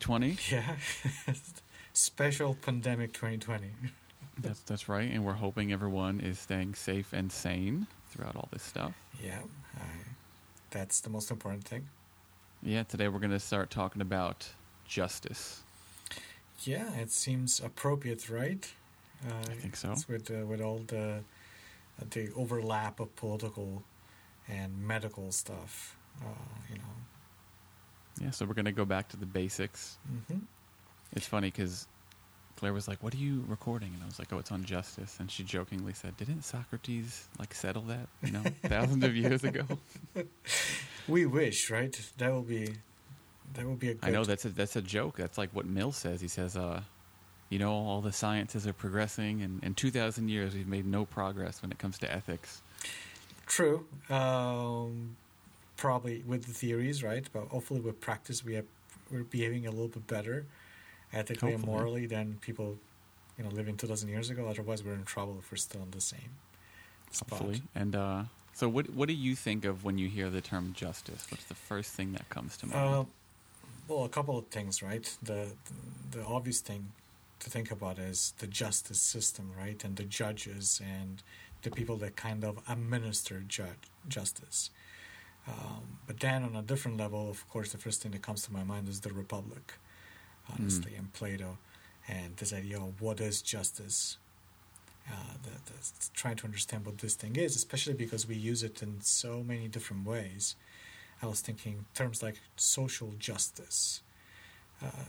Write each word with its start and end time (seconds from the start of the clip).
2020. 0.00 0.38
Yeah, 0.50 1.34
special 1.92 2.54
pandemic 2.54 3.12
2020. 3.12 3.70
That's 4.38 4.60
that's 4.60 4.88
right, 4.88 5.10
and 5.10 5.24
we're 5.24 5.34
hoping 5.34 5.72
everyone 5.72 6.20
is 6.20 6.38
staying 6.38 6.74
safe 6.74 7.12
and 7.12 7.30
sane 7.30 7.86
throughout 8.10 8.36
all 8.36 8.48
this 8.52 8.62
stuff. 8.62 8.92
Yeah, 9.22 9.40
I, 9.76 9.84
that's 10.70 11.00
the 11.00 11.10
most 11.10 11.30
important 11.30 11.64
thing. 11.64 11.88
Yeah, 12.62 12.82
today 12.82 13.08
we're 13.08 13.20
going 13.20 13.30
to 13.30 13.40
start 13.40 13.70
talking 13.70 14.02
about 14.02 14.48
justice. 14.86 15.62
Yeah, 16.60 16.94
it 16.94 17.10
seems 17.10 17.60
appropriate, 17.60 18.28
right? 18.28 18.70
Uh, 19.26 19.50
I 19.50 19.54
think 19.54 19.76
so. 19.76 19.94
with 20.08 20.30
uh, 20.30 20.46
with 20.46 20.60
all 20.60 20.80
the 20.86 21.22
the 22.10 22.30
overlap 22.34 23.00
of 23.00 23.14
political 23.16 23.82
and 24.48 24.82
medical 24.82 25.32
stuff. 25.32 25.96
Uh, 26.22 26.28
you 26.70 26.76
know. 26.76 26.99
Yeah, 28.20 28.30
so 28.30 28.44
we're 28.44 28.54
going 28.54 28.66
to 28.66 28.72
go 28.72 28.84
back 28.84 29.08
to 29.08 29.16
the 29.16 29.26
basics. 29.26 29.98
hmm 30.28 30.38
It's 31.12 31.26
funny 31.26 31.48
because 31.48 31.86
Claire 32.56 32.74
was 32.74 32.86
like, 32.86 33.02
"What 33.02 33.14
are 33.14 33.18
you 33.18 33.44
recording?" 33.48 33.92
And 33.94 34.02
I 34.02 34.06
was 34.06 34.18
like, 34.18 34.32
"Oh, 34.32 34.38
it's 34.38 34.52
on 34.52 34.64
justice." 34.64 35.16
And 35.18 35.30
she 35.30 35.42
jokingly 35.42 35.94
said, 35.94 36.16
"Didn't 36.16 36.42
Socrates 36.42 37.28
like 37.38 37.54
settle 37.54 37.82
that, 37.82 38.06
you 38.22 38.32
know, 38.32 38.42
thousands 38.64 39.04
of 39.04 39.16
years 39.16 39.44
ago?" 39.44 39.64
We 41.08 41.26
wish, 41.26 41.70
right? 41.70 41.98
That 42.18 42.30
will 42.30 42.42
be 42.42 42.68
that 43.54 43.66
will 43.66 43.74
be 43.74 43.88
a 43.90 43.94
good. 43.94 44.04
I 44.08 44.10
know 44.10 44.24
that's 44.24 44.44
a 44.44 44.50
that's 44.50 44.76
a 44.76 44.82
joke. 44.82 45.16
That's 45.16 45.38
like 45.38 45.50
what 45.52 45.66
Mill 45.66 45.90
says. 45.92 46.20
He 46.20 46.28
says, 46.28 46.56
"Uh, 46.56 46.82
you 47.48 47.58
know, 47.58 47.72
all 47.72 48.00
the 48.00 48.12
sciences 48.12 48.66
are 48.66 48.72
progressing, 48.74 49.42
and 49.42 49.64
in 49.64 49.74
two 49.74 49.90
thousand 49.90 50.28
years, 50.28 50.54
we've 50.54 50.68
made 50.68 50.86
no 50.86 51.04
progress 51.04 51.62
when 51.62 51.72
it 51.72 51.78
comes 51.78 51.98
to 52.00 52.12
ethics." 52.12 52.62
True. 53.46 53.86
Um, 54.08 55.16
probably 55.80 56.22
with 56.26 56.44
the 56.44 56.52
theories, 56.52 57.02
right? 57.02 57.26
But 57.32 57.48
hopefully 57.48 57.80
with 57.80 58.00
practice, 58.00 58.44
we 58.44 58.54
have 58.54 58.66
we're 59.10 59.24
behaving 59.24 59.66
a 59.66 59.70
little 59.70 59.88
bit 59.88 60.06
better, 60.06 60.46
ethically 61.12 61.54
and 61.54 61.64
morally 61.64 62.06
than 62.06 62.38
people, 62.40 62.78
you 63.36 63.42
know, 63.42 63.50
living 63.50 63.76
two 63.76 63.88
thousand 63.88 64.10
years 64.10 64.30
ago. 64.30 64.46
Otherwise, 64.46 64.84
we're 64.84 64.94
in 64.94 65.04
trouble 65.04 65.36
if 65.40 65.50
we're 65.50 65.56
still 65.56 65.82
in 65.82 65.90
the 65.90 66.00
same 66.00 66.30
spot. 67.10 67.40
Hopefully. 67.40 67.62
And 67.74 67.96
uh, 67.96 68.22
so, 68.52 68.68
what 68.68 68.90
what 68.90 69.08
do 69.08 69.14
you 69.14 69.34
think 69.34 69.64
of 69.64 69.82
when 69.82 69.98
you 69.98 70.08
hear 70.08 70.30
the 70.30 70.42
term 70.42 70.74
justice? 70.74 71.26
What's 71.30 71.44
the 71.44 71.54
first 71.54 71.92
thing 71.92 72.12
that 72.12 72.28
comes 72.28 72.56
to 72.58 72.66
mind? 72.66 72.78
Uh, 72.78 73.04
well, 73.88 74.04
a 74.04 74.08
couple 74.08 74.38
of 74.38 74.46
things, 74.48 74.82
right? 74.82 75.12
The 75.22 75.48
the 76.12 76.22
obvious 76.24 76.60
thing 76.60 76.92
to 77.40 77.50
think 77.50 77.70
about 77.70 77.98
is 77.98 78.34
the 78.38 78.46
justice 78.46 79.00
system, 79.00 79.50
right, 79.58 79.82
and 79.82 79.96
the 79.96 80.04
judges 80.04 80.80
and 80.84 81.22
the 81.62 81.70
people 81.70 81.96
that 81.96 82.16
kind 82.16 82.44
of 82.44 82.58
administer 82.68 83.42
ju- 83.48 83.80
justice. 84.08 84.70
Um, 85.48 85.98
but 86.06 86.20
then, 86.20 86.42
on 86.44 86.54
a 86.56 86.62
different 86.62 86.96
level, 86.98 87.28
of 87.30 87.48
course, 87.48 87.72
the 87.72 87.78
first 87.78 88.02
thing 88.02 88.12
that 88.12 88.22
comes 88.22 88.42
to 88.42 88.52
my 88.52 88.62
mind 88.64 88.88
is 88.88 89.00
the 89.00 89.12
Republic, 89.12 89.74
honestly, 90.52 90.94
and 90.96 91.12
Plato, 91.12 91.58
and 92.08 92.36
this 92.36 92.52
idea 92.52 92.76
of 92.78 93.00
what 93.00 93.20
is 93.20 93.42
justice. 93.42 94.18
Uh, 95.10 95.14
the, 95.42 95.50
the, 95.72 96.10
trying 96.14 96.36
to 96.36 96.44
understand 96.44 96.86
what 96.86 96.98
this 96.98 97.14
thing 97.14 97.34
is, 97.36 97.56
especially 97.56 97.94
because 97.94 98.28
we 98.28 98.36
use 98.36 98.62
it 98.62 98.80
in 98.82 99.00
so 99.00 99.42
many 99.42 99.66
different 99.66 100.06
ways. 100.06 100.54
I 101.22 101.26
was 101.26 101.40
thinking 101.40 101.84
terms 101.94 102.22
like 102.22 102.36
social 102.56 103.14
justice. 103.18 104.02
Uh, 104.82 105.06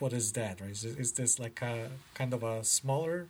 what 0.00 0.12
is 0.12 0.32
that? 0.32 0.60
Right? 0.60 0.70
Is, 0.70 0.84
is 0.84 1.12
this 1.12 1.38
like 1.38 1.62
a 1.62 1.90
kind 2.14 2.34
of 2.34 2.42
a 2.42 2.64
smaller 2.64 3.26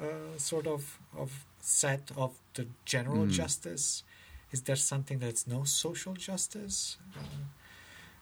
uh, 0.00 0.36
sort 0.36 0.66
of 0.66 0.98
of 1.16 1.44
set 1.60 2.10
of 2.16 2.32
the 2.54 2.66
general 2.84 3.26
Mm. 3.26 3.30
justice? 3.30 4.02
Is 4.52 4.62
there 4.62 4.76
something 4.76 5.18
that's 5.18 5.46
no 5.46 5.64
social 5.64 6.14
justice? 6.14 6.96
Uh, 7.16 7.20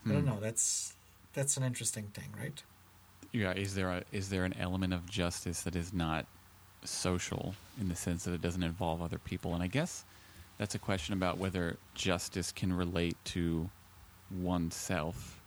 I 0.08 0.12
don't 0.12 0.22
Hmm. 0.22 0.26
know. 0.26 0.40
That's 0.40 0.94
that's 1.32 1.56
an 1.56 1.64
interesting 1.64 2.04
thing, 2.14 2.32
right? 2.38 2.62
Yeah, 3.32 3.52
is 3.52 3.74
there 3.74 3.90
a 3.90 4.04
is 4.12 4.28
there 4.30 4.44
an 4.44 4.54
element 4.58 4.92
of 4.92 5.08
justice 5.10 5.62
that 5.62 5.74
is 5.76 5.92
not 5.92 6.26
social 6.84 7.54
in 7.80 7.88
the 7.88 7.96
sense 7.96 8.24
that 8.24 8.32
it 8.32 8.40
doesn't 8.42 8.62
involve 8.62 9.02
other 9.02 9.18
people? 9.18 9.54
And 9.54 9.62
I 9.62 9.66
guess 9.66 10.04
that's 10.58 10.74
a 10.74 10.78
question 10.78 11.14
about 11.14 11.38
whether 11.38 11.76
justice 11.94 12.52
can 12.52 12.72
relate 12.72 13.16
to 13.26 13.68
oneself. 14.30 15.40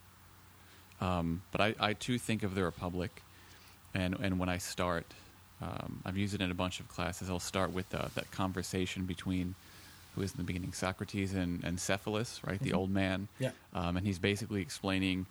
Um, 1.00 1.42
but 1.52 1.62
I, 1.62 1.76
I 1.80 1.94
too 1.94 2.18
think 2.18 2.44
of 2.44 2.56
the 2.56 2.64
republic, 2.64 3.22
and 3.94 4.16
and 4.20 4.40
when 4.40 4.50
I 4.50 4.58
start, 4.58 5.06
um, 5.62 6.02
I've 6.06 6.18
used 6.18 6.34
it 6.34 6.42
in 6.42 6.52
a 6.52 6.56
bunch 6.56 6.80
of 6.80 6.88
classes. 6.90 7.30
I'll 7.30 7.40
start 7.40 7.72
with 7.72 7.94
uh, 7.96 8.08
that 8.16 8.32
conversation 8.32 9.06
between 9.06 9.56
who 10.18 10.24
is 10.24 10.32
in 10.32 10.38
the 10.38 10.44
beginning 10.44 10.74
Socrates 10.74 11.34
and, 11.34 11.64
and 11.64 11.80
Cephalus, 11.80 12.42
right, 12.44 12.60
the 12.60 12.72
Mhm. 12.72 12.76
old 12.78 12.90
man, 12.90 13.28
Yeah. 13.40 13.52
um, 13.74 13.98
and 13.98 14.06
he's 14.06 14.18
basically 14.20 14.62
explaining 14.62 15.28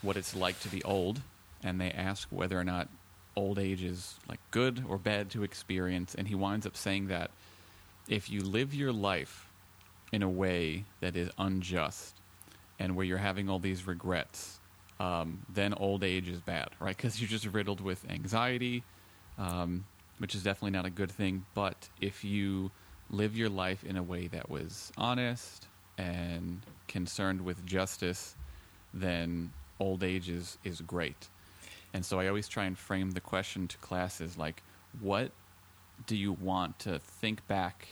what 0.00 0.16
it's 0.16 0.34
like 0.34 0.58
to 0.60 0.68
be 0.68 0.82
old, 0.84 1.20
and 1.62 1.80
they 1.80 1.90
ask 1.90 2.28
whether 2.30 2.58
or 2.58 2.64
not 2.64 2.88
old 3.36 3.58
age 3.58 3.82
is 3.82 4.14
like 4.28 4.38
good 4.52 4.84
or 4.88 4.96
bad 4.96 5.28
to 5.32 5.42
experience, 5.42 6.14
and 6.14 6.28
he 6.28 6.34
winds 6.36 6.66
up 6.66 6.76
saying 6.76 7.08
that 7.08 7.30
if 8.06 8.30
you 8.30 8.42
live 8.42 8.72
your 8.74 8.92
life 8.92 9.48
in 10.12 10.22
a 10.22 10.28
way 10.28 10.84
that 11.00 11.16
is 11.16 11.30
unjust 11.38 12.14
and 12.78 12.94
where 12.94 13.04
you're 13.04 13.18
having 13.18 13.48
all 13.48 13.58
these 13.58 13.86
regrets, 13.88 14.60
um, 15.00 15.40
then 15.48 15.74
old 15.74 16.04
age 16.04 16.28
is 16.28 16.38
bad, 16.40 16.68
right? 16.78 16.96
Because 16.96 17.20
you're 17.20 17.28
just 17.28 17.46
riddled 17.46 17.80
with 17.80 18.08
anxiety, 18.08 18.84
um, 19.38 19.84
which 20.18 20.34
is 20.36 20.44
definitely 20.44 20.70
not 20.70 20.84
a 20.84 20.90
good 20.90 21.10
thing. 21.10 21.44
But 21.54 21.88
if 22.00 22.22
you 22.22 22.70
live 23.16 23.36
your 23.36 23.48
life 23.48 23.84
in 23.84 23.96
a 23.96 24.02
way 24.02 24.26
that 24.28 24.50
was 24.50 24.92
honest 24.96 25.66
and 25.98 26.60
concerned 26.88 27.40
with 27.40 27.64
justice, 27.64 28.34
then 28.92 29.52
old 29.80 30.02
age 30.02 30.28
is, 30.28 30.58
is 30.64 30.80
great. 30.80 31.28
And 31.92 32.04
so 32.04 32.18
I 32.18 32.26
always 32.28 32.48
try 32.48 32.64
and 32.64 32.76
frame 32.76 33.12
the 33.12 33.20
question 33.20 33.68
to 33.68 33.76
classes 33.78 34.36
like, 34.36 34.62
what 35.00 35.30
do 36.06 36.16
you 36.16 36.32
want 36.32 36.78
to 36.80 36.98
think 36.98 37.46
back 37.46 37.88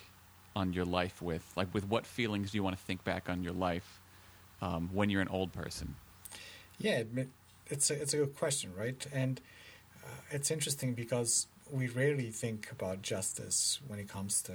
on 0.57 0.73
your 0.73 0.85
life 0.85 1.23
with? 1.23 1.51
Like, 1.57 1.73
with 1.73 1.89
what 1.89 2.07
feelings 2.07 2.51
do 2.51 2.59
you 2.59 2.63
want 2.63 2.77
to 2.77 2.83
think 2.83 3.05
back 3.05 3.29
on 3.29 3.43
your 3.43 3.53
life 3.53 4.01
um, 4.61 4.91
when 4.93 5.09
you're 5.09 5.23
an 5.23 5.29
old 5.29 5.53
person? 5.53 5.95
Yeah, 6.79 7.05
it's 7.69 7.91
a, 7.91 8.01
it's 8.01 8.13
a 8.13 8.19
good 8.19 8.37
question, 8.37 8.73
right? 8.77 9.07
And 9.13 9.41
uh, 10.05 10.09
it's 10.31 10.51
interesting 10.51 10.95
because 10.95 11.47
we 11.71 11.89
rarely 11.89 12.31
think 12.31 12.71
about 12.71 13.03
justice 13.03 13.81
when 13.87 13.99
it 13.99 14.09
comes 14.09 14.43
to 14.43 14.55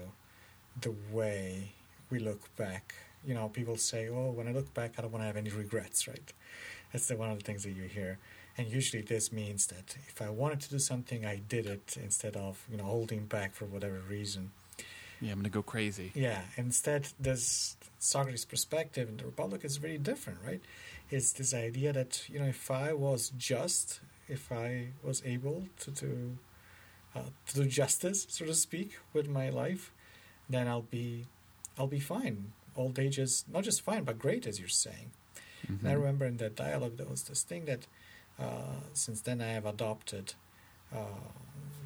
the 0.82 0.94
way 1.12 1.74
we 2.10 2.20
look 2.20 2.56
back. 2.56 2.96
You 3.26 3.34
know, 3.34 3.50
people 3.50 3.78
say, 3.78 4.10
"Oh, 4.10 4.32
when 4.32 4.48
I 4.48 4.52
look 4.52 4.74
back, 4.74 4.94
I 4.98 5.02
don't 5.02 5.12
want 5.12 5.24
to 5.24 5.28
have 5.28 5.38
any 5.38 5.50
regrets." 5.50 6.08
Right? 6.08 6.34
That's 6.92 7.08
the, 7.08 7.18
one 7.18 7.30
of 7.30 7.38
the 7.38 7.44
things 7.44 7.64
that 7.64 7.72
you 7.72 7.84
hear. 7.84 8.20
And 8.58 8.68
usually, 8.68 9.04
this 9.04 9.32
means 9.32 9.68
that 9.68 9.98
if 10.08 10.22
I 10.22 10.30
wanted 10.30 10.62
to 10.62 10.70
do 10.70 10.80
something, 10.80 11.26
I 11.26 11.38
did 11.38 11.66
it 11.66 11.98
instead 12.02 12.36
of 12.36 12.66
you 12.72 12.78
know 12.78 12.86
holding 12.86 13.26
back 13.26 13.54
for 13.54 13.66
whatever 13.66 14.00
reason. 14.10 14.52
Yeah, 15.20 15.32
I'm 15.32 15.38
going 15.40 15.46
to 15.46 15.50
go 15.50 15.64
crazy. 15.64 16.12
Yeah, 16.14 16.42
instead, 16.58 17.08
this 17.20 17.76
Socrates' 17.98 18.46
perspective 18.46 19.10
in 19.10 19.18
the 19.18 19.26
Republic 19.26 19.66
is 19.66 19.78
very 19.78 19.98
different, 19.98 20.40
right? 20.46 20.62
It's 21.10 21.34
this 21.34 21.54
idea 21.56 21.92
that 21.94 22.30
you 22.30 22.40
know, 22.40 22.46
if 22.46 22.70
I 22.70 22.94
was 22.94 23.32
just, 23.38 24.00
if 24.28 24.52
I 24.52 24.90
was 25.04 25.24
able 25.26 25.68
to 25.80 25.92
do 25.92 26.38
uh, 27.16 27.22
to 27.48 27.56
do 27.56 27.66
justice, 27.66 28.28
so 28.30 28.46
to 28.46 28.54
speak, 28.54 29.00
with 29.14 29.28
my 29.28 29.50
life, 29.50 29.92
then 30.50 30.68
I'll 30.68 30.82
be, 30.82 31.26
I'll 31.78 31.88
be 31.88 32.00
fine. 32.00 32.52
Old 32.76 33.00
age 33.00 33.18
is 33.20 33.46
not 33.52 33.64
just 33.64 33.82
fine, 33.82 34.04
but 34.04 34.20
great, 34.20 34.46
as 34.48 34.60
you're 34.60 34.70
saying. 34.70 35.12
And 35.80 35.90
I 35.90 35.94
Mhm. 35.94 36.00
remember 36.00 36.26
in 36.26 36.38
that 36.38 36.56
dialogue 36.56 36.98
there 36.98 37.08
was 37.08 37.24
this 37.24 37.44
thing 37.44 37.66
that 37.66 37.88
uh, 38.40 38.82
since 38.94 39.22
then 39.22 39.42
I 39.42 39.48
have 39.48 39.66
adopted, 39.66 40.34
uh, 40.94 40.98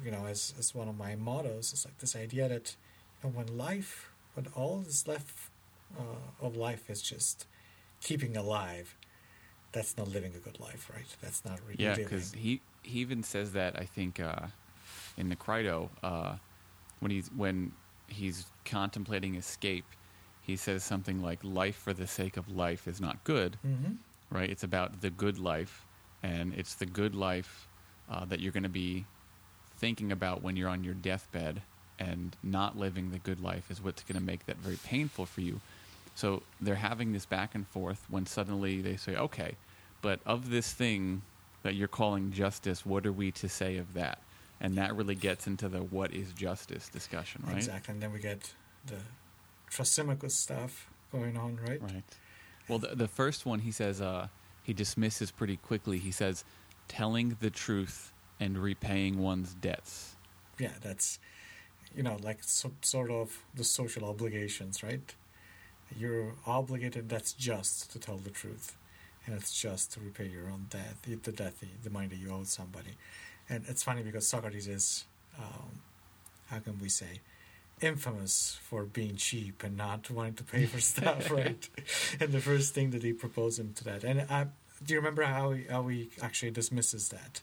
you 0.04 0.10
know, 0.10 0.26
as 0.26 0.54
as 0.58 0.74
one 0.74 0.88
of 0.88 0.96
my 0.96 1.14
mottos. 1.16 1.72
It's 1.72 1.84
like 1.84 1.98
this 1.98 2.14
idea 2.16 2.48
that 2.48 2.76
you 3.22 3.30
know, 3.30 3.36
when 3.36 3.56
life, 3.56 4.10
when 4.34 4.46
all 4.54 4.78
that's 4.78 5.06
left 5.08 5.34
uh, 5.98 6.44
of 6.46 6.56
life 6.56 6.90
is 6.90 7.00
just 7.02 7.46
keeping 8.02 8.36
alive, 8.36 8.96
that's 9.72 9.96
not 9.96 10.08
living 10.08 10.34
a 10.34 10.38
good 10.38 10.60
life, 10.60 10.90
right? 10.92 11.06
That's 11.22 11.44
not 11.44 11.60
really 11.66 11.84
Yeah, 11.84 11.96
because 11.96 12.32
he 12.32 12.60
he 12.82 13.00
even 13.00 13.22
says 13.22 13.52
that 13.52 13.78
I 13.78 13.84
think 13.84 14.20
uh, 14.20 14.46
in 15.16 15.28
the 15.28 15.36
Crito, 15.36 15.90
uh, 16.02 16.36
when 17.00 17.10
he's 17.10 17.30
when 17.36 17.72
he's 18.12 18.46
contemplating 18.64 19.34
escape, 19.34 19.84
he 20.42 20.56
says 20.56 20.82
something 20.84 21.22
like 21.22 21.38
life 21.42 21.76
for 21.76 21.92
the 21.92 22.06
sake 22.06 22.36
of 22.36 22.48
life 22.48 22.86
is 22.86 23.00
not 23.00 23.22
good, 23.24 23.56
hmm 23.62 23.92
right? 24.30 24.48
It's 24.48 24.64
about 24.64 25.02
the 25.02 25.10
good 25.10 25.38
life 25.38 25.84
and 26.22 26.54
it's 26.54 26.74
the 26.74 26.86
good 26.86 27.14
life 27.14 27.68
uh, 28.10 28.24
that 28.24 28.40
you're 28.40 28.52
going 28.52 28.62
to 28.62 28.68
be 28.70 29.04
thinking 29.76 30.10
about 30.10 30.42
when 30.42 30.56
you're 30.56 30.70
on 30.70 30.84
your 30.84 30.94
deathbed 30.94 31.60
and 31.98 32.34
not 32.42 32.78
living 32.78 33.10
the 33.10 33.18
good 33.18 33.40
life 33.40 33.70
is 33.70 33.82
what's 33.82 34.02
going 34.02 34.18
to 34.18 34.24
make 34.24 34.46
that 34.46 34.56
very 34.56 34.78
painful 34.84 35.26
for 35.26 35.42
you. 35.42 35.60
So 36.14 36.42
they're 36.62 36.76
having 36.76 37.12
this 37.12 37.26
back 37.26 37.54
and 37.54 37.66
forth 37.68 38.06
when 38.08 38.24
suddenly 38.24 38.80
they 38.80 38.96
say, 38.96 39.16
okay, 39.16 39.56
but 40.00 40.20
of 40.24 40.50
this 40.50 40.72
thing 40.72 41.22
that 41.62 41.74
you're 41.74 41.88
calling 41.88 42.32
justice, 42.32 42.86
what 42.86 43.06
are 43.06 43.12
we 43.12 43.30
to 43.32 43.48
say 43.48 43.76
of 43.76 43.92
that? 43.94 44.18
And 44.62 44.76
that 44.76 44.94
really 44.94 45.16
gets 45.16 45.48
into 45.48 45.68
the 45.68 45.80
what 45.80 46.14
is 46.14 46.32
justice 46.32 46.88
discussion, 46.88 47.42
right? 47.46 47.56
Exactly. 47.56 47.92
And 47.92 48.02
then 48.02 48.12
we 48.12 48.20
get 48.20 48.52
the 48.86 48.94
Thrasymachus 49.70 50.30
stuff 50.30 50.88
going 51.10 51.36
on, 51.36 51.58
right? 51.66 51.82
Right. 51.82 52.04
Well, 52.68 52.78
the, 52.78 52.94
the 52.94 53.08
first 53.08 53.44
one 53.44 53.58
he 53.58 53.72
says 53.72 54.00
uh, 54.00 54.28
he 54.62 54.72
dismisses 54.72 55.32
pretty 55.32 55.56
quickly. 55.56 55.98
He 55.98 56.12
says, 56.12 56.44
telling 56.86 57.36
the 57.40 57.50
truth 57.50 58.12
and 58.38 58.56
repaying 58.56 59.18
one's 59.18 59.54
debts. 59.54 60.14
Yeah, 60.58 60.72
that's 60.80 61.18
you 61.96 62.04
know 62.04 62.16
like 62.22 62.38
so, 62.42 62.70
sort 62.82 63.10
of 63.10 63.44
the 63.54 63.64
social 63.64 64.04
obligations, 64.04 64.82
right? 64.82 65.14
You're 65.98 66.34
obligated. 66.46 67.08
That's 67.08 67.32
just 67.32 67.90
to 67.92 67.98
tell 67.98 68.16
the 68.16 68.30
truth, 68.30 68.76
and 69.26 69.34
it's 69.34 69.60
just 69.60 69.92
to 69.94 70.00
repay 70.00 70.26
your 70.26 70.46
own 70.46 70.66
debt, 70.70 70.96
the 71.02 71.32
debt, 71.32 71.54
the, 71.60 71.66
the 71.82 71.90
money 71.90 72.06
that 72.06 72.16
you 72.16 72.30
owe 72.30 72.44
somebody. 72.44 72.96
And 73.52 73.64
it's 73.68 73.82
funny 73.82 74.02
because 74.02 74.26
Socrates 74.26 74.66
is, 74.66 75.04
um, 75.38 75.82
how 76.46 76.58
can 76.60 76.78
we 76.80 76.88
say, 76.88 77.20
infamous 77.82 78.58
for 78.62 78.84
being 78.84 79.16
cheap 79.16 79.62
and 79.62 79.76
not 79.76 80.10
wanting 80.10 80.34
to 80.34 80.44
pay 80.44 80.64
for 80.64 80.80
stuff, 80.92 81.30
right? 81.30 81.68
and 82.18 82.32
the 82.32 82.40
first 82.40 82.74
thing 82.74 82.92
that 82.92 83.02
he 83.02 83.12
proposed 83.12 83.58
him 83.58 83.74
to 83.74 83.84
that. 83.84 84.04
And 84.04 84.22
I, 84.30 84.46
do 84.84 84.94
you 84.94 85.00
remember 85.00 85.24
how 85.24 85.52
he, 85.52 85.64
how 85.64 85.86
he 85.88 86.08
actually 86.22 86.50
dismisses 86.50 87.10
that? 87.10 87.42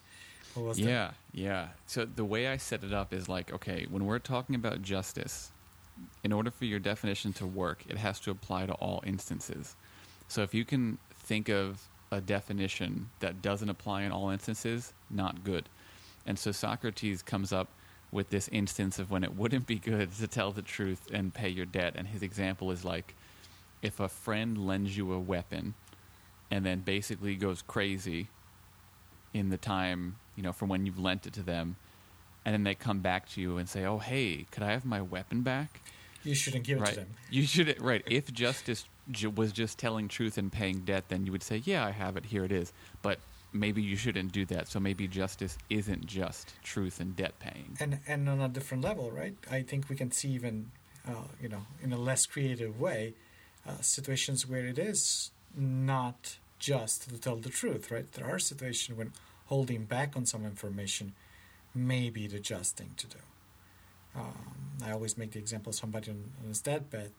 What 0.55 0.65
was 0.65 0.77
that? 0.77 0.83
Yeah, 0.83 1.11
yeah. 1.31 1.67
So 1.85 2.05
the 2.05 2.25
way 2.25 2.47
I 2.47 2.57
set 2.57 2.83
it 2.83 2.91
up 2.91 3.13
is 3.13 3.29
like, 3.29 3.53
okay, 3.53 3.85
when 3.87 4.05
we're 4.05 4.17
talking 4.17 4.55
about 4.55 4.81
justice, 4.81 5.51
in 6.23 6.31
order 6.31 6.49
for 6.49 6.65
your 6.65 6.79
definition 6.79 7.33
to 7.33 7.45
work, 7.45 7.83
it 7.87 7.97
has 7.97 8.19
to 8.21 8.31
apply 8.31 8.65
to 8.65 8.73
all 8.73 9.03
instances. 9.05 9.75
So 10.27 10.41
if 10.41 10.55
you 10.55 10.65
can 10.65 10.97
think 11.19 11.49
of 11.49 11.87
a 12.11 12.19
definition 12.19 13.09
that 13.19 13.43
doesn't 13.43 13.69
apply 13.69 14.03
in 14.03 14.11
all 14.11 14.29
instances, 14.29 14.93
not 15.11 15.43
good. 15.43 15.69
And 16.25 16.37
so 16.37 16.51
Socrates 16.51 17.21
comes 17.21 17.51
up 17.51 17.69
with 18.11 18.29
this 18.29 18.47
instance 18.49 18.99
of 18.99 19.11
when 19.11 19.23
it 19.23 19.35
wouldn't 19.35 19.67
be 19.67 19.77
good 19.77 20.11
to 20.13 20.27
tell 20.27 20.51
the 20.51 20.61
truth 20.61 21.07
and 21.13 21.33
pay 21.33 21.49
your 21.49 21.65
debt. 21.65 21.93
And 21.95 22.07
his 22.07 22.23
example 22.23 22.71
is 22.71 22.83
like 22.83 23.15
if 23.81 23.99
a 23.99 24.09
friend 24.09 24.57
lends 24.57 24.97
you 24.97 25.13
a 25.13 25.19
weapon 25.19 25.75
and 26.51 26.65
then 26.65 26.79
basically 26.79 27.35
goes 27.35 27.61
crazy 27.61 28.27
in 29.33 29.49
the 29.49 29.57
time, 29.57 30.15
you 30.35 30.43
know, 30.43 30.51
from 30.51 30.69
when 30.69 30.85
you've 30.85 30.99
lent 30.99 31.27
it 31.27 31.33
to 31.33 31.43
them, 31.43 31.75
and 32.45 32.53
then 32.53 32.63
they 32.63 32.73
come 32.75 32.99
back 32.99 33.29
to 33.29 33.41
you 33.41 33.57
and 33.57 33.69
say, 33.69 33.85
"Oh, 33.85 33.99
hey, 33.99 34.45
could 34.49 34.63
I 34.63 34.71
have 34.71 34.85
my 34.85 35.01
weapon 35.01 35.41
back?" 35.41 35.81
You 36.23 36.33
shouldn't 36.33 36.65
give 36.65 36.79
it 36.79 36.81
right. 36.81 36.93
to 36.93 36.99
them. 37.01 37.09
You 37.29 37.43
should 37.43 37.79
right. 37.81 38.03
If 38.07 38.33
justice 38.33 38.85
ju- 39.11 39.29
was 39.29 39.51
just 39.51 39.77
telling 39.77 40.07
truth 40.07 40.37
and 40.37 40.51
paying 40.51 40.79
debt, 40.79 41.05
then 41.09 41.25
you 41.25 41.31
would 41.31 41.43
say, 41.43 41.57
"Yeah, 41.57 41.85
I 41.85 41.91
have 41.91 42.17
it. 42.17 42.25
Here 42.25 42.43
it 42.43 42.51
is." 42.51 42.73
But 43.01 43.19
maybe 43.53 43.81
you 43.81 43.95
shouldn't 43.95 44.31
do 44.31 44.45
that. 44.45 44.67
So 44.67 44.79
maybe 44.79 45.07
justice 45.07 45.57
isn't 45.69 46.05
just 46.05 46.53
truth 46.63 46.99
and 46.99 47.15
debt 47.15 47.39
paying. 47.39 47.75
and 47.79 47.99
and 48.07 48.29
on 48.29 48.41
a 48.41 48.49
different 48.49 48.83
level, 48.83 49.11
right? 49.11 49.35
I 49.49 49.61
think 49.61 49.89
we 49.89 49.95
can 49.95 50.11
see 50.11 50.29
even, 50.29 50.71
uh, 51.07 51.27
you 51.41 51.49
know, 51.49 51.65
in 51.81 51.93
a 51.93 51.97
less 51.97 52.25
creative 52.25 52.79
way, 52.79 53.13
uh, 53.67 53.81
situations 53.81 54.47
where 54.47 54.65
it 54.65 54.77
is 54.79 55.31
not 55.55 56.37
just 56.59 57.09
to 57.09 57.17
tell 57.17 57.37
the 57.37 57.49
truth, 57.49 57.89
right? 57.91 58.11
There 58.11 58.25
are 58.25 58.39
situations 58.39 58.97
when 58.97 59.13
holding 59.45 59.85
back 59.85 60.15
on 60.15 60.25
some 60.25 60.45
information 60.45 61.13
may 61.73 62.09
be 62.09 62.27
the 62.27 62.39
just 62.39 62.77
thing 62.77 62.91
to 62.97 63.07
do. 63.07 63.17
Um, 64.15 64.77
I 64.85 64.91
always 64.91 65.17
make 65.17 65.31
the 65.31 65.39
example 65.39 65.69
of 65.71 65.75
somebody 65.75 66.11
on, 66.11 66.31
on 66.41 66.49
his 66.49 66.61
deathbed, 66.61 67.11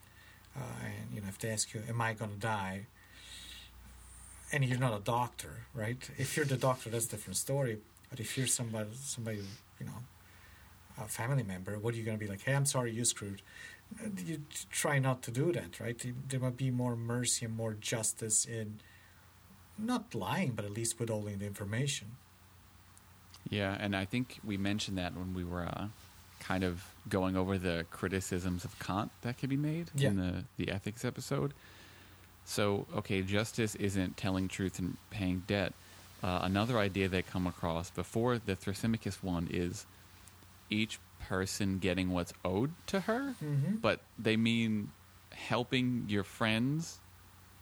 uh, 0.56 0.60
and 0.84 1.14
you 1.14 1.20
know, 1.20 1.28
if 1.28 1.38
they 1.38 1.50
ask 1.50 1.72
you, 1.74 1.82
"Am 1.88 2.00
I 2.00 2.14
going 2.14 2.32
to 2.32 2.36
die?" 2.38 2.86
And 4.52 4.64
you're 4.64 4.78
not 4.78 4.94
a 4.98 5.02
doctor, 5.02 5.66
right? 5.74 6.08
If 6.18 6.36
you're 6.36 6.46
the 6.46 6.56
doctor, 6.56 6.90
that's 6.90 7.06
a 7.06 7.10
different 7.10 7.36
story. 7.36 7.78
But 8.10 8.20
if 8.20 8.36
you're 8.36 8.46
somebody, 8.48 8.90
somebody, 8.94 9.38
you 9.78 9.86
know, 9.86 9.98
a 10.98 11.04
family 11.06 11.42
member, 11.44 11.78
what 11.78 11.94
are 11.94 11.96
you 11.96 12.02
going 12.04 12.18
to 12.18 12.24
be 12.24 12.30
like? 12.30 12.42
Hey, 12.42 12.54
I'm 12.54 12.66
sorry, 12.66 12.92
you 12.92 13.04
screwed. 13.04 13.42
Uh, 14.02 14.08
You 14.24 14.42
try 14.70 14.98
not 14.98 15.22
to 15.22 15.30
do 15.30 15.52
that, 15.52 15.78
right? 15.80 15.96
There 16.28 16.40
might 16.40 16.56
be 16.56 16.70
more 16.70 16.96
mercy 16.96 17.46
and 17.46 17.56
more 17.56 17.74
justice 17.74 18.44
in 18.44 18.80
not 19.78 20.14
lying, 20.14 20.52
but 20.52 20.64
at 20.64 20.72
least 20.72 20.98
withholding 20.98 21.38
the 21.38 21.46
information. 21.46 22.08
Yeah, 23.48 23.76
and 23.80 23.96
I 23.96 24.04
think 24.04 24.38
we 24.44 24.56
mentioned 24.56 24.98
that 24.98 25.16
when 25.16 25.32
we 25.34 25.44
were 25.44 25.64
uh, 25.64 25.88
kind 26.40 26.62
of 26.64 26.84
going 27.08 27.36
over 27.36 27.56
the 27.58 27.86
criticisms 27.90 28.64
of 28.64 28.78
Kant 28.78 29.10
that 29.22 29.38
could 29.38 29.48
be 29.50 29.56
made 29.56 29.90
Yeah. 29.94 30.10
in 30.10 30.16
the 30.16 30.44
the 30.56 30.70
ethics 30.70 31.04
episode. 31.04 31.54
So, 32.50 32.84
okay, 32.96 33.22
justice 33.22 33.76
isn't 33.76 34.16
telling 34.16 34.48
truth 34.48 34.80
and 34.80 34.96
paying 35.10 35.44
debt. 35.46 35.72
Uh, 36.20 36.40
another 36.42 36.78
idea 36.78 37.08
they 37.08 37.22
come 37.22 37.46
across 37.46 37.90
before 37.90 38.38
the 38.38 38.56
Thrasymachus 38.56 39.22
one 39.22 39.46
is 39.52 39.86
each 40.68 40.98
person 41.28 41.78
getting 41.78 42.10
what's 42.10 42.32
owed 42.44 42.72
to 42.88 43.00
her, 43.00 43.36
Mm-hmm. 43.40 43.76
but 43.76 44.00
they 44.18 44.36
mean 44.36 44.90
helping 45.32 46.06
your 46.08 46.24
friends, 46.24 46.98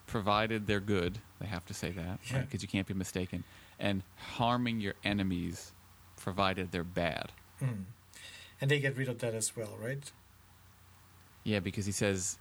provided 0.07 0.67
they're 0.67 0.81
good. 0.81 1.19
They 1.39 1.47
have 1.49 1.67
to 1.67 1.75
say 1.75 1.91
that, 1.91 2.21
Yeah. 2.33 2.41
Because 2.41 2.63
you 2.63 2.69
can't 2.69 2.87
be 2.87 2.95
mistaken. 2.95 3.45
And 3.79 4.03
harming 4.39 4.81
your 4.81 4.95
enemies, 5.05 5.73
provided 6.17 6.73
they're 6.73 6.83
bad. 6.83 7.31
Mm. 7.63 7.85
And 8.61 8.71
they 8.71 8.81
get 8.81 8.97
rid 8.97 9.09
of 9.11 9.19
that 9.19 9.35
as 9.35 9.55
well, 9.55 9.77
right? 9.79 10.11
Yeah, 11.45 11.61
because 11.61 11.85
he 11.85 11.93
says 11.93 12.39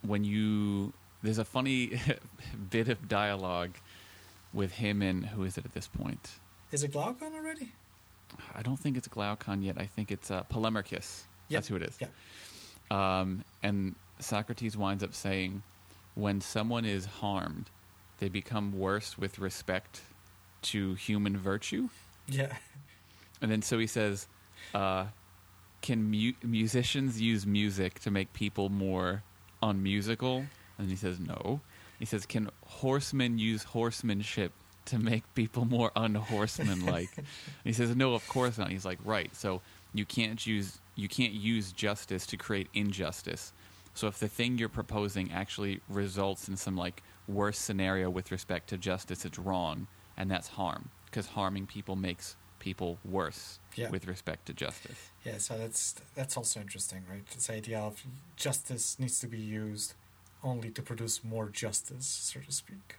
when 0.00 0.24
you 0.24 0.94
there's 1.22 1.38
a 1.38 1.44
funny 1.44 2.00
bit 2.70 2.88
of 2.88 3.08
dialogue 3.08 3.72
with 4.52 4.72
him 4.72 5.02
and 5.02 5.24
who 5.26 5.44
is 5.44 5.56
it 5.58 5.64
at 5.64 5.72
this 5.72 5.88
point? 5.88 6.30
Is 6.72 6.82
it 6.82 6.92
Glaucon 6.92 7.32
already? 7.34 7.72
I 8.54 8.62
don't 8.62 8.76
think 8.78 8.96
it's 8.96 9.08
Glaucon 9.08 9.62
yet. 9.62 9.76
I 9.78 9.86
think 9.86 10.10
it's 10.10 10.30
uh, 10.30 10.42
Polemarchus. 10.44 11.22
Yeah, 11.48 11.58
That's 11.58 11.68
who 11.68 11.76
it 11.76 11.82
is. 11.82 11.98
yeah. 12.00 12.08
Um, 12.90 13.44
and 13.62 13.94
Socrates 14.18 14.76
winds 14.76 15.02
up 15.02 15.14
saying, 15.14 15.62
when 16.14 16.40
someone 16.40 16.84
is 16.84 17.04
harmed, 17.06 17.70
they 18.18 18.28
become 18.28 18.78
worse 18.78 19.16
with 19.18 19.38
respect 19.38 20.02
to 20.62 20.94
human 20.94 21.36
virtue. 21.36 21.88
Yeah. 22.26 22.52
And 23.40 23.50
then 23.50 23.62
so 23.62 23.78
he 23.78 23.86
says, 23.86 24.28
uh, 24.74 25.06
can 25.80 26.02
mu- 26.10 26.32
musicians 26.42 27.20
use 27.20 27.46
music 27.46 27.98
to 28.00 28.10
make 28.10 28.32
people 28.32 28.68
more 28.68 29.22
unmusical? 29.62 30.44
And 30.78 30.88
he 30.88 30.96
says, 30.96 31.18
no. 31.20 31.60
He 31.98 32.04
says, 32.04 32.26
can 32.26 32.50
horsemen 32.66 33.38
use 33.38 33.62
horsemanship 33.62 34.52
to 34.86 34.98
make 34.98 35.22
people 35.34 35.64
more 35.64 35.90
unhorsemanlike? 35.94 37.08
and 37.16 37.26
he 37.64 37.72
says, 37.72 37.94
no, 37.94 38.14
of 38.14 38.26
course 38.28 38.58
not. 38.58 38.70
He's 38.70 38.84
like, 38.84 38.98
right. 39.04 39.34
So 39.34 39.60
you 39.94 40.04
can't 40.04 40.44
use 40.46 40.78
you 40.94 41.08
can't 41.08 41.32
use 41.32 41.72
justice 41.72 42.26
to 42.26 42.36
create 42.36 42.68
injustice. 42.74 43.52
So 43.94 44.06
if 44.08 44.18
the 44.18 44.28
thing 44.28 44.58
you're 44.58 44.68
proposing 44.68 45.32
actually 45.32 45.80
results 45.88 46.48
in 46.48 46.56
some 46.56 46.76
like 46.76 47.02
worse 47.28 47.58
scenario 47.58 48.10
with 48.10 48.30
respect 48.30 48.68
to 48.70 48.76
justice, 48.78 49.24
it's 49.24 49.38
wrong, 49.38 49.86
and 50.16 50.30
that's 50.30 50.48
harm 50.48 50.90
because 51.06 51.26
harming 51.28 51.66
people 51.66 51.94
makes 51.96 52.36
people 52.58 52.98
worse 53.04 53.58
Yeah. 53.74 53.90
with 53.90 54.06
respect 54.06 54.46
to 54.46 54.52
justice. 54.54 55.10
Yeah, 55.24 55.38
so 55.38 55.56
that's 55.58 55.94
that's 56.14 56.36
also 56.36 56.60
interesting, 56.60 57.04
right? 57.10 57.26
This 57.26 57.48
idea 57.50 57.78
of 57.80 58.02
justice 58.36 58.98
needs 58.98 59.18
to 59.20 59.26
be 59.26 59.38
used 59.40 59.94
only 60.42 60.70
to 60.70 60.82
produce 60.82 61.22
more 61.24 61.48
justice, 61.48 62.06
so 62.06 62.40
to 62.40 62.52
speak. 62.52 62.96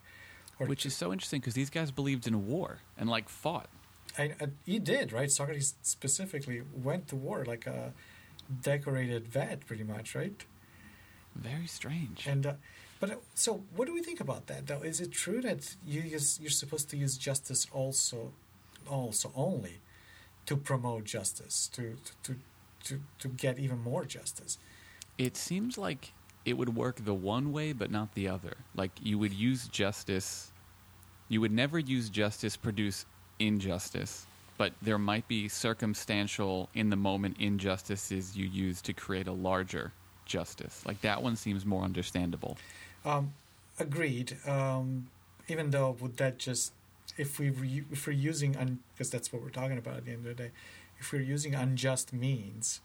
Or 0.60 0.68
Which 0.68 0.84
to- 0.84 0.88
is 0.90 0.96
so 0.96 1.12
interesting 1.12 1.40
because 1.40 1.54
these 1.54 1.70
guys 1.70 1.92
believed 1.92 2.28
in 2.28 2.48
war 2.48 2.80
and 2.98 3.10
like 3.10 3.30
fought. 3.30 3.70
I, 4.18 4.24
I, 4.40 4.48
he 4.66 4.80
did, 4.80 5.12
right? 5.12 5.32
Socrates 5.32 5.74
specifically 5.82 6.62
went 6.74 7.08
to 7.08 7.16
war 7.16 7.44
like 7.46 7.66
a 7.66 7.94
decorated 8.62 9.28
vet, 9.28 9.66
pretty 9.66 9.84
much, 9.84 10.14
right? 10.16 10.46
Very 11.36 11.66
strange. 11.66 12.28
And 12.28 12.46
uh, 12.46 12.54
but 13.00 13.10
uh, 13.12 13.16
so, 13.34 13.64
what 13.76 13.88
do 13.88 13.94
we 13.94 14.04
think 14.04 14.20
about 14.20 14.46
that? 14.48 14.68
Though, 14.68 14.82
is 14.82 15.02
it 15.02 15.12
true 15.12 15.42
that 15.42 15.76
you 15.86 16.02
use, 16.02 16.40
you're 16.40 16.52
supposed 16.52 16.90
to 16.92 16.98
use 16.98 17.18
justice 17.18 17.66
also, 17.74 18.32
also 18.88 19.32
only, 19.36 19.80
to 20.46 20.56
promote 20.56 21.06
justice, 21.06 21.68
to 21.74 21.98
to 22.24 22.36
to 22.84 23.00
to 23.18 23.28
get 23.30 23.58
even 23.58 23.80
more 23.80 24.06
justice? 24.06 24.58
it 25.18 25.38
seems 25.38 25.78
like 25.78 26.12
it 26.46 26.58
would 26.58 26.76
work 26.76 27.04
the 27.04 27.14
one 27.14 27.52
way 27.52 27.74
but 27.74 27.92
not 27.92 28.14
the 28.16 28.28
other. 28.28 28.58
Like 28.76 28.92
you 29.02 29.18
would 29.20 29.34
use 29.34 29.68
justice 29.68 30.52
you 31.30 31.42
would 31.42 31.52
never 31.52 31.80
use 31.80 32.10
justice 32.10 32.56
produce 32.56 33.06
injustice 33.40 34.26
but 34.58 34.74
there 34.82 35.00
might 35.00 35.28
be 35.28 35.48
circumstantial 35.48 36.70
in 36.74 36.90
the 36.90 36.96
moment 36.96 37.38
injustices 37.40 38.38
you 38.38 38.46
use 38.46 38.82
to 38.82 38.94
create 38.94 39.28
a 39.28 39.32
larger 39.32 39.92
justice. 40.26 40.84
Like 40.86 41.02
that 41.02 41.22
one 41.22 41.36
seems 41.36 41.66
more 41.66 41.84
understandable. 41.84 42.58
Um, 43.04 43.34
agreed. 43.80 44.38
Um, 44.48 45.10
even 45.48 45.72
though 45.72 45.98
would 46.00 46.18
that 46.18 46.38
just 46.38 46.74
if 47.18 47.40
we 47.40 47.50
re, 47.50 47.84
if 47.92 48.08
we're 48.08 48.14
using 48.14 48.80
because 48.94 49.10
that's 49.10 49.32
what 49.34 49.42
we're 49.42 49.50
talking 49.50 49.78
about 49.78 49.98
at 49.98 50.06
the 50.06 50.12
end 50.12 50.26
of 50.26 50.38
the 50.38 50.44
day, 50.44 50.52
if 51.00 51.12
we're 51.12 51.22
using 51.22 51.54
unjust 51.54 52.14
means, 52.14 52.82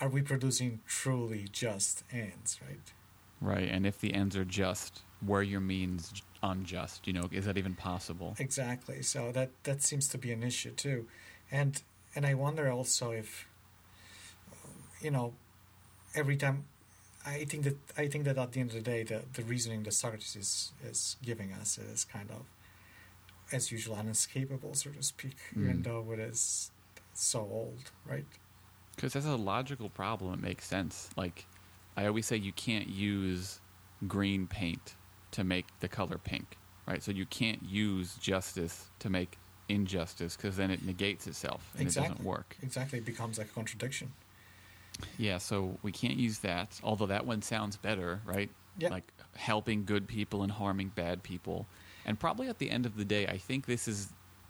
are 0.00 0.08
we 0.08 0.22
producing 0.22 0.80
truly 0.86 1.46
just 1.50 2.04
ends? 2.12 2.60
Right. 2.66 2.92
Right, 3.40 3.68
and 3.70 3.86
if 3.86 4.00
the 4.00 4.14
ends 4.14 4.36
are 4.36 4.44
just, 4.44 5.02
were 5.24 5.42
your 5.42 5.60
means 5.60 6.22
unjust? 6.42 7.06
You 7.06 7.12
know, 7.12 7.28
is 7.30 7.44
that 7.44 7.56
even 7.56 7.74
possible? 7.74 8.34
Exactly. 8.38 9.02
So 9.02 9.30
that 9.32 9.50
that 9.62 9.82
seems 9.82 10.08
to 10.08 10.18
be 10.18 10.32
an 10.32 10.42
issue 10.42 10.72
too, 10.72 11.06
and 11.52 11.80
and 12.16 12.26
I 12.26 12.34
wonder 12.34 12.68
also 12.68 13.12
if, 13.12 13.46
you 15.00 15.12
know, 15.12 15.34
every 16.16 16.36
time, 16.36 16.64
I 17.24 17.44
think 17.44 17.62
that 17.62 17.76
I 17.96 18.08
think 18.08 18.24
that 18.24 18.38
at 18.38 18.50
the 18.50 18.60
end 18.60 18.70
of 18.70 18.76
the 18.76 18.82
day, 18.82 19.04
the 19.04 19.22
the 19.32 19.42
reasoning 19.42 19.84
that 19.84 19.94
Socrates 19.94 20.34
is 20.34 20.72
is 20.84 21.16
giving 21.22 21.52
us 21.52 21.78
is 21.78 22.04
kind 22.04 22.30
of, 22.30 22.42
as 23.52 23.70
usual, 23.70 23.96
unescapable, 23.96 24.74
so 24.74 24.90
to 24.90 25.02
speak, 25.02 25.36
mm. 25.54 25.62
even 25.62 25.82
though 25.82 26.04
it 26.12 26.18
is 26.18 26.72
so 27.14 27.40
old, 27.40 27.92
right? 28.04 28.26
Because 28.98 29.12
that's 29.12 29.26
a 29.26 29.36
logical 29.36 29.90
problem, 29.90 30.34
it 30.34 30.40
makes 30.40 30.66
sense. 30.66 31.08
Like, 31.16 31.46
I 31.96 32.06
always 32.06 32.26
say, 32.26 32.36
you 32.36 32.50
can't 32.50 32.88
use 32.88 33.60
green 34.08 34.48
paint 34.48 34.96
to 35.30 35.44
make 35.44 35.66
the 35.78 35.86
color 35.86 36.18
pink, 36.18 36.58
right? 36.84 37.00
So 37.00 37.12
you 37.12 37.24
can't 37.24 37.62
use 37.62 38.16
justice 38.16 38.88
to 38.98 39.08
make 39.08 39.38
injustice 39.68 40.36
because 40.36 40.56
then 40.56 40.72
it 40.72 40.84
negates 40.84 41.28
itself 41.28 41.70
and 41.74 41.82
exactly. 41.82 42.06
it 42.06 42.10
doesn't 42.14 42.26
work. 42.26 42.56
Exactly, 42.60 42.98
it 42.98 43.04
becomes 43.04 43.38
like 43.38 43.46
a 43.46 43.52
contradiction. 43.52 44.10
Yeah, 45.16 45.38
so 45.38 45.78
we 45.84 45.92
can't 45.92 46.16
use 46.16 46.40
that. 46.40 46.80
Although 46.82 47.06
that 47.06 47.24
one 47.24 47.40
sounds 47.40 47.76
better, 47.76 48.20
right? 48.24 48.50
Yeah. 48.78 48.88
Like 48.88 49.12
helping 49.36 49.84
good 49.84 50.08
people 50.08 50.42
and 50.42 50.50
harming 50.50 50.90
bad 50.96 51.22
people. 51.22 51.66
And 52.04 52.18
probably 52.18 52.48
at 52.48 52.58
the 52.58 52.68
end 52.68 52.84
of 52.84 52.96
the 52.96 53.04
day, 53.04 53.28
I 53.28 53.38
think 53.38 53.66
this 53.66 53.86
is 53.86 54.08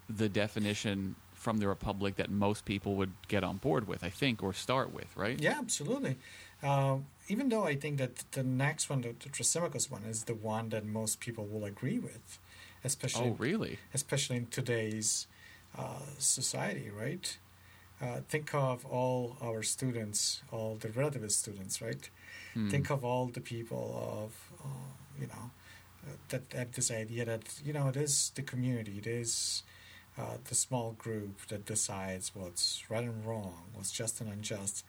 the 0.09 0.27
definition 0.27 1.15
from 1.39 1.57
the 1.57 1.67
Republic 1.67 2.15
that 2.17 2.29
most 2.29 2.65
people 2.65 2.95
would 2.95 3.13
get 3.27 3.43
on 3.43 3.57
board 3.57 3.87
with, 3.87 4.03
I 4.03 4.09
think, 4.09 4.43
or 4.43 4.53
start 4.53 4.93
with, 4.93 5.15
right? 5.15 5.39
Yeah, 5.39 5.57
absolutely. 5.57 6.17
Uh, 6.61 6.97
even 7.29 7.49
though 7.49 7.63
I 7.63 7.75
think 7.75 7.97
that 7.97 8.23
the 8.31 8.43
next 8.43 8.89
one, 8.89 9.01
the, 9.01 9.15
the 9.19 9.29
Thrasymachos 9.29 9.89
one, 9.89 10.03
is 10.03 10.25
the 10.25 10.33
one 10.33 10.69
that 10.69 10.85
most 10.85 11.19
people 11.19 11.45
will 11.45 11.65
agree 11.65 11.97
with, 11.97 12.39
especially. 12.83 13.29
Oh, 13.29 13.35
really? 13.39 13.79
Especially 13.93 14.37
in 14.37 14.47
today's 14.47 15.27
uh, 15.77 15.99
society, 16.17 16.91
right? 16.91 17.37
Uh, 18.01 18.19
think 18.27 18.53
of 18.53 18.85
all 18.85 19.37
our 19.41 19.63
students, 19.63 20.41
all 20.51 20.77
the 20.79 20.89
relativist 20.89 21.31
students, 21.31 21.81
right? 21.81 22.09
Hmm. 22.53 22.69
Think 22.69 22.89
of 22.89 23.05
all 23.05 23.27
the 23.27 23.41
people 23.41 23.85
of, 24.23 24.59
uh, 24.65 24.91
you 25.19 25.27
know, 25.27 25.51
uh, 26.05 26.15
that 26.29 26.43
have 26.53 26.71
this 26.73 26.91
idea 26.91 27.25
that 27.25 27.43
you 27.63 27.73
know 27.73 27.87
it 27.89 27.97
is 27.97 28.31
the 28.35 28.41
community, 28.41 28.95
it 28.99 29.07
is 29.07 29.63
uh, 30.19 30.37
the 30.49 30.55
small 30.55 30.91
group 30.97 31.47
that 31.47 31.65
decides 31.65 32.31
what's 32.35 32.83
right 32.89 33.03
and 33.03 33.25
wrong, 33.25 33.63
what's 33.73 33.91
just 33.91 34.19
and 34.19 34.31
unjust. 34.31 34.83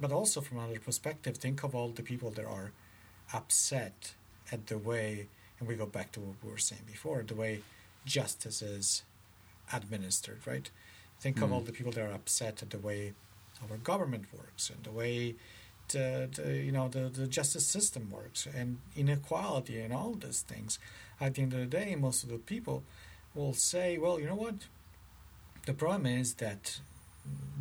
But 0.00 0.12
also 0.12 0.40
from 0.40 0.58
another 0.58 0.80
perspective, 0.80 1.36
think 1.36 1.62
of 1.62 1.74
all 1.74 1.88
the 1.88 2.02
people 2.02 2.30
that 2.30 2.44
are 2.44 2.72
upset 3.32 4.14
at 4.50 4.66
the 4.66 4.78
way, 4.78 5.28
and 5.58 5.68
we 5.68 5.76
go 5.76 5.86
back 5.86 6.12
to 6.12 6.20
what 6.20 6.36
we 6.42 6.50
were 6.50 6.58
saying 6.58 6.82
before, 6.86 7.22
the 7.22 7.34
way 7.34 7.60
justice 8.04 8.60
is 8.60 9.02
administered, 9.72 10.40
right? 10.46 10.68
Think 11.20 11.36
mm. 11.36 11.44
of 11.44 11.52
all 11.52 11.60
hmm. 11.60 11.66
the 11.66 11.72
people 11.72 11.92
that 11.92 12.04
are 12.04 12.12
upset 12.12 12.62
at 12.62 12.70
the 12.70 12.78
way 12.78 13.14
our 13.70 13.78
government 13.78 14.26
works 14.36 14.70
and 14.70 14.82
the 14.84 14.90
way 14.90 15.34
the, 15.88 16.28
the, 16.34 16.56
you 16.58 16.72
know 16.72 16.88
the, 16.88 17.08
the 17.08 17.26
justice 17.26 17.66
system 17.66 18.10
works 18.10 18.46
and 18.54 18.78
inequality 18.96 19.80
and 19.80 19.94
all 19.94 20.12
these 20.12 20.42
things. 20.42 20.78
At 21.20 21.34
the 21.34 21.42
end 21.42 21.54
of 21.54 21.60
the 21.60 21.66
day, 21.66 21.94
most 21.94 22.22
of 22.24 22.28
the 22.28 22.38
people 22.38 22.82
will 23.36 23.52
say, 23.52 23.98
well, 23.98 24.18
you 24.18 24.26
know 24.26 24.34
what? 24.34 24.54
The 25.66 25.74
problem 25.74 26.06
is 26.06 26.34
that 26.34 26.80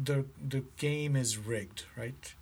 the 0.02 0.26
the 0.48 0.64
game 0.78 1.16
is 1.16 1.38
rigged, 1.38 1.84
right? 1.98 2.34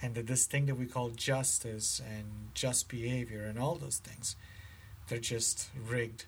And 0.00 0.14
that 0.14 0.26
this 0.26 0.46
thing 0.46 0.66
that 0.66 0.76
we 0.76 0.86
call 0.86 1.10
justice 1.10 2.00
and 2.00 2.26
just 2.54 2.88
behavior 2.88 3.44
and 3.44 3.58
all 3.58 3.76
those 3.76 3.98
things, 3.98 4.36
they're 5.08 5.18
just 5.18 5.70
rigged 5.88 6.26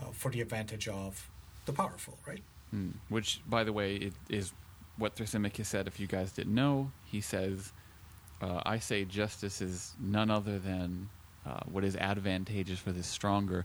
uh, 0.00 0.10
for 0.12 0.30
the 0.30 0.40
advantage 0.40 0.88
of 0.88 1.30
the 1.66 1.72
powerful, 1.72 2.18
right? 2.26 2.42
Mm. 2.74 2.94
Which, 3.08 3.40
by 3.46 3.64
the 3.64 3.72
way, 3.72 3.96
it 3.96 4.12
is 4.28 4.52
what 4.96 5.16
Thrasymachus 5.16 5.66
said. 5.66 5.86
If 5.86 5.98
you 5.98 6.06
guys 6.06 6.32
didn't 6.32 6.54
know, 6.54 6.90
he 7.04 7.20
says, 7.20 7.72
uh, 8.42 8.60
"I 8.66 8.78
say 8.78 9.04
justice 9.04 9.60
is 9.62 9.94
none 9.98 10.30
other 10.30 10.58
than 10.58 11.08
uh, 11.46 11.60
what 11.70 11.84
is 11.84 11.96
advantageous 11.96 12.78
for 12.78 12.92
the 12.92 13.02
stronger." 13.02 13.64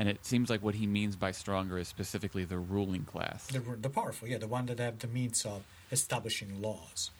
And 0.00 0.08
it 0.08 0.24
seems 0.24 0.48
like 0.48 0.62
what 0.62 0.76
he 0.76 0.86
means 0.86 1.14
by 1.14 1.30
stronger 1.30 1.76
is 1.76 1.86
specifically 1.86 2.46
the 2.46 2.56
ruling 2.56 3.04
class. 3.04 3.46
The, 3.48 3.60
the 3.78 3.90
powerful, 3.90 4.26
yeah, 4.26 4.38
the 4.38 4.48
one 4.48 4.64
that 4.64 4.78
have 4.78 4.98
the 4.98 5.08
means 5.08 5.44
of 5.44 5.62
establishing 5.92 6.62
laws. 6.62 7.10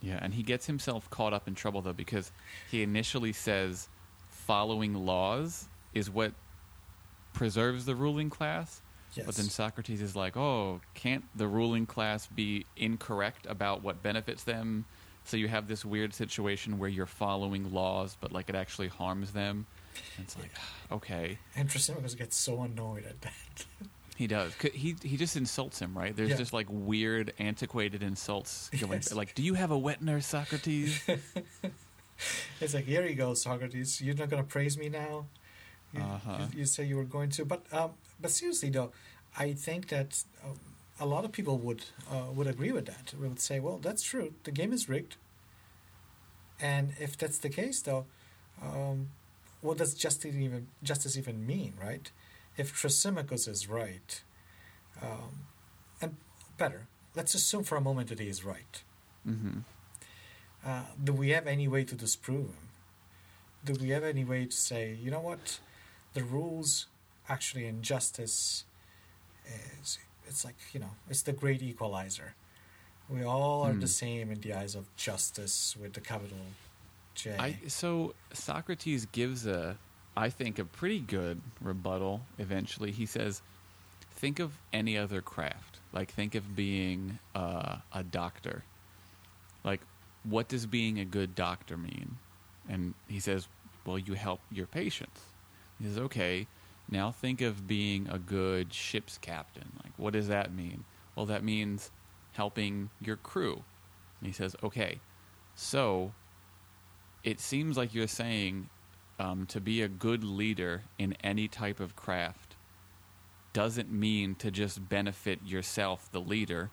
Yeah, 0.00 0.20
and 0.22 0.32
he 0.32 0.44
gets 0.44 0.66
himself 0.66 1.10
caught 1.10 1.32
up 1.32 1.48
in 1.48 1.56
trouble, 1.56 1.82
though, 1.82 1.92
because 1.92 2.30
he 2.70 2.84
initially 2.84 3.32
says 3.32 3.88
following 4.28 4.94
laws 4.94 5.66
is 5.92 6.08
what 6.08 6.32
preserves 7.32 7.84
the 7.84 7.96
ruling 7.96 8.30
class. 8.30 8.80
Yes. 9.14 9.26
But 9.26 9.34
then 9.34 9.46
Socrates 9.46 10.00
is 10.00 10.14
like, 10.14 10.36
oh, 10.36 10.80
can't 10.94 11.24
the 11.34 11.48
ruling 11.48 11.84
class 11.84 12.28
be 12.28 12.64
incorrect 12.76 13.44
about 13.48 13.82
what 13.82 14.04
benefits 14.04 14.44
them? 14.44 14.84
So 15.24 15.36
you 15.36 15.48
have 15.48 15.66
this 15.66 15.84
weird 15.84 16.14
situation 16.14 16.78
where 16.78 16.88
you're 16.88 17.06
following 17.06 17.72
laws, 17.72 18.16
but 18.20 18.30
like 18.30 18.48
it 18.48 18.54
actually 18.54 18.86
harms 18.86 19.32
them. 19.32 19.66
And 20.16 20.24
it's 20.24 20.38
like, 20.38 20.50
okay. 20.90 21.38
And 21.56 21.68
Thrasymachus 21.68 22.16
gets 22.16 22.36
so 22.36 22.62
annoyed 22.62 23.04
at 23.04 23.20
that. 23.22 23.66
He 24.16 24.26
does. 24.26 24.52
He 24.74 24.94
he 25.02 25.16
just 25.16 25.34
insults 25.34 25.78
him, 25.78 25.96
right? 25.96 26.14
There's 26.14 26.28
yeah. 26.28 26.36
just 26.36 26.52
like 26.52 26.66
weird, 26.68 27.32
antiquated 27.38 28.02
insults 28.02 28.68
going. 28.78 28.92
Yes. 28.92 29.14
Like, 29.14 29.34
do 29.34 29.42
you 29.42 29.54
have 29.54 29.70
a 29.70 29.78
wet 29.78 30.02
nurse, 30.02 30.26
Socrates? 30.26 31.00
it's 32.60 32.74
like, 32.74 32.84
here 32.84 33.06
you 33.06 33.14
go, 33.14 33.32
Socrates. 33.32 33.98
You're 34.02 34.16
not 34.16 34.28
going 34.28 34.42
to 34.42 34.46
praise 34.46 34.76
me 34.76 34.90
now. 34.90 35.24
You, 35.94 36.02
uh-huh. 36.02 36.36
you, 36.52 36.58
you, 36.58 36.64
say 36.66 36.84
you 36.84 36.96
were 36.96 37.04
going 37.04 37.30
to, 37.30 37.46
but 37.46 37.64
um, 37.72 37.92
but 38.20 38.30
seriously 38.30 38.68
though, 38.68 38.92
I 39.38 39.54
think 39.54 39.88
that 39.88 40.22
um, 40.44 40.60
a 41.00 41.06
lot 41.06 41.24
of 41.24 41.32
people 41.32 41.56
would 41.56 41.84
uh, 42.10 42.30
would 42.30 42.46
agree 42.46 42.72
with 42.72 42.84
that. 42.86 43.14
We 43.18 43.26
Would 43.26 43.40
say, 43.40 43.58
well, 43.58 43.78
that's 43.78 44.02
true. 44.02 44.34
The 44.44 44.50
game 44.50 44.74
is 44.74 44.86
rigged. 44.86 45.16
And 46.60 46.92
if 47.00 47.16
that's 47.16 47.38
the 47.38 47.48
case, 47.48 47.80
though, 47.80 48.04
um, 48.62 49.08
what 49.60 49.78
does 49.78 49.94
justice 49.94 50.34
even 50.34 50.68
justice 50.82 51.16
even 51.16 51.46
mean, 51.46 51.74
right? 51.80 52.10
If 52.56 52.74
Thrasymachus 52.74 53.48
is 53.48 53.68
right, 53.68 54.22
um, 55.02 55.46
and 56.00 56.16
better, 56.58 56.86
let's 57.14 57.34
assume 57.34 57.64
for 57.64 57.76
a 57.76 57.80
moment 57.80 58.08
that 58.08 58.18
he 58.18 58.28
is 58.28 58.44
right. 58.44 58.82
Mm-hmm. 59.26 59.60
Uh, 60.64 60.82
do 61.02 61.12
we 61.12 61.30
have 61.30 61.46
any 61.46 61.68
way 61.68 61.84
to 61.84 61.94
disprove 61.94 62.46
him? 62.46 62.68
Do 63.64 63.74
we 63.80 63.90
have 63.90 64.04
any 64.04 64.24
way 64.24 64.46
to 64.46 64.56
say, 64.56 64.96
you 65.00 65.10
know 65.10 65.20
what, 65.20 65.60
the 66.14 66.22
rules 66.22 66.86
actually 67.28 67.66
in 67.66 67.82
justice 67.82 68.64
is 69.80 69.98
it's 70.26 70.44
like 70.44 70.56
you 70.72 70.80
know 70.80 70.90
it's 71.08 71.22
the 71.22 71.32
great 71.32 71.62
equalizer. 71.62 72.34
We 73.08 73.24
all 73.24 73.62
are 73.62 73.72
mm. 73.72 73.80
the 73.80 73.88
same 73.88 74.30
in 74.30 74.40
the 74.40 74.52
eyes 74.54 74.74
of 74.74 74.94
justice 74.96 75.76
with 75.80 75.94
the 75.94 76.00
capital 76.00 76.38
J. 77.22 77.36
I, 77.38 77.56
so 77.68 78.14
Socrates 78.32 79.06
gives 79.06 79.46
a, 79.46 79.76
I 80.16 80.30
think, 80.30 80.58
a 80.58 80.64
pretty 80.64 81.00
good 81.00 81.40
rebuttal. 81.60 82.22
Eventually, 82.38 82.90
he 82.90 83.06
says, 83.06 83.42
"Think 84.12 84.38
of 84.38 84.52
any 84.72 84.96
other 84.96 85.20
craft. 85.20 85.78
Like 85.92 86.10
think 86.12 86.34
of 86.34 86.54
being 86.54 87.18
uh, 87.34 87.76
a 87.92 88.02
doctor. 88.02 88.64
Like, 89.64 89.80
what 90.24 90.48
does 90.48 90.66
being 90.66 90.98
a 90.98 91.04
good 91.04 91.34
doctor 91.34 91.76
mean?" 91.76 92.16
And 92.68 92.94
he 93.08 93.20
says, 93.20 93.48
"Well, 93.84 93.98
you 93.98 94.14
help 94.14 94.40
your 94.50 94.66
patients." 94.66 95.20
He 95.78 95.84
says, 95.86 95.98
"Okay." 95.98 96.46
Now 96.90 97.12
think 97.12 97.40
of 97.40 97.68
being 97.68 98.08
a 98.08 98.18
good 98.18 98.74
ship's 98.74 99.16
captain. 99.16 99.70
Like, 99.84 99.92
what 99.96 100.12
does 100.12 100.26
that 100.26 100.52
mean? 100.52 100.82
Well, 101.14 101.26
that 101.26 101.44
means 101.44 101.92
helping 102.32 102.90
your 103.00 103.16
crew. 103.16 103.62
And 104.20 104.26
he 104.26 104.32
says, 104.32 104.56
okay, 104.62 104.98
so 105.54 106.12
it 107.24 107.40
seems 107.40 107.76
like 107.76 107.94
you're 107.94 108.06
saying 108.06 108.68
um, 109.18 109.46
to 109.46 109.60
be 109.60 109.82
a 109.82 109.88
good 109.88 110.24
leader 110.24 110.82
in 110.98 111.14
any 111.22 111.48
type 111.48 111.80
of 111.80 111.96
craft 111.96 112.56
doesn't 113.52 113.90
mean 113.90 114.34
to 114.36 114.50
just 114.50 114.88
benefit 114.88 115.40
yourself, 115.44 116.10
the 116.12 116.20
leader, 116.20 116.70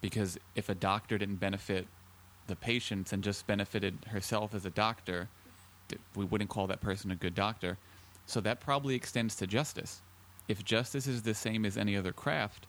because 0.00 0.38
if 0.54 0.68
a 0.68 0.74
doctor 0.74 1.18
didn't 1.18 1.36
benefit 1.36 1.86
the 2.46 2.56
patients 2.56 3.12
and 3.12 3.22
just 3.22 3.46
benefited 3.46 3.96
herself 4.08 4.54
as 4.54 4.66
a 4.66 4.70
doctor, 4.70 5.28
we 6.14 6.24
wouldn't 6.24 6.50
call 6.50 6.66
that 6.66 6.80
person 6.80 7.10
a 7.10 7.16
good 7.16 7.34
doctor. 7.34 7.78
So 8.26 8.40
that 8.40 8.60
probably 8.60 8.94
extends 8.94 9.34
to 9.36 9.46
justice. 9.46 10.02
If 10.48 10.64
justice 10.64 11.06
is 11.06 11.22
the 11.22 11.34
same 11.34 11.64
as 11.64 11.76
any 11.76 11.96
other 11.96 12.12
craft, 12.12 12.66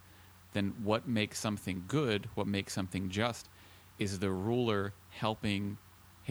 then 0.53 0.73
what 0.83 1.07
makes 1.07 1.39
something 1.39 1.83
good, 1.87 2.29
what 2.35 2.47
makes 2.47 2.73
something 2.73 3.09
just, 3.09 3.49
is 3.97 4.19
the 4.19 4.29
ruler 4.29 4.93
helping 5.09 5.77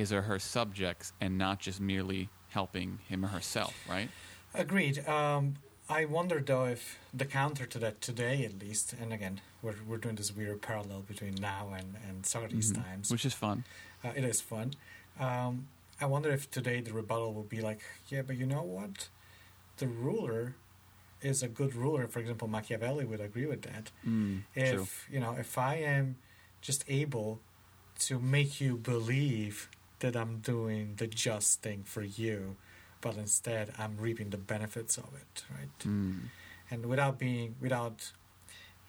his 0.00 0.12
or 0.14 0.22
her 0.22 0.38
subjects 0.38 1.12
and 1.20 1.36
not 1.36 1.58
just 1.60 1.78
merely 1.78 2.30
helping 2.48 2.98
him 3.10 3.22
or 3.24 3.28
herself, 3.28 3.74
right? 3.88 4.08
Agreed. 4.54 5.06
Um, 5.06 5.56
I 5.90 6.06
wonder 6.06 6.40
though 6.40 6.64
if 6.76 6.98
the 7.12 7.26
counter 7.26 7.66
to 7.66 7.78
that 7.84 8.00
today, 8.00 8.36
at 8.48 8.54
least, 8.58 8.94
and 9.00 9.12
again, 9.12 9.40
we're 9.62 9.74
we're 9.88 9.98
doing 10.04 10.16
this 10.16 10.30
weird 10.34 10.62
parallel 10.62 11.00
between 11.12 11.34
now 11.34 11.64
and 11.78 11.88
and 12.08 12.24
Socrates 12.24 12.72
Mhm. 12.72 12.82
times. 12.84 13.10
Which 13.14 13.26
is 13.30 13.34
fun. 13.34 13.64
Uh, 14.04 14.12
it 14.20 14.24
is 14.24 14.40
fun. 14.40 14.68
Um, 15.26 15.54
I 16.00 16.06
wonder 16.14 16.30
if 16.38 16.42
today 16.58 16.80
the 16.80 16.94
rebuttal 17.00 17.30
will 17.36 17.50
be 17.56 17.60
like, 17.68 17.80
yeah, 18.12 18.22
but 18.28 18.36
you 18.40 18.46
know 18.54 18.62
what? 18.76 18.96
The 19.76 19.86
ruler 20.06 20.54
is 21.30 21.42
a 21.42 21.48
good 21.60 21.72
ruler. 21.74 22.04
For 22.12 22.20
example, 22.22 22.48
Machiavelli 22.48 23.04
would 23.10 23.20
agree 23.28 23.46
with 23.54 23.62
that. 23.70 23.84
Mm, 24.06 24.44
If 24.54 24.70
true. 24.74 24.86
you 25.14 25.20
know, 25.24 25.32
if 25.44 25.52
I 25.58 25.74
am 25.96 26.06
just 26.68 26.82
able 27.02 27.28
to 28.06 28.14
make 28.36 28.52
you 28.64 28.72
believe 28.92 29.68
that 30.00 30.16
I'm 30.16 30.38
doing 30.38 30.94
the 30.96 31.06
just 31.06 31.62
thing 31.62 31.82
for 31.84 32.02
you, 32.02 32.56
but 33.00 33.16
instead 33.16 33.72
I'm 33.78 33.96
reaping 33.98 34.30
the 34.30 34.38
benefits 34.38 34.98
of 34.98 35.10
it, 35.14 35.44
right? 35.50 35.78
Mm, 35.80 36.20
and 36.70 36.86
without 36.86 37.18
being 37.18 37.54
without 37.60 38.12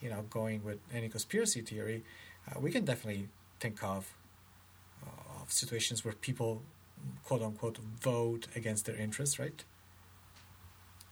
you 0.01 0.10
know 0.10 0.24
going 0.30 0.63
with 0.63 0.80
any 0.94 1.10
conspiracy 1.10 1.62
theory 1.62 2.03
uh, 2.48 2.60
we 2.60 2.72
can 2.72 2.86
definitely 2.86 3.27
think 3.60 3.84
of 3.84 4.13
uh, 5.06 5.41
of 5.41 5.51
situations 5.51 6.03
where 6.06 6.13
people 6.13 6.62
quote 7.24 7.41
unquote 7.41 7.77
vote 7.77 8.48
against 8.56 8.86
their 8.86 8.96
interests 8.96 9.39
right 9.39 9.63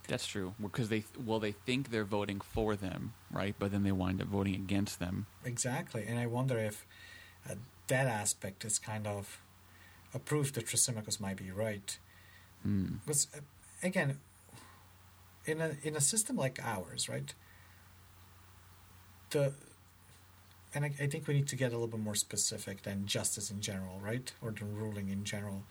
that's 0.08 0.26
true. 0.26 0.56
Because 0.60 0.90
they 0.90 1.04
well 1.24 1.40
they 1.40 1.52
think 1.52 1.92
they're 1.92 2.04
voting 2.04 2.42
for 2.42 2.76
them, 2.76 3.14
right? 3.32 3.54
But 3.60 3.72
then 3.72 3.84
they 3.84 3.92
wind 3.92 4.22
up 4.24 4.28
voting 4.28 4.56
against 4.56 5.00
them. 5.00 5.28
exactly 5.46 6.04
and 6.08 6.18
i 6.20 6.26
wonder 6.26 6.58
if 6.58 6.86
uh, 7.50 7.54
that 7.88 8.08
aspect 8.08 8.66
is 8.66 8.80
kind 8.80 9.06
of 9.08 9.40
a 10.14 10.20
proof 10.20 10.54
that 10.54 10.66
Thrasymachus 10.68 11.20
might 11.20 11.38
be 11.38 11.52
right 11.52 11.98
Mm. 12.68 13.00
because 13.06 13.28
uh, 13.36 13.40
again 13.84 14.18
in 15.46 15.62
a 15.62 15.78
in 15.82 15.96
a 15.96 16.02
system 16.02 16.36
like 16.36 16.60
ours 16.62 17.08
right 17.08 17.34
the 19.30 19.54
and 20.74 20.86
I, 20.86 20.92
I 21.02 21.08
think 21.08 21.28
we 21.28 21.34
need 21.34 21.48
to 21.48 21.56
get 21.56 21.70
a 21.72 21.76
little 21.76 21.88
bit 21.88 22.00
more 22.02 22.16
specific 22.16 22.84
than 22.84 23.06
justice 23.08 23.50
in 23.50 23.62
general 23.62 24.00
right 24.04 24.32
or 24.42 24.52
the 24.52 24.66
ruling 24.66 25.10
in 25.10 25.24
general 25.24 25.64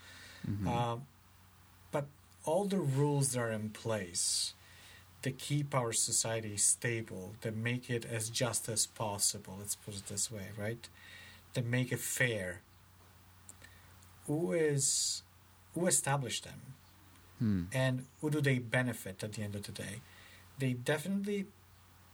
Mhm. 0.49 0.67
um, 0.67 1.07
but 1.91 2.07
all 2.45 2.65
the 2.65 2.79
rules 2.79 3.33
that 3.33 3.41
are 3.41 3.51
in 3.51 3.69
place 3.71 4.55
that 5.23 5.37
keep 5.37 5.75
our 5.75 5.93
society 5.93 6.57
stable 6.57 7.35
that 7.43 7.55
make 7.57 7.91
it 7.91 8.05
as 8.07 8.31
just 8.31 8.69
as 8.69 8.87
possible 8.87 9.57
let's 9.59 9.75
put 9.75 9.95
it 9.97 10.07
this 10.07 10.31
way 10.31 10.49
right 10.57 10.89
that 11.55 11.65
make 11.67 11.93
it 11.93 12.01
fair 12.01 12.61
who 14.29 14.53
is 14.53 15.23
who 15.75 15.87
established 15.89 16.45
them 16.45 16.61
Hmm. 17.41 17.65
and 17.73 18.05
who 18.21 18.31
do 18.31 18.41
they 18.41 18.59
benefit 18.59 19.23
at 19.25 19.33
the 19.35 19.43
end 19.43 19.55
of 19.55 19.63
the 19.63 19.73
day? 19.73 20.01
They 20.59 20.73
definitely 20.73 21.47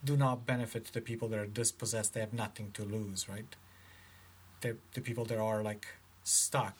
do 0.04 0.16
not 0.18 0.44
benefit 0.46 0.84
the 0.92 1.00
people 1.00 1.28
that 1.28 1.38
are 1.38 1.46
dispossessed. 1.62 2.12
They 2.12 2.20
have 2.20 2.34
nothing 2.34 2.72
to 2.72 2.82
lose, 2.84 3.26
right? 3.28 3.56
The 4.60 4.76
the 4.94 5.00
people 5.00 5.24
that 5.26 5.38
are 5.38 5.62
like 5.62 5.86
stuck, 6.24 6.78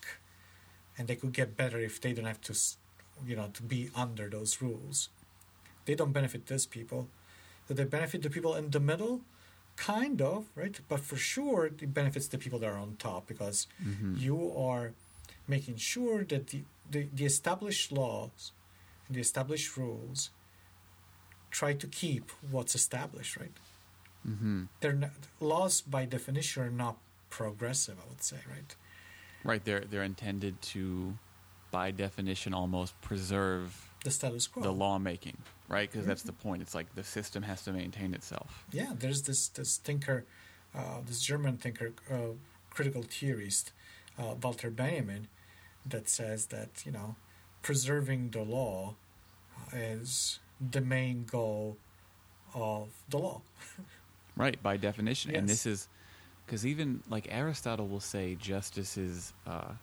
and 0.99 1.09
they 1.09 1.17
could 1.17 1.33
get 1.33 1.57
better 1.57 1.79
if 1.79 2.01
they 2.01 2.13
don't 2.13 2.27
have 2.27 2.41
to, 2.43 2.55
you 3.27 3.37
know, 3.37 3.49
to 3.59 3.63
be 3.63 3.91
under 3.95 4.29
those 4.29 4.61
rules. 4.63 5.09
They 5.87 5.95
don't 5.95 6.13
benefit 6.13 6.47
those 6.47 6.67
people. 6.67 7.09
Do 7.69 7.75
they 7.75 7.85
benefit 7.85 8.23
the 8.23 8.31
people 8.31 8.55
in 8.55 8.71
the 8.71 8.81
middle? 8.81 9.21
Kind 9.77 10.21
of, 10.23 10.45
right? 10.55 10.79
But 10.89 11.01
for 11.01 11.17
sure, 11.17 11.67
it 11.67 11.93
benefits 11.95 12.29
the 12.29 12.39
people 12.39 12.59
that 12.61 12.69
are 12.71 12.79
on 12.79 12.97
top 12.97 13.27
because 13.27 13.67
Mhm. 13.83 14.21
you 14.21 14.39
are 14.69 14.93
making 15.47 15.77
sure 15.77 16.25
that 16.25 16.49
the, 16.49 16.63
the, 16.91 17.07
the 17.15 17.25
established 17.25 17.93
laws 17.93 18.53
and 19.09 19.17
the 19.17 19.21
established 19.21 19.77
rules 19.77 20.31
try 21.51 21.73
to 21.75 21.87
keep 21.87 22.31
what's 22.51 22.75
established, 22.75 23.37
right? 23.37 23.53
Mhm. 24.27 24.69
They're 24.81 24.93
not, 24.95 25.11
laws 25.41 25.81
by 25.83 26.07
definition 26.07 26.63
are 26.63 26.71
not 26.71 26.97
progressive, 27.31 27.97
I 28.05 28.09
would 28.09 28.23
say, 28.23 28.39
right? 28.51 28.75
Right. 29.45 29.63
They're 29.65 29.81
they're 29.85 30.03
intended 30.03 30.61
to, 30.73 31.19
by 31.71 31.91
definition, 31.91 32.55
almost 32.55 32.99
preserve 33.03 33.91
The 34.03 34.11
status 34.11 34.47
quo. 34.47 34.63
the 34.63 34.73
lawmaking, 34.73 35.37
right? 35.69 35.91
Because 35.91 36.07
that's 36.07 36.23
Mhm. 36.23 36.27
the 36.27 36.33
point. 36.33 36.63
It's 36.63 36.75
like 36.75 36.95
the 36.95 37.05
system 37.05 37.43
has 37.43 37.63
to 37.65 37.73
maintain 37.73 38.15
itself. 38.15 38.65
Yeah, 38.73 38.95
there's 38.99 39.23
this 39.23 39.49
this 39.49 39.77
thinker, 39.77 40.25
uh, 40.75 41.03
this 41.05 41.21
German 41.21 41.59
thinker, 41.59 41.93
uh, 42.11 42.33
critical 42.71 43.03
theorist, 43.03 43.73
uh, 44.19 44.35
Walter 44.43 44.71
Benjamin, 44.71 45.29
that 45.87 46.09
says 46.09 46.47
that 46.47 46.85
you 46.87 46.93
know, 46.93 47.17
preserving 47.63 48.31
the 48.31 48.43
law 48.43 48.95
is 49.73 50.39
the 50.71 50.81
main 50.81 51.25
goal 51.25 51.77
of 52.55 52.89
the 53.09 53.19
law. 53.19 53.41
Right, 54.37 54.61
by 54.61 54.77
definition. 54.77 55.33
And 55.37 55.49
this 55.49 55.65
is 55.65 55.87
because 56.45 56.67
even 56.67 57.05
like 57.09 57.29
Aristotle 57.31 57.87
will 57.87 58.01
say 58.01 58.35
justice 58.35 58.97
is 58.99 59.33
uh, 59.47 59.75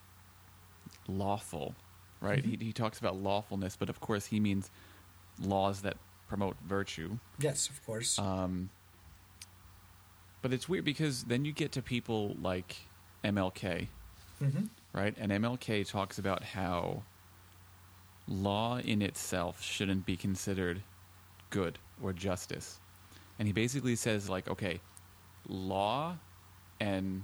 lawful, 1.07 1.73
right? 2.19 2.43
Mhm. 2.43 2.59
He, 2.59 2.65
he 2.65 2.73
talks 2.73 2.99
about 2.99 3.15
lawfulness, 3.15 3.77
but 3.77 3.89
of 3.89 4.01
course 4.01 4.25
he 4.25 4.41
means 4.41 4.69
laws 5.39 5.83
that 5.83 5.95
promote 6.27 6.57
virtue. 6.67 7.17
Yes, 7.39 7.69
of 7.69 7.85
course. 7.85 8.19
Um, 8.19 8.69
but 10.41 10.51
it's 10.51 10.67
weird 10.67 10.83
because 10.85 11.23
then 11.23 11.45
you 11.45 11.53
get 11.53 11.71
to 11.73 11.81
people 11.81 12.35
like 12.41 12.75
MLK, 13.23 13.87
hmm 14.39 14.65
right? 14.93 15.15
And 15.17 15.31
MLK 15.31 15.89
talks 15.89 16.17
about 16.19 16.43
how 16.43 17.03
law 18.27 18.77
in 18.79 19.01
itself 19.01 19.61
shouldn't 19.61 20.05
be 20.05 20.15
considered 20.15 20.81
good 21.49 21.79
or 22.01 22.13
justice. 22.13 22.79
And 23.39 23.47
he 23.47 23.53
basically 23.53 23.95
says, 23.95 24.29
like, 24.29 24.47
okay, 24.47 24.79
law 25.47 26.15
and 26.79 27.23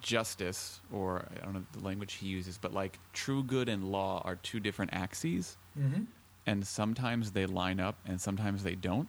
justice, 0.00 0.80
or 0.92 1.26
I 1.40 1.44
don't 1.44 1.54
know 1.54 1.64
the 1.72 1.84
language 1.84 2.14
he 2.14 2.26
uses, 2.26 2.58
but 2.58 2.72
like 2.72 2.98
true 3.12 3.42
good 3.44 3.68
and 3.68 3.84
law 3.84 4.20
are 4.24 4.36
two 4.36 4.60
different 4.60 4.92
axes, 4.92 5.56
hmm 5.74 6.04
and 6.44 6.66
sometimes 6.66 7.30
they 7.30 7.46
line 7.46 7.78
up 7.78 7.94
and 8.04 8.20
sometimes 8.20 8.64
they 8.64 8.74
don't. 8.74 9.08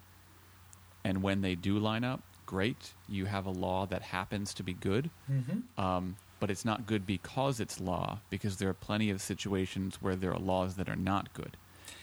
And 1.03 1.23
when 1.23 1.41
they 1.41 1.55
do 1.55 1.79
line 1.79 2.03
up, 2.03 2.21
great, 2.45 2.93
you 3.09 3.25
have 3.25 3.47
a 3.47 3.49
law 3.49 3.87
that 3.87 4.03
happens 4.03 4.53
to 4.53 4.63
be 4.63 4.73
good 4.73 5.09
hmm 5.27 5.81
um, 5.81 6.15
but 6.43 6.51
it's 6.51 6.65
not 6.65 6.85
good 6.85 7.07
because 7.07 7.61
it's 7.61 7.79
law, 7.79 8.19
because 8.29 8.57
there 8.57 8.67
are 8.67 8.73
plenty 8.73 9.09
of 9.09 9.21
situations 9.21 10.01
where 10.01 10.13
there 10.17 10.33
are 10.33 10.39
laws 10.39 10.75
that 10.75 10.89
are 10.89 10.95
not 10.97 11.33
good. 11.33 11.55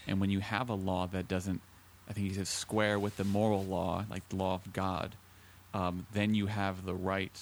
And 0.06 0.18
when 0.18 0.30
you 0.30 0.40
have 0.40 0.70
a 0.70 0.74
law 0.74 1.06
that 1.08 1.28
doesn't, 1.28 1.60
I 2.08 2.14
think 2.14 2.28
he 2.28 2.32
says, 2.32 2.48
square 2.48 2.98
with 2.98 3.18
the 3.18 3.24
moral 3.24 3.62
law, 3.66 4.06
like 4.08 4.26
the 4.30 4.36
law 4.36 4.54
of 4.54 4.72
God, 4.72 5.14
um, 5.74 6.06
then 6.14 6.32
you 6.34 6.46
have 6.46 6.86
the 6.86 6.94
right 6.94 7.38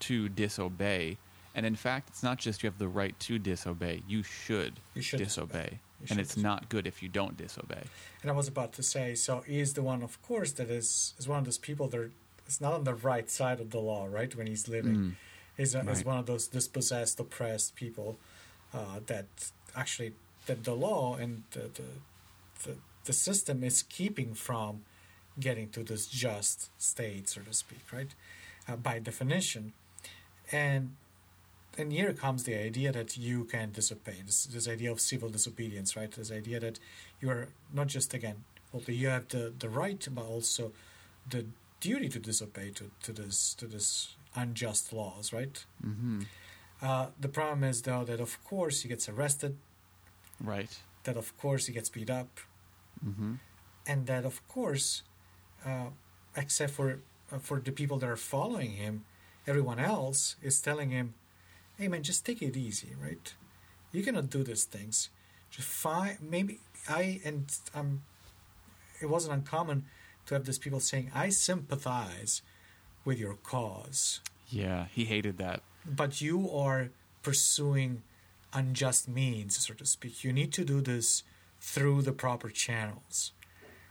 to 0.00 0.28
disobey. 0.28 1.16
And 1.54 1.64
in 1.64 1.76
fact, 1.76 2.08
it's 2.08 2.24
not 2.24 2.38
just 2.38 2.64
you 2.64 2.68
have 2.68 2.80
the 2.80 2.88
right 2.88 3.16
to 3.20 3.38
disobey, 3.38 4.02
you 4.08 4.24
should, 4.24 4.80
You 4.94 5.02
should 5.02 5.20
disobey. 5.20 5.78
You 6.00 6.08
And 6.10 6.18
it's 6.18 6.30
disobey. 6.30 6.42
not 6.42 6.68
good 6.68 6.88
if 6.88 7.04
you 7.04 7.08
don't 7.08 7.36
disobey. 7.36 7.84
And 8.22 8.32
I 8.32 8.34
was 8.34 8.48
about 8.48 8.72
to 8.72 8.82
say, 8.82 9.14
so 9.14 9.44
he 9.46 9.60
is 9.60 9.74
the 9.74 9.82
one, 9.82 10.02
of 10.02 10.20
course, 10.22 10.50
that 10.58 10.70
is 10.70 11.14
is 11.20 11.28
one 11.28 11.38
of 11.38 11.44
those 11.44 11.58
people 11.68 11.86
that 11.90 12.10
is 12.48 12.60
not 12.60 12.72
on 12.72 12.82
the 12.82 12.94
right 12.94 13.30
side 13.30 13.60
of 13.60 13.70
the 13.70 13.78
law, 13.78 14.06
right? 14.10 14.34
When 14.34 14.48
he's 14.48 14.66
living, 14.66 14.96
Mm. 14.96 15.12
Is 15.58 15.74
a, 15.74 15.80
is 15.80 15.86
Right. 15.86 16.06
one 16.06 16.18
of 16.18 16.26
those 16.26 16.46
dispossessed, 16.48 17.18
oppressed 17.20 17.74
people 17.76 18.18
uh, 18.74 19.00
that 19.06 19.26
actually 19.74 20.12
that 20.46 20.64
the 20.64 20.74
law 20.74 21.16
and 21.16 21.42
the, 21.52 21.70
the 21.78 21.88
the 22.64 22.76
the 23.04 23.12
system 23.12 23.62
is 23.64 23.82
keeping 23.82 24.34
from 24.34 24.82
getting 25.38 25.68
to 25.70 25.82
this 25.84 26.06
just 26.06 26.70
state, 26.80 27.28
so 27.28 27.40
to 27.42 27.52
speak, 27.52 27.80
right? 27.92 28.14
Uh, 28.68 28.76
by 28.76 28.98
definition, 28.98 29.72
and 30.52 30.96
and 31.78 31.92
here 31.92 32.12
comes 32.14 32.44
the 32.44 32.54
idea 32.54 32.90
that 32.92 33.16
you 33.18 33.44
can 33.44 33.70
disobey. 33.72 34.22
This, 34.24 34.46
this 34.46 34.66
idea 34.66 34.90
of 34.90 34.98
civil 35.00 35.28
disobedience, 35.28 35.94
right? 35.94 36.10
This 36.10 36.32
idea 36.32 36.58
that 36.60 36.78
you 37.20 37.28
are 37.30 37.48
not 37.72 37.88
just 37.88 38.14
again, 38.14 38.44
well, 38.72 38.82
you 38.86 39.08
have 39.08 39.28
the, 39.28 39.52
the 39.58 39.68
right, 39.68 40.06
but 40.10 40.24
also 40.24 40.72
the 41.28 41.44
duty 41.80 42.08
to 42.08 42.18
disobey 42.18 42.70
to, 42.70 42.90
to 43.02 43.12
this 43.12 43.54
to 43.54 43.66
this 43.66 44.14
unjust 44.36 44.92
laws, 44.92 45.32
right? 45.32 45.64
hmm 45.82 46.22
Uh, 46.82 47.06
the 47.18 47.28
problem 47.28 47.64
is 47.64 47.82
though 47.82 48.04
that 48.04 48.20
of 48.20 48.36
course 48.44 48.82
he 48.82 48.88
gets 48.88 49.08
arrested, 49.08 49.56
Right. 50.38 50.72
that 51.04 51.16
of 51.16 51.28
course 51.38 51.66
he 51.66 51.72
gets 51.72 51.88
beat 51.90 52.10
up, 52.10 52.28
hmm 53.02 53.34
and 53.88 54.06
that 54.06 54.24
of 54.24 54.40
course, 54.48 55.02
uh, 55.64 55.88
except 56.36 56.72
for 56.72 56.98
uh, 57.32 57.38
for 57.38 57.60
the 57.60 57.72
people 57.72 57.98
that 58.00 58.08
are 58.10 58.16
following 58.34 58.72
him, 58.72 59.04
everyone 59.46 59.78
else 59.78 60.36
is 60.42 60.60
telling 60.60 60.90
him, 60.90 61.14
"Hey 61.78 61.88
man, 61.88 62.02
just 62.02 62.24
take 62.26 62.42
it 62.42 62.56
easy, 62.56 62.92
right? 63.00 63.34
You 63.92 64.02
cannot 64.04 64.28
do 64.30 64.42
these 64.44 64.64
things. 64.68 65.08
Just 65.50 65.68
fine. 65.68 66.18
Maybe 66.20 66.60
I 66.88 67.20
and 67.24 67.44
um, 67.74 68.02
it 69.00 69.06
wasn't 69.08 69.34
uncommon 69.34 69.84
to 70.26 70.34
have 70.34 70.44
these 70.44 70.58
people 70.58 70.80
saying, 70.80 71.10
"I 71.14 71.30
sympathize 71.30 72.42
with 73.06 73.18
your 73.18 73.36
cause," 73.52 74.20
Yeah, 74.50 74.86
he 74.96 75.04
hated 75.06 75.38
that. 75.38 75.62
but 75.86 76.20
you 76.20 76.50
are 76.50 76.90
pursuing 77.22 78.02
unjust 78.52 79.08
means, 79.08 79.56
so 79.66 79.74
to 79.74 79.86
speak. 79.86 80.24
You 80.24 80.32
need 80.32 80.52
to 80.54 80.64
do 80.64 80.80
this 80.80 81.22
through 81.60 82.02
the 82.02 82.12
proper 82.12 82.48
channels, 82.50 83.32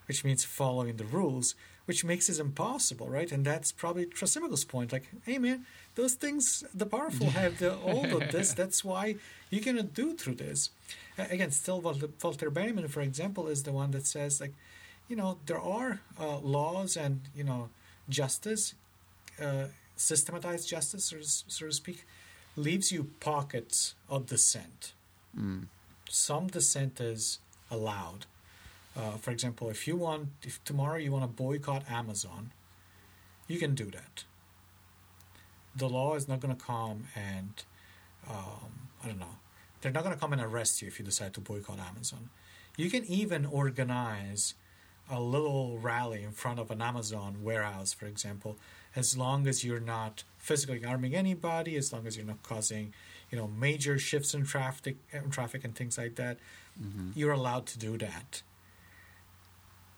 which 0.07 0.23
means 0.23 0.43
following 0.45 0.95
the 0.97 1.05
rules, 1.05 1.55
which 1.85 2.03
makes 2.05 2.29
it 2.29 2.39
impossible, 2.39 3.07
right? 3.09 3.31
And 3.31 3.45
that's 3.45 3.71
probably 3.71 4.05
Thrasimico's 4.05 4.63
point. 4.65 4.91
Like, 4.91 5.07
hey 5.25 5.37
man, 5.37 5.65
those 5.95 6.13
things 6.15 6.63
the 6.73 6.85
powerful 6.85 7.29
have 7.41 7.59
the 7.59 7.75
all 7.77 8.05
of 8.17 8.31
this. 8.31 8.53
That's 8.53 8.83
why 8.83 9.15
you 9.49 9.59
cannot 9.61 9.93
do 9.93 10.13
through 10.15 10.35
this. 10.35 10.69
Again, 11.17 11.51
still 11.51 11.79
Walter, 11.81 12.09
Walter 12.23 12.49
Benjamin, 12.49 12.87
for 12.87 13.01
example, 13.01 13.47
is 13.47 13.63
the 13.63 13.71
one 13.71 13.91
that 13.91 14.05
says 14.05 14.41
like, 14.41 14.53
you 15.09 15.15
know, 15.15 15.37
there 15.45 15.59
are 15.61 16.01
uh, 16.19 16.37
laws 16.39 16.97
and 16.97 17.21
you 17.35 17.43
know 17.43 17.69
justice, 18.09 18.73
uh, 19.41 19.65
systematized 19.95 20.67
justice, 20.67 21.05
so 21.05 21.17
to, 21.17 21.23
so 21.23 21.65
to 21.65 21.71
speak, 21.71 22.05
leaves 22.55 22.91
you 22.91 23.11
pockets 23.19 23.95
of 24.09 24.27
dissent. 24.27 24.93
Mm. 25.37 25.67
Some 26.09 26.47
dissent 26.47 26.99
is 27.01 27.39
allowed. 27.69 28.25
Uh, 28.95 29.11
for 29.17 29.31
example, 29.31 29.69
if 29.69 29.87
you 29.87 29.95
want, 29.97 30.29
if 30.43 30.63
tomorrow 30.63 30.97
you 30.97 31.11
want 31.11 31.23
to 31.23 31.27
boycott 31.27 31.83
Amazon, 31.89 32.51
you 33.47 33.59
can 33.59 33.75
do 33.75 33.85
that. 33.91 34.23
The 35.75 35.89
law 35.89 36.15
is 36.15 36.27
not 36.27 36.39
going 36.39 36.55
to 36.55 36.63
come 36.63 37.07
and, 37.15 37.63
um, 38.29 38.89
I 39.03 39.07
don't 39.07 39.19
know, 39.19 39.35
they're 39.81 39.91
not 39.91 40.03
going 40.03 40.15
to 40.15 40.19
come 40.19 40.31
and 40.31 40.41
arrest 40.41 40.81
you 40.81 40.87
if 40.87 40.97
you 40.97 41.05
decide 41.05 41.33
to 41.33 41.41
boycott 41.41 41.79
Amazon. 41.79 42.29
You 42.77 42.89
can 42.89 43.03
even 43.05 43.45
organize 43.45 44.53
a 45.09 45.19
little 45.19 45.77
rally 45.77 46.23
in 46.23 46.31
front 46.31 46.59
of 46.59 46.71
an 46.71 46.81
Amazon 46.81 47.43
warehouse, 47.43 47.93
for 47.93 48.05
example, 48.05 48.57
as 48.95 49.17
long 49.17 49.47
as 49.47 49.63
you're 49.63 49.79
not 49.79 50.23
physically 50.37 50.81
harming 50.81 51.15
anybody, 51.15 51.75
as 51.75 51.91
long 51.91 52.05
as 52.07 52.15
you're 52.17 52.25
not 52.25 52.41
causing, 52.43 52.93
you 53.31 53.37
know, 53.37 53.47
major 53.47 53.97
shifts 53.99 54.33
in 54.33 54.45
traffic, 54.45 54.95
traffic 55.31 55.63
and 55.63 55.75
things 55.75 55.97
like 55.97 56.15
that, 56.15 56.37
hmm 56.77 57.11
you're 57.15 57.31
allowed 57.31 57.65
to 57.65 57.79
do 57.79 57.97
that. 57.97 58.41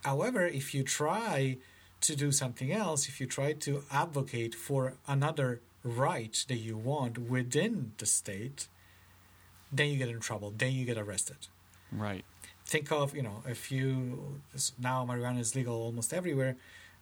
However, 0.04 0.46
if 0.46 0.74
you 0.74 0.84
try 0.84 1.58
to 2.02 2.16
do 2.16 2.32
something 2.32 2.72
else, 2.72 3.08
if 3.08 3.20
you 3.20 3.26
try 3.26 3.54
to 3.54 3.84
advocate 3.92 4.54
for 4.56 4.94
another 5.08 5.62
right 5.84 6.46
that 6.48 6.58
you 6.58 6.78
want 6.78 7.18
within 7.18 7.94
the 7.98 8.06
state, 8.06 8.68
then 9.72 9.90
you 9.90 9.98
get 9.98 10.10
in 10.10 10.20
trouble. 10.20 10.54
Then 10.56 10.74
you 10.74 10.86
get 10.86 10.98
arrested. 10.98 11.48
Right. 11.92 12.24
Think 12.66 12.92
of, 12.92 13.16
you 13.16 13.24
know, 13.24 13.44
if 13.48 13.72
you 13.72 14.42
now 14.78 15.06
marijuana 15.06 15.40
is 15.40 15.56
legal 15.56 15.76
almost 15.76 16.14
everywhere, 16.14 16.56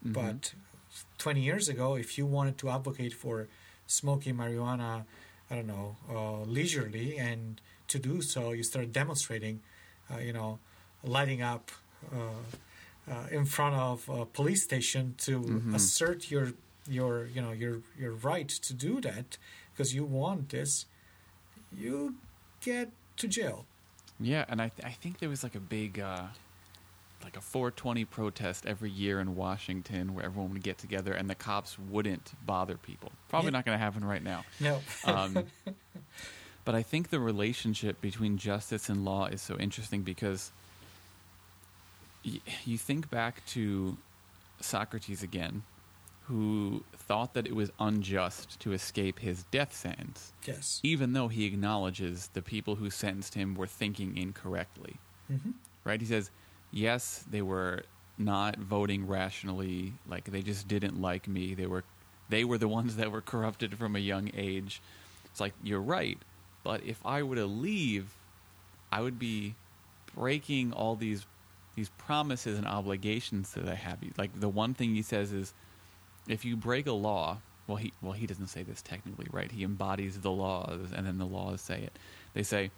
Mhm. 0.06 0.14
but 0.14 0.54
20 1.18 1.42
years 1.42 1.70
ago, 1.70 1.96
if 1.96 2.18
you 2.18 2.26
wanted 2.26 2.58
to 2.60 2.70
advocate 2.70 3.14
for 3.14 3.48
smoking 3.88 4.36
marijuana, 4.36 5.04
I 5.50 5.56
don't 5.56 5.68
know, 5.68 5.96
uh, 6.10 6.42
leisurely, 6.42 7.18
and 7.18 7.62
to 7.88 8.00
do 8.00 8.22
so, 8.22 8.52
you 8.52 8.64
start 8.64 8.92
demonstrating, 8.92 9.62
uh, 10.12 10.18
you 10.18 10.34
know, 10.34 10.60
lighting 11.04 11.42
up 11.42 11.72
uh, 12.14 13.12
uh, 13.12 13.28
in 13.32 13.46
front 13.46 13.76
of 13.76 14.10
a 14.10 14.26
police 14.26 14.64
station 14.64 15.14
to 15.20 15.40
Mhm. 15.40 15.76
assert 15.76 16.32
your 16.32 16.54
your 16.88 17.26
you 17.28 17.42
know 17.42 17.52
your 17.52 17.82
your 17.98 18.14
right 18.14 18.48
to 18.68 18.74
do 18.74 19.02
that 19.02 19.38
because 19.72 19.94
you 19.96 20.04
want 20.06 20.50
this, 20.50 20.86
you 21.72 22.16
get 22.62 22.90
to 23.18 23.28
jail. 23.28 23.66
Yeah, 24.20 24.46
and 24.48 24.62
I 24.62 24.70
th- 24.70 24.86
I 24.86 24.92
think 25.02 25.20
there 25.20 25.30
was 25.30 25.44
like 25.44 25.56
a 25.56 25.60
big 25.60 26.00
uh, 26.00 26.28
like 27.26 27.36
a 27.36 27.42
420 27.42 28.06
protest 28.06 28.68
every 28.68 28.92
year 28.92 29.20
in 29.20 29.36
Washington 29.36 30.14
where 30.14 30.24
everyone 30.24 30.54
would 30.54 30.62
get 30.62 30.78
together 30.78 31.12
and 31.12 31.28
the 31.28 31.34
cops 31.34 31.78
wouldn't 31.80 32.34
bother 32.46 32.78
people. 32.78 33.12
Probably 33.30 33.50
not 33.50 33.66
going 33.66 33.76
to 33.76 33.84
happen 33.84 34.06
right 34.06 34.24
now. 34.24 34.46
No. 34.60 34.80
Um, 35.06 35.46
but 36.66 36.76
I 36.76 36.84
think 36.84 37.10
the 37.10 37.20
relationship 37.20 38.00
between 38.00 38.38
justice 38.38 38.90
and 38.90 39.04
law 39.04 39.26
is 39.26 39.42
so 39.42 39.58
interesting 39.58 40.04
because 40.04 40.52
y- 42.24 42.42
you 42.64 42.78
think 42.78 43.10
back 43.10 43.44
to 43.48 43.98
Socrates 44.62 45.24
again, 45.24 45.64
who 46.28 46.84
thought 46.96 47.34
that 47.34 47.48
it 47.48 47.56
was 47.56 47.72
unjust 47.80 48.60
to 48.60 48.72
escape 48.72 49.18
his 49.20 49.44
death 49.50 49.76
sentence, 49.76 50.32
yes. 50.46 50.80
even 50.84 51.14
though 51.14 51.28
he 51.28 51.46
acknowledges 51.46 52.30
the 52.34 52.42
people 52.44 52.76
who 52.76 52.92
sentenced 52.92 53.34
him 53.34 53.56
were 53.56 53.68
thinking 53.68 54.16
incorrectly. 54.16 54.98
hmm 55.28 55.52
Right? 55.84 56.02
He 56.02 56.08
says, 56.08 56.32
yes, 56.76 57.24
they 57.28 57.42
were 57.42 57.84
not 58.18 58.58
voting 58.58 59.08
rationally, 59.08 59.94
like 60.08 60.26
they 60.26 60.42
just 60.42 60.68
didn't 60.68 61.02
like 61.02 61.28
me. 61.28 61.56
They 61.56 61.66
were 61.66 61.84
they 62.30 62.44
were 62.44 62.58
the 62.58 62.68
ones 62.68 62.98
that 62.98 63.12
were 63.12 63.22
corrupted 63.22 63.78
from 63.78 63.96
a 63.96 64.00
young 64.00 64.30
age. 64.36 64.82
It's 65.26 65.40
like 65.40 65.54
you're 65.64 65.82
right, 65.82 66.20
but 66.64 66.84
if 66.84 67.04
I 67.06 67.24
were 67.24 67.36
to 67.36 67.46
leave, 67.46 68.16
I 68.92 69.02
would 69.02 69.18
be 69.18 69.56
breaking 70.14 70.74
all 70.74 70.96
these 70.96 71.26
these 71.76 71.90
promises 71.98 72.58
and 72.58 72.68
obligations 72.68 73.54
that 73.54 73.68
I 73.68 73.76
have. 73.76 74.00
Like 74.18 74.40
the 74.40 74.50
one 74.50 74.74
thing 74.74 74.96
he 74.96 75.02
says 75.02 75.32
is, 75.32 75.54
if 76.28 76.46
you 76.46 76.56
break 76.56 76.88
a 76.88 76.94
law, 76.94 77.40
well 77.68 77.78
he 77.78 77.94
well 78.02 78.14
he 78.14 78.28
doesn't 78.28 78.48
say 78.48 78.64
this 78.64 78.82
technically, 78.82 79.28
right? 79.32 79.52
He 79.52 79.64
embodies 79.64 80.20
the 80.20 80.32
laws, 80.32 80.92
and 80.96 81.08
then 81.08 81.18
the 81.18 81.26
laws 81.26 81.62
say 81.62 81.82
it. 81.82 81.98
They 82.34 82.44
say, 82.44 82.72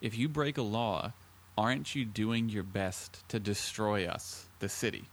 if 0.00 0.16
you 0.16 0.28
break 0.28 0.58
a 0.58 0.62
law, 0.62 1.12
aren't 1.56 1.94
you 1.94 2.04
doing 2.04 2.48
your 2.48 2.62
best 2.62 3.22
to 3.28 3.38
destroy 3.40 4.06
us, 4.06 4.46
the 4.58 4.68
city? 4.68 5.04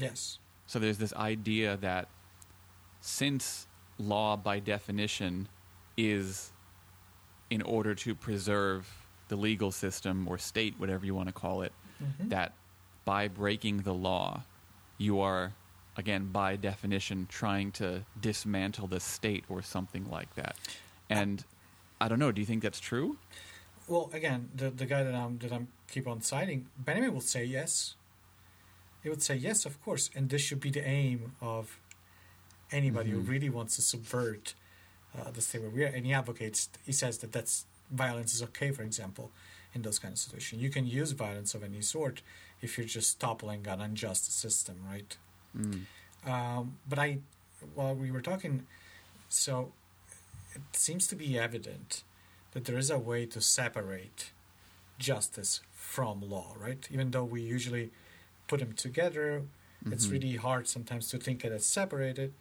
Yes. 0.00 0.38
So 0.66 0.78
there's 0.78 0.98
this 0.98 1.14
idea 1.14 1.76
that 1.78 2.08
since 3.00 3.66
law 3.98 4.36
by 4.36 4.58
definition 4.58 5.48
is 5.96 6.52
in 7.50 7.62
order 7.62 7.94
to 7.94 8.14
preserve 8.14 8.88
the 9.28 9.36
legal 9.36 9.70
system 9.70 10.26
or 10.28 10.38
state, 10.38 10.74
whatever 10.78 11.06
you 11.06 11.14
want 11.14 11.28
to 11.28 11.32
call 11.32 11.62
it, 11.62 11.72
Mhm. 12.02 12.28
that 12.30 12.52
by 13.04 13.28
breaking 13.28 13.82
the 13.82 13.94
law, 13.94 14.42
you 14.98 15.20
are, 15.20 15.54
again, 15.96 16.30
by 16.32 16.56
definition, 16.56 17.26
trying 17.28 17.70
to 17.72 18.04
dismantle 18.20 18.88
the 18.88 19.00
state 19.00 19.44
or 19.48 19.62
something 19.62 20.08
like 20.10 20.34
that. 20.34 20.56
And 21.08 21.44
I 22.00 22.08
don't 22.08 22.18
know, 22.18 22.32
do 22.32 22.40
you 22.42 22.46
think 22.46 22.62
that's 22.62 22.80
true? 22.80 23.18
Well, 23.86 24.10
again, 24.12 24.50
the 24.54 24.70
the 24.70 24.86
guy 24.86 25.02
that 25.04 25.14
I'm 25.14 25.38
that 25.38 25.52
I'm 25.52 25.68
keep 25.88 26.06
on 26.06 26.20
citing, 26.22 26.66
Benjamin 26.78 27.12
will 27.14 27.20
say 27.20 27.44
yes. 27.44 27.94
He 29.02 29.08
would 29.08 29.22
say 29.22 29.36
yes, 29.36 29.64
of 29.66 29.80
course, 29.84 30.10
and 30.16 30.28
this 30.28 30.42
should 30.42 30.58
be 30.60 30.70
the 30.70 30.84
aim 30.86 31.32
of 31.40 31.78
anybody 32.72 33.10
who 33.10 33.20
Mhm. 33.22 33.28
really 33.28 33.48
wants 33.50 33.76
to 33.76 33.82
subvert 33.82 34.54
uh, 35.16 35.30
the 35.30 35.40
state 35.40 35.62
where 35.62 35.70
we 35.70 35.82
are. 35.84 35.86
And 35.96 36.04
he 36.04 36.12
advocates. 36.12 36.68
He 36.84 36.92
says 36.92 37.18
that 37.18 37.32
that's 37.32 37.64
violence 37.90 38.34
is 38.34 38.42
okay. 38.42 38.70
For 38.72 38.82
example, 38.82 39.30
in 39.72 39.82
those 39.82 39.98
kind 40.00 40.12
of 40.12 40.18
situations, 40.18 40.60
you 40.60 40.68
can 40.70 40.86
use 40.86 41.12
violence 41.12 41.54
of 41.54 41.62
any 41.62 41.80
sort 41.82 42.20
if 42.60 42.76
you're 42.76 42.86
just 42.86 43.20
toppling 43.20 43.66
an 43.68 43.80
unjust 43.80 44.24
system, 44.38 44.76
right? 44.84 45.16
Mm. 45.56 45.86
Um, 46.24 46.78
but 46.88 46.98
I, 46.98 47.18
while 47.74 47.94
we 47.94 48.10
were 48.10 48.20
talking, 48.20 48.66
so 49.28 49.72
it 50.54 50.62
seems 50.72 51.06
to 51.06 51.14
be 51.16 51.38
evident 51.38 52.02
that 52.56 52.64
there 52.64 52.78
is 52.78 52.90
a 52.90 52.98
way 52.98 53.26
to 53.26 53.38
separate 53.38 54.30
justice 54.98 55.60
from 55.74 56.22
law, 56.22 56.54
right? 56.58 56.88
Even 56.90 57.10
though 57.10 57.22
we 57.22 57.42
usually 57.42 57.90
put 58.48 58.60
them 58.60 58.72
together, 58.72 59.42
it's 59.92 60.06
Mhm. 60.06 60.12
really 60.12 60.36
hard 60.36 60.66
sometimes 60.66 61.10
to 61.10 61.18
think 61.18 61.42
that 61.42 61.52
it's 61.52 61.66
separated, 61.66 62.32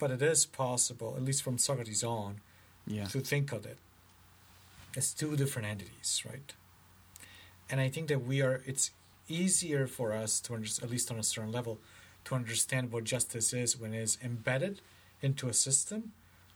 but 0.00 0.10
it 0.10 0.20
is 0.20 0.46
possible, 0.46 1.14
at 1.16 1.22
least 1.22 1.44
from 1.44 1.58
Socrates 1.58 2.02
on, 2.02 2.40
Yeah. 2.88 3.06
to 3.06 3.20
think 3.20 3.52
of 3.52 3.64
it 3.64 3.78
as 4.96 5.14
two 5.14 5.36
different 5.36 5.68
entities, 5.68 6.24
right? 6.28 6.52
And 7.70 7.80
I 7.80 7.88
think 7.88 8.08
that 8.08 8.24
we 8.24 8.42
are, 8.42 8.64
it's 8.66 8.90
easier 9.28 9.86
for 9.86 10.12
us 10.12 10.40
to 10.40 10.54
understand, 10.56 10.86
at 10.86 10.90
least 10.90 11.08
on 11.12 11.20
a 11.20 11.22
certain 11.22 11.52
level, 11.52 11.78
to 12.24 12.34
understand 12.34 12.90
what 12.90 13.04
justice 13.04 13.52
is 13.52 13.76
when 13.76 13.94
it's 13.94 14.18
embedded 14.24 14.80
into 15.20 15.48
a 15.48 15.52
system 15.54 16.12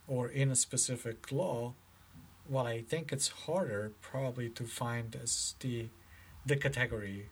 or 0.08 0.28
in 0.28 0.50
a 0.50 0.56
specific 0.56 1.30
law. 1.30 1.74
While 2.48 2.66
I 2.66 2.82
think 2.82 3.12
it's 3.12 3.28
harder, 3.28 3.92
probably, 4.00 4.48
to 4.50 4.64
find 4.64 5.16
as 5.22 5.54
the 5.60 5.88
the 6.44 6.56
category 6.56 7.28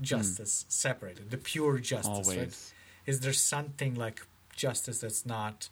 justice 0.00 0.62
hmm. 0.62 0.70
separated, 0.70 1.30
the 1.30 1.38
pure 1.38 1.78
justice, 1.78 2.28
right? 2.28 2.56
Is 3.06 3.20
there 3.20 3.32
something 3.32 3.94
like 3.94 4.26
justice 4.54 5.00
that's 5.00 5.26
not 5.26 5.68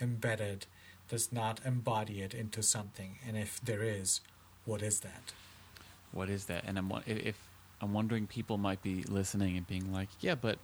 embedded, 0.00 0.66
does 1.08 1.32
not 1.32 1.60
embody 1.64 2.20
it 2.20 2.34
into 2.34 2.62
something? 2.62 3.18
And 3.26 3.36
if 3.36 3.60
there 3.62 3.82
is, 3.82 4.20
what 4.64 4.82
is 4.82 5.00
that? 5.00 5.32
What 6.12 6.28
is 6.30 6.46
that? 6.46 6.64
And 6.66 6.78
I'm 6.78 6.92
if- 7.06 7.48
I'm 7.80 7.92
wondering, 7.92 8.26
people 8.26 8.56
might 8.56 8.82
be 8.82 9.02
listening 9.02 9.56
and 9.58 9.66
being 9.66 9.92
like, 9.92 10.08
"Yeah, 10.20 10.36
but 10.36 10.58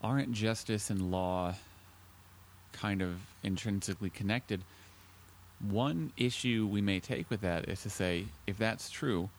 aren't 0.00 0.32
justice 0.32 0.90
and 0.90 1.10
law 1.10 1.54
kind 2.72 3.02
of 3.02 3.18
intrinsically 3.42 4.10
connected?" 4.10 4.62
One 5.60 6.12
issue 6.16 6.68
we 6.70 6.80
may 6.80 7.00
take 7.00 7.30
with 7.30 7.40
that 7.40 7.68
is 7.68 7.82
to 7.82 7.90
say, 7.90 8.26
if 8.46 8.58
that's 8.58 8.90
true, 8.90 9.30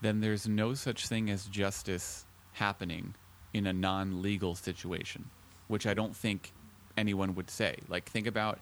then 0.00 0.20
there's 0.20 0.46
no 0.46 0.74
such 0.74 1.08
thing 1.08 1.30
as 1.30 1.46
justice 1.46 2.24
happening 2.52 3.14
in 3.52 3.66
a 3.66 3.72
non-legal 3.72 4.54
situation, 4.54 5.28
which 5.68 5.86
I 5.86 5.94
don't 5.94 6.14
think 6.14 6.52
anyone 6.96 7.34
would 7.34 7.50
say. 7.50 7.76
Like 7.88 8.08
think 8.08 8.26
about 8.26 8.60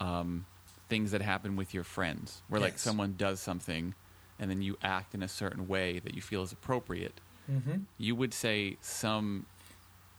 um, 0.00 0.46
things 0.88 1.12
that 1.12 1.22
happen 1.22 1.56
with 1.56 1.72
your 1.72 1.84
friends, 1.84 2.42
where 2.48 2.60
like 2.60 2.78
someone 2.78 3.14
does 3.16 3.40
something, 3.40 3.94
and 4.38 4.50
then 4.50 4.60
you 4.60 4.76
act 4.82 5.14
in 5.14 5.22
a 5.22 5.28
certain 5.28 5.68
way 5.68 6.00
that 6.00 6.14
you 6.14 6.22
feel 6.22 6.42
is 6.42 6.52
appropriate. 6.52 7.20
Mm-hmm. 7.50 7.82
You 7.98 8.16
would 8.16 8.34
say 8.34 8.78
some 8.80 9.46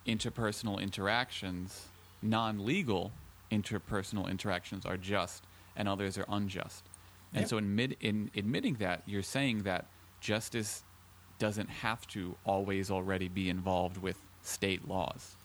interpersonal 0.07 0.79
interactions, 0.79 1.87
non-legal 2.21 3.11
interpersonal 3.51 4.29
interactions, 4.29 4.85
are 4.85 4.97
just, 4.97 5.43
and 5.75 5.87
others 5.87 6.17
are 6.17 6.25
unjust. 6.27 6.89
And 7.33 7.41
Yep. 7.41 7.49
so, 7.49 7.57
in, 7.57 7.75
mid, 7.75 7.97
in 7.99 8.31
admitting 8.35 8.75
that, 8.75 9.03
you're 9.05 9.21
saying 9.21 9.63
that 9.63 9.87
justice 10.21 10.83
doesn't 11.37 11.69
have 11.69 12.07
to 12.07 12.37
always 12.45 12.89
already 12.89 13.27
be 13.27 13.49
involved 13.49 13.97
with 13.97 14.21
state 14.41 14.87
laws. 14.87 15.35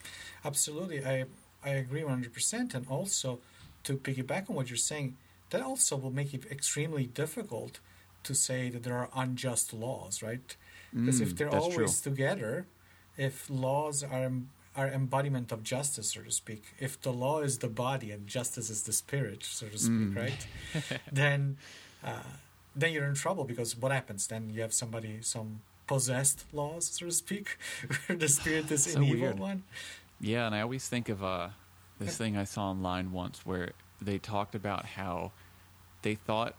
Absolutely, 0.45 1.05
I 1.05 1.25
I 1.65 1.71
agree 1.71 2.03
one 2.05 2.15
hundred 2.15 2.33
percent. 2.33 2.75
And 2.75 2.87
also, 2.89 3.41
to 3.85 3.97
piggyback 3.97 4.49
on 4.49 4.57
what 4.57 4.69
you're 4.71 4.77
saying, 4.77 5.17
that 5.51 5.61
also 5.63 5.97
will 5.97 6.11
make 6.13 6.33
it 6.35 6.47
extremely 6.51 7.07
difficult 7.07 7.81
to 8.23 8.35
say 8.35 8.71
that 8.71 8.83
there 8.83 8.97
are 8.97 9.11
unjust 9.15 9.73
laws, 9.73 10.23
right? 10.23 10.57
Because 11.01 11.21
if 11.21 11.31
Mm, 11.31 11.37
they're 11.37 11.51
always 11.51 12.01
true. 12.01 12.01
together, 12.01 12.67
if 13.17 13.49
laws 13.51 14.03
are 14.03 14.31
are 14.77 14.89
embodiment 14.89 15.51
of 15.53 15.63
justice, 15.63 16.13
so 16.13 16.23
to 16.23 16.31
speak, 16.31 16.63
if 16.79 17.01
the 17.01 17.13
law 17.13 17.41
is 17.41 17.59
the 17.59 17.69
body 17.69 18.11
and 18.13 18.27
justice 18.27 18.71
is 18.71 18.85
the 18.85 18.93
spirit, 18.93 19.43
so 19.43 19.67
to 19.69 19.79
speak, 19.79 20.11
Mm. 20.15 20.17
right? 20.17 20.47
then 21.13 21.57
uh, 22.05 22.23
then 22.77 22.93
you're 22.93 23.05
in 23.07 23.15
trouble 23.15 23.45
because 23.45 23.77
what 23.77 23.91
happens 23.93 24.27
then? 24.29 24.49
You 24.49 24.61
have 24.63 24.73
somebody 24.73 25.19
some 25.23 25.61
possessed 25.89 26.45
laws, 26.53 26.87
so 26.87 27.07
to 27.07 27.13
speak, 27.13 27.59
where 28.07 28.17
the 28.17 28.29
spirit 28.29 28.71
is 28.71 28.85
So 28.85 28.99
an 29.01 29.05
evil 29.05 29.33
one. 29.35 29.65
Yeah, 30.21 30.47
and 30.47 30.55
I 30.55 30.61
always 30.61 30.87
think 30.89 31.09
of 31.09 31.23
uh, 31.25 31.49
this 31.99 32.17
thing 32.17 32.37
I 32.37 32.45
saw 32.45 32.71
online 32.71 33.11
once 33.11 33.45
where 33.45 33.73
they 34.01 34.19
talked 34.19 34.55
about 34.55 34.87
how 34.87 35.33
they 36.03 36.15
thought 36.15 36.55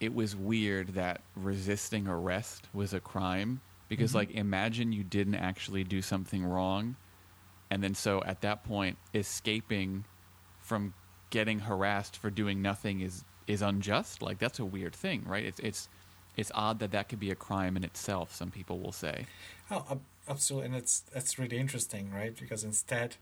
it 0.00 0.14
was 0.14 0.34
weird 0.34 0.94
that 0.94 1.20
resisting 1.36 2.08
arrest 2.08 2.68
was 2.72 2.92
a 2.94 3.00
crime 3.00 3.60
because, 3.88 4.12
Mhm. 4.12 4.14
like, 4.14 4.30
imagine 4.32 4.90
you 4.92 5.04
didn't 5.04 5.36
actually 5.36 5.84
do 5.84 6.00
something 6.02 6.44
wrong, 6.44 6.96
and 7.70 7.82
then 7.82 7.94
so 7.94 8.22
at 8.24 8.40
that 8.42 8.64
point, 8.64 8.98
escaping 9.14 10.04
from 10.60 10.94
getting 11.30 11.60
harassed 11.60 12.16
for 12.16 12.30
doing 12.30 12.62
nothing 12.62 13.00
is 13.00 13.24
is 13.46 13.62
unjust. 13.62 14.22
Like, 14.22 14.38
that's 14.38 14.58
a 14.58 14.64
weird 14.64 14.94
thing, 14.94 15.24
right? 15.26 15.44
It's 15.44 15.58
it's 15.60 15.88
it's 16.36 16.52
odd 16.54 16.78
that 16.80 16.92
that 16.92 17.08
could 17.08 17.20
be 17.20 17.30
a 17.30 17.34
crime 17.34 17.76
in 17.76 17.84
itself. 17.84 18.34
Some 18.34 18.50
people 18.50 18.78
will 18.78 18.92
say. 18.92 19.26
Oh, 19.70 20.00
absolutely, 20.28 20.66
and 20.66 20.76
it's 20.76 21.00
that's 21.00 21.38
really 21.38 21.58
interesting, 21.58 22.12
right? 22.12 22.36
Because 22.38 22.62
instead, 22.62 23.16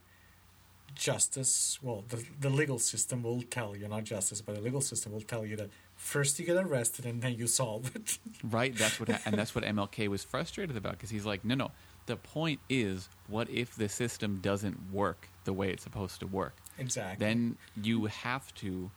justice, 0.94 1.78
well, 1.82 2.04
the 2.08 2.24
the 2.40 2.50
legal 2.50 2.78
system 2.78 3.22
will 3.22 3.42
tell 3.42 3.76
you, 3.76 3.88
not 3.88 4.04
justice, 4.04 4.40
but 4.40 4.54
the 4.54 4.60
legal 4.60 4.80
system 4.80 5.12
will 5.12 5.20
tell 5.20 5.46
you 5.46 5.56
that 5.56 5.70
first 5.96 6.38
you 6.38 6.46
get 6.46 6.56
arrested 6.56 7.06
and 7.06 7.22
then 7.22 7.34
you 7.34 7.46
solve 7.46 7.94
it. 7.94 8.18
Right. 8.42 8.74
That's 8.76 8.98
what, 9.00 9.08
and 9.26 9.36
that's 9.36 9.54
what 9.54 9.64
MLK 9.64 10.08
was 10.08 10.24
frustrated 10.24 10.76
about 10.76 10.92
because 10.92 11.10
he's 11.10 11.26
like, 11.26 11.44
no, 11.44 11.54
no. 11.54 11.70
The 12.06 12.16
point 12.16 12.60
is, 12.68 13.08
what 13.28 13.48
if 13.48 13.74
the 13.74 13.88
system 13.88 14.40
doesn't 14.42 14.92
work 14.92 15.28
the 15.44 15.52
way 15.52 15.70
it's 15.70 15.82
supposed 15.84 16.20
to 16.20 16.26
work? 16.26 16.56
exactly. 16.78 17.24
Then 17.24 17.56
you 17.80 18.06
have 18.06 18.52
to 18.56 18.90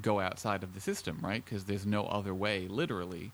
go 0.00 0.20
outside 0.20 0.62
of 0.62 0.74
the 0.74 0.80
system, 0.80 1.18
right? 1.22 1.44
Because 1.44 1.64
there's 1.64 1.86
no 1.86 2.04
other 2.06 2.34
way, 2.34 2.68
literally, 2.68 3.32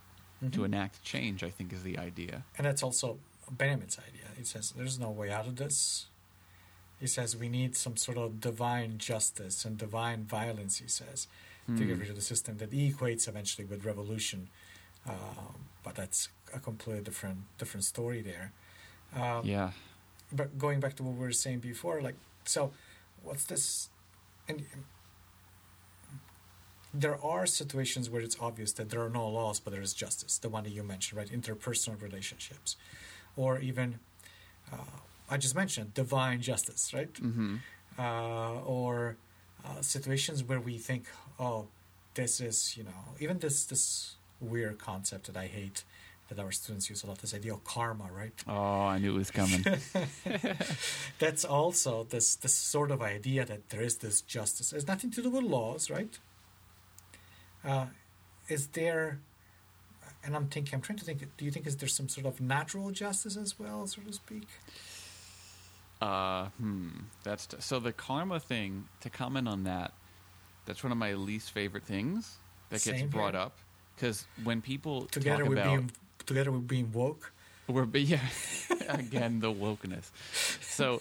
to 0.53 0.61
Mhm. 0.61 0.65
enact 0.67 1.03
change. 1.03 1.43
I 1.45 1.51
think 1.51 1.73
is 1.73 1.83
the 1.83 1.99
idea. 1.99 2.45
and 2.57 2.67
that's 2.67 2.83
also 2.83 3.19
Benjamin's 3.51 3.99
idea. 3.99 4.29
He 4.37 4.45
says 4.45 4.73
there's 4.77 4.99
no 4.99 5.11
way 5.11 5.31
out 5.31 5.47
of 5.47 5.57
this. 5.57 6.07
He 7.01 7.07
says 7.07 7.37
we 7.37 7.49
need 7.49 7.77
some 7.77 7.97
sort 7.97 8.17
of 8.17 8.41
divine 8.41 8.97
justice 8.99 9.65
and 9.67 9.77
divine 9.77 10.25
violence. 10.25 10.79
He 10.79 10.89
says 10.89 11.27
to 11.67 11.85
get 11.85 11.95
Hmm. 11.97 12.01
rid 12.01 12.11
of 12.11 12.17
the 12.17 12.23
system 12.23 12.57
that 12.59 12.73
he 12.73 12.93
equates 12.93 13.27
eventually 13.29 13.65
with 13.67 13.85
revolution, 13.85 14.49
um, 15.07 15.67
but 15.83 15.95
that's 15.97 16.29
a 16.55 16.59
completely 16.61 17.03
different 17.03 17.39
different 17.59 17.85
story 17.85 18.23
there. 18.23 18.53
Um, 19.15 19.47
Yeah. 19.47 19.71
but 20.33 20.59
going 20.59 20.81
back 20.81 20.95
to 20.97 21.03
what 21.03 21.15
we 21.15 21.21
were 21.21 21.33
saying 21.33 21.61
before, 21.61 22.01
like, 22.01 22.17
so 22.45 22.73
what's 23.23 23.45
this? 23.45 23.91
And 24.49 24.65
there 26.93 27.23
are 27.25 27.47
situations 27.47 28.09
where 28.09 28.23
it's 28.23 28.37
obvious 28.41 28.73
that 28.73 28.91
there 28.91 29.03
are 29.03 29.11
no 29.11 29.29
laws, 29.29 29.59
but 29.61 29.73
there 29.73 29.83
is 29.83 29.93
justice. 29.95 30.39
The 30.39 30.49
one 30.49 30.65
that 30.65 30.71
you 30.71 30.83
mentioned, 30.83 31.19
right? 31.19 31.29
Interpersonal 31.29 32.01
relationships, 32.01 32.77
or 33.37 33.59
even 33.59 33.99
uh, 34.73 34.77
I 35.31 35.37
just 35.39 35.55
mentioned 35.55 35.95
divine 35.95 36.41
justice, 36.41 36.93
right? 36.95 37.17
hmm 37.19 37.57
uh, 37.97 38.61
or 38.65 39.17
uh, 39.65 39.81
situations 39.81 40.43
where 40.43 40.59
we 40.59 40.79
think, 40.79 41.05
oh, 41.39 41.69
this 42.15 42.41
is, 42.41 42.77
you 42.77 42.83
know, 42.83 43.15
even 43.21 43.39
this 43.39 43.65
this 43.65 44.17
weird 44.41 44.79
concept 44.79 45.27
that 45.27 45.37
I 45.37 45.47
hate 45.47 45.85
that 46.29 46.39
our 46.39 46.53
students 46.53 46.89
use 46.89 47.05
a 47.05 47.07
lot. 47.07 47.19
This 47.19 47.35
idea 47.35 47.53
of 47.53 47.65
karma, 47.65 48.09
right? 48.13 48.33
Oh, 48.49 48.83
I 48.83 48.99
knew 48.99 49.15
it 49.15 49.19
was 49.19 49.31
coming. 49.31 49.65
That's 51.19 51.45
also 51.45 52.05
this 52.05 52.35
this 52.37 52.55
sort 52.55 52.91
of 52.91 53.03
idea 53.03 53.45
that 53.45 53.69
there 53.71 53.83
is 53.83 53.99
this 53.99 54.21
justice. 54.23 54.73
It 54.73 54.77
has 54.77 54.87
nothing 54.87 55.11
to 55.13 55.23
do 55.23 55.31
with 55.31 55.45
laws, 55.45 55.91
right? 55.91 56.19
Uh, 57.65 57.87
is 58.49 58.69
there? 58.69 59.21
And 60.25 60.35
I'm 60.35 60.47
thinking, 60.47 60.75
I'm 60.75 60.81
trying 60.81 60.99
to 60.99 61.05
think. 61.05 61.25
Do 61.37 61.45
you 61.45 61.51
think 61.51 61.67
is 61.67 61.77
there 61.77 61.89
some 61.89 62.09
sort 62.09 62.27
of 62.27 62.41
natural 62.41 62.91
justice 62.91 63.37
as 63.37 63.59
well, 63.59 63.87
so 63.87 64.01
to 64.03 64.13
speak? 64.13 64.49
Uh, 66.01 66.47
hmm. 66.59 66.89
That's 67.23 67.47
t- 67.47 67.57
so 67.61 67.79
the 67.81 67.93
karma 67.93 68.41
thing. 68.41 68.85
To 69.01 69.11
comment 69.11 69.49
on 69.49 69.65
that, 69.65 69.93
that's 70.65 70.83
one 70.83 70.93
of 70.93 70.99
my 70.99 71.15
least 71.15 71.51
favorite 71.51 71.85
things 71.85 72.39
that 72.71 72.83
gets 72.83 73.01
Same 73.01 73.09
brought 73.09 73.35
here. 73.35 73.43
up. 73.43 73.59
Because 73.95 74.27
when 74.43 74.61
people 74.61 75.07
Together 75.07 75.45
talk 75.45 75.49
with 75.51 75.59
about 75.59 75.77
being 75.77 75.91
together 76.27 76.51
with 76.53 76.67
being 76.69 76.93
woke. 76.93 77.33
we're 77.69 77.85
be- 77.85 78.03
yeah, 78.03 78.21
again 78.89 79.41
the 79.41 79.53
wokeness. 79.53 80.11
So 80.63 81.01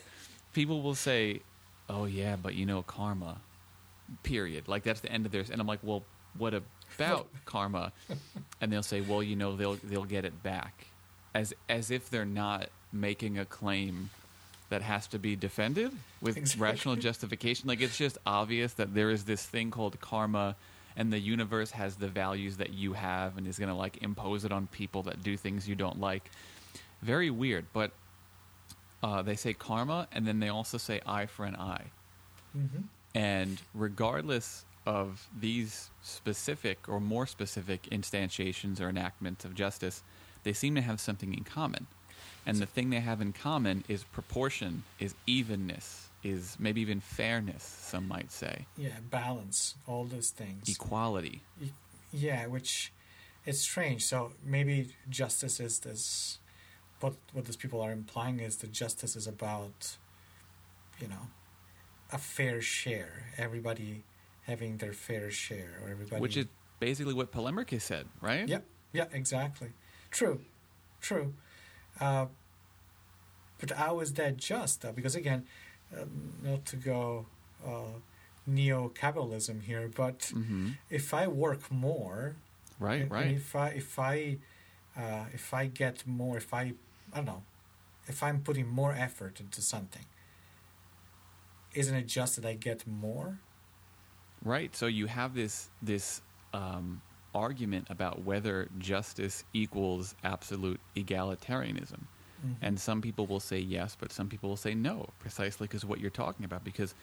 people 0.54 0.82
will 0.82 0.96
say, 0.96 1.42
"Oh 1.90 2.06
yeah, 2.06 2.36
but 2.36 2.56
you 2.56 2.66
know 2.66 2.82
karma." 2.84 3.38
Period. 4.24 4.68
Like 4.68 4.84
that's 4.84 5.00
the 5.00 5.12
end 5.12 5.26
of 5.26 5.32
theirs, 5.32 5.50
and 5.50 5.60
I'm 5.60 5.68
like, 5.68 5.80
"Well, 5.82 6.04
what 6.38 6.54
about 6.54 7.28
karma?" 7.46 7.92
And 8.62 8.72
they'll 8.72 8.84
say, 8.84 9.02
"Well, 9.02 9.24
you 9.24 9.36
know, 9.36 9.56
they'll 9.56 9.78
they'll 9.84 10.06
get 10.06 10.24
it 10.26 10.44
back," 10.44 10.88
as 11.34 11.54
as 11.68 11.90
if 11.90 12.10
they're 12.10 12.26
not 12.26 12.70
making 12.92 13.40
a 13.40 13.46
claim 13.46 14.10
that 14.70 14.82
has 14.82 15.08
to 15.08 15.20
be 15.20 15.36
defended 15.36 15.92
with 16.22 16.38
Exactly. 16.38 16.62
rational 16.64 16.96
justification. 16.96 17.68
Like 17.68 17.82
it's 17.82 17.98
just 17.98 18.18
obvious 18.26 18.74
that 18.74 18.94
there 18.94 19.10
is 19.10 19.24
this 19.26 19.44
thing 19.46 19.72
called 19.72 20.00
karma, 20.00 20.56
and 20.96 21.12
the 21.12 21.20
universe 21.20 21.72
has 21.72 21.96
the 21.96 22.08
values 22.08 22.58
that 22.58 22.74
you 22.74 22.94
have, 22.94 23.38
and 23.38 23.48
is 23.48 23.58
going 23.58 23.70
to 23.70 23.76
like 23.76 24.02
impose 24.04 24.46
it 24.46 24.52
on 24.52 24.68
people 24.68 25.04
that 25.04 25.24
do 25.24 25.38
things 25.38 25.68
you 25.68 25.76
don't 25.76 26.00
like. 26.00 26.30
Very 27.02 27.30
weird, 27.30 27.66
but 27.74 27.92
uh, 29.02 29.22
they 29.22 29.36
say 29.36 29.54
karma, 29.54 30.08
and 30.12 30.26
then 30.26 30.40
they 30.40 30.50
also 30.50 30.78
say 30.78 31.02
eye 31.06 31.26
for 31.26 31.46
an 31.46 31.56
eye. 31.56 31.86
Mm-hmm. 32.58 32.82
And 33.16 33.62
regardless 33.74 34.66
of 34.86 35.28
these 35.38 35.90
specific 36.02 36.90
or 36.90 37.00
more 37.00 37.26
specific 37.28 37.84
instantiations 37.84 38.82
or 38.82 38.90
enactments 38.90 39.46
of 39.46 39.56
justice, 39.56 40.04
they 40.44 40.54
seem 40.54 40.76
to 40.76 40.82
have 40.82 41.00
something 41.00 41.34
in 41.34 41.44
common. 41.44 41.88
And 42.46 42.58
the 42.58 42.66
thing 42.66 42.90
they 42.90 43.00
have 43.00 43.22
in 43.22 43.32
common 43.32 43.84
is 43.88 44.04
proportion, 44.04 44.84
is 45.00 45.16
evenness, 45.26 46.10
is 46.24 46.56
maybe 46.60 46.82
even 46.82 47.00
fairness, 47.00 47.64
some 47.64 48.08
might 48.08 48.32
say, 48.32 48.66
Yeah, 48.78 49.00
balance, 49.10 49.76
all 49.88 50.06
those 50.06 50.30
things. 50.30 50.70
equality. 50.70 51.42
E- 51.62 51.72
Yeah, 52.12 52.48
which 52.48 52.92
it's 53.46 53.60
strange. 53.60 54.06
So 54.06 54.32
maybe 54.46 54.96
justice 55.10 55.60
is 55.60 55.80
this. 55.80 56.40
What 57.02 57.16
what 57.34 57.46
these 57.46 57.58
people 57.58 57.82
are 57.82 57.92
implying 57.92 58.40
is 58.40 58.56
that 58.58 58.72
justice 58.72 59.16
is 59.18 59.28
about, 59.28 59.98
you 61.02 61.08
know, 61.08 61.28
a 62.12 62.18
fair 62.18 62.62
share. 62.62 63.26
Everybody 63.38 64.04
having 64.44 64.78
their 64.78 64.94
fair 64.94 65.30
share, 65.32 65.80
or 65.84 65.90
everybody. 65.90 66.22
Which 66.22 66.38
is 66.38 66.46
basically 66.80 67.14
what 67.14 67.32
Polemarchus 67.32 67.82
said, 67.82 68.06
right? 68.22 68.48
Yep. 68.48 68.64
Yeah. 68.94 69.06
Exactly. 69.12 69.70
True. 70.12 70.40
True. 71.02 71.34
Uh, 72.00 72.28
but 73.60 73.72
how 73.72 74.00
is 74.00 74.14
that 74.14 74.38
just? 74.38 74.82
Though? 74.82 74.92
Because 74.94 75.16
again, 75.16 75.46
um, 76.00 76.34
not 76.44 76.66
to 76.66 76.76
go 76.76 77.26
uh, 77.66 78.00
neo-capitalism 78.46 79.62
here, 79.62 79.90
but 79.96 80.32
hmm 80.34 80.70
if 80.90 81.14
I 81.14 81.28
work 81.28 81.72
more, 81.72 82.36
Right, 82.80 83.02
and- 83.02 83.04
and 83.04 83.12
right. 83.12 83.36
if 83.36 83.56
I 83.56 83.68
if 83.70 84.00
I 84.00 84.38
uh, 84.98 85.26
if 85.34 85.54
I 85.54 85.68
get 85.68 86.06
more, 86.06 86.38
if 86.38 86.54
I 86.54 86.74
I 87.14 87.18
don't 87.18 87.26
know, 87.26 87.44
if 88.08 88.22
I'm 88.22 88.42
putting 88.42 88.68
more 88.68 88.94
effort 88.94 89.40
into 89.40 89.62
something, 89.62 90.06
isn't 91.74 91.96
it 91.96 92.08
just 92.08 92.36
that 92.36 92.46
I 92.46 92.54
get 92.56 92.86
more? 92.88 93.40
Right. 94.44 94.76
So 94.76 94.88
you 94.88 95.08
have 95.08 95.34
this 95.34 95.70
this 95.82 96.22
um, 96.54 97.02
argument 97.34 97.88
about 97.90 98.24
whether 98.24 98.70
justice 98.78 99.44
equals 99.54 100.16
absolute 100.24 100.80
egalitarianism, 100.96 102.02
And 102.62 102.80
some 102.80 103.02
people 103.02 103.26
will 103.26 103.40
say 103.40 103.60
yes, 103.60 103.96
but 104.00 104.12
some 104.12 104.28
people 104.30 104.50
will 104.50 104.58
say 104.58 104.74
no, 104.76 105.10
precisely 105.20 105.68
because 105.68 105.86
what 105.86 106.00
you're 106.00 106.10
talking 106.10 106.46
about. 106.46 106.64
Because 106.64 106.94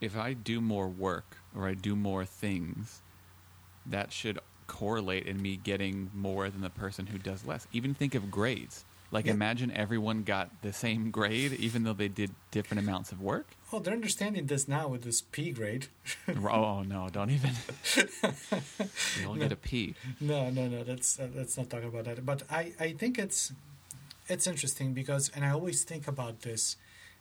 if 0.00 0.16
I 0.16 0.32
do 0.34 0.60
more 0.60 0.88
work 0.88 1.36
or 1.56 1.66
I 1.66 1.74
do 1.74 1.96
more 1.96 2.24
things, 2.24 3.02
that 3.86 4.12
should 4.12 4.38
correlate 4.66 5.26
in 5.26 5.40
me 5.42 5.56
getting 5.56 6.10
more 6.14 6.48
than 6.48 6.60
the 6.62 6.70
person 6.70 7.06
who 7.06 7.18
does 7.18 7.44
less. 7.46 7.66
Even 7.72 7.92
think 7.94 8.14
of 8.14 8.30
grades. 8.30 8.84
Like 9.10 9.26
Yeah. 9.26 9.32
imagine 9.32 9.70
everyone 9.70 10.22
got 10.24 10.62
the 10.62 10.72
same 10.72 11.10
grade 11.10 11.52
even 11.52 11.84
though 11.84 11.92
they 11.92 12.08
did 12.08 12.30
different 12.50 12.82
amounts 12.82 13.12
of 13.12 13.20
work. 13.20 13.46
Oh, 13.72 13.78
they're 13.78 13.94
understanding 13.94 14.46
this 14.46 14.66
now 14.66 14.88
with 14.88 15.02
this 15.02 15.20
P 15.20 15.52
grade. 15.52 15.86
oh 16.28 16.82
no, 16.82 17.08
don't 17.12 17.30
even. 17.30 17.52
we 19.18 19.26
all 19.26 19.36
get 19.36 19.52
a 19.52 19.56
P. 19.56 19.94
no, 20.20 20.50
no, 20.50 20.66
no. 20.66 20.82
That's 20.82 21.20
uh, 21.20 21.28
let's 21.34 21.56
not 21.56 21.70
talk 21.70 21.84
about 21.84 22.04
that. 22.06 22.24
But 22.24 22.42
I, 22.50 22.72
I 22.80 22.92
think 22.92 23.18
it's 23.18 23.52
it's 24.28 24.46
interesting 24.46 24.92
because, 24.94 25.30
and 25.34 25.44
I 25.44 25.50
always 25.50 25.84
think 25.84 26.08
about 26.08 26.40
this 26.42 26.76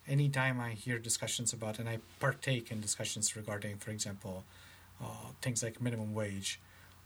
anytime 0.08 0.60
I 0.60 0.72
hear 0.72 1.00
discussions 1.00 1.54
about, 1.54 1.80
and 1.80 1.88
I 1.89 2.00
partake 2.20 2.72
in 2.72 2.82
discussions 2.82 3.36
regarding, 3.36 3.78
for 3.78 3.92
example, 3.92 4.44
uh, 5.02 5.06
things 5.42 5.63
like 5.63 5.82
minimum 5.82 6.13
wage, 6.13 6.60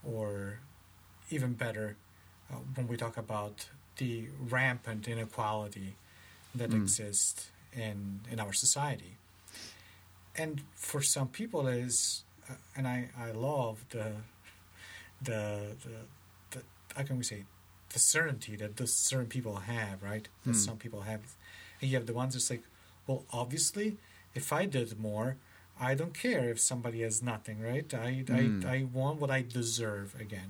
or 0.03 0.59
even 1.29 1.53
better, 1.53 1.95
uh, 2.51 2.55
when 2.75 2.87
we 2.87 2.97
talk 2.97 3.17
about 3.17 3.67
the 3.97 4.27
rampant 4.49 5.07
inequality 5.07 5.95
that 6.55 6.69
Mm. 6.71 6.81
exists 6.81 7.49
in 7.73 8.21
in 8.31 8.39
our 8.39 8.53
society. 8.53 9.17
And 10.35 10.61
for 10.75 11.01
some 11.01 11.27
people, 11.29 11.67
is 11.67 12.23
uh, 12.49 12.53
and 12.75 12.87
I, 12.87 13.09
I 13.17 13.31
love 13.31 13.85
the 13.89 14.13
the 15.21 15.75
the, 15.83 15.95
the 16.51 16.63
how 16.95 17.03
can 17.03 17.17
we 17.17 17.23
say 17.23 17.43
the 17.97 18.03
certainty 18.03 18.55
that 18.55 18.75
the 18.77 18.85
certain 18.85 19.25
people 19.25 19.55
have, 19.75 20.03
right? 20.03 20.27
That 20.43 20.51
Hmm. 20.51 20.65
some 20.67 20.77
people 20.77 21.01
have. 21.01 21.21
And 21.81 21.89
you 21.89 21.97
have 21.97 22.05
the 22.05 22.13
ones 22.13 22.33
that's 22.33 22.49
like, 22.53 22.63
well, 23.07 23.25
obviously, 23.41 23.97
if 24.35 24.53
I 24.53 24.65
did 24.67 24.99
more, 24.99 25.37
I 25.79 25.95
don't 25.95 26.13
care 26.13 26.47
if 26.53 26.59
somebody 26.59 27.01
has 27.01 27.23
nothing, 27.23 27.57
right? 27.59 27.91
I 27.93 28.09
Hmm. 28.27 28.65
I, 28.67 28.75
I 28.75 28.77
want 28.83 29.19
what 29.21 29.31
I 29.31 29.41
deserve 29.41 30.09
again. 30.25 30.49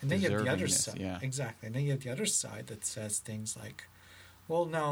And 0.00 0.10
then 0.10 0.20
you 0.20 0.30
have 0.30 0.44
the 0.44 0.52
other 0.56 0.68
side, 0.68 0.98
yeah. 1.00 1.18
exactly. 1.28 1.66
And 1.66 1.74
then 1.74 1.82
you 1.84 1.92
have 1.92 2.02
the 2.06 2.10
other 2.16 2.26
side 2.26 2.66
that 2.68 2.84
says 2.84 3.18
things 3.20 3.56
like, 3.64 3.78
well, 4.48 4.64
no, 4.80 4.88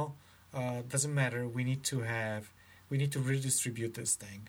uh, 0.59 0.83
doesn't 0.93 1.15
matter. 1.23 1.41
We 1.59 1.63
need 1.71 1.83
to 1.93 2.01
have, 2.01 2.43
we 2.91 2.97
need 2.99 3.13
to 3.13 3.21
redistribute 3.21 3.95
this 3.95 4.15
thing, 4.25 4.41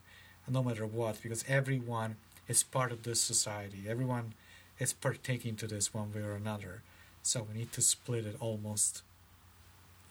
no 0.47 0.61
matter 0.63 0.85
what, 0.85 1.21
because 1.23 1.43
everyone 1.47 2.11
is 2.47 2.63
part 2.63 2.91
of 2.91 2.99
this 3.03 3.21
society. 3.21 3.81
Everyone 3.93 4.33
is 4.79 4.93
partaking 4.93 5.55
to 5.61 5.67
this 5.67 5.93
one 5.99 6.09
way 6.13 6.21
or 6.21 6.33
another. 6.45 6.81
So 7.27 7.43
we 7.43 7.57
need 7.59 7.73
to 7.73 7.81
split 7.81 8.25
it 8.25 8.37
almost 8.39 9.01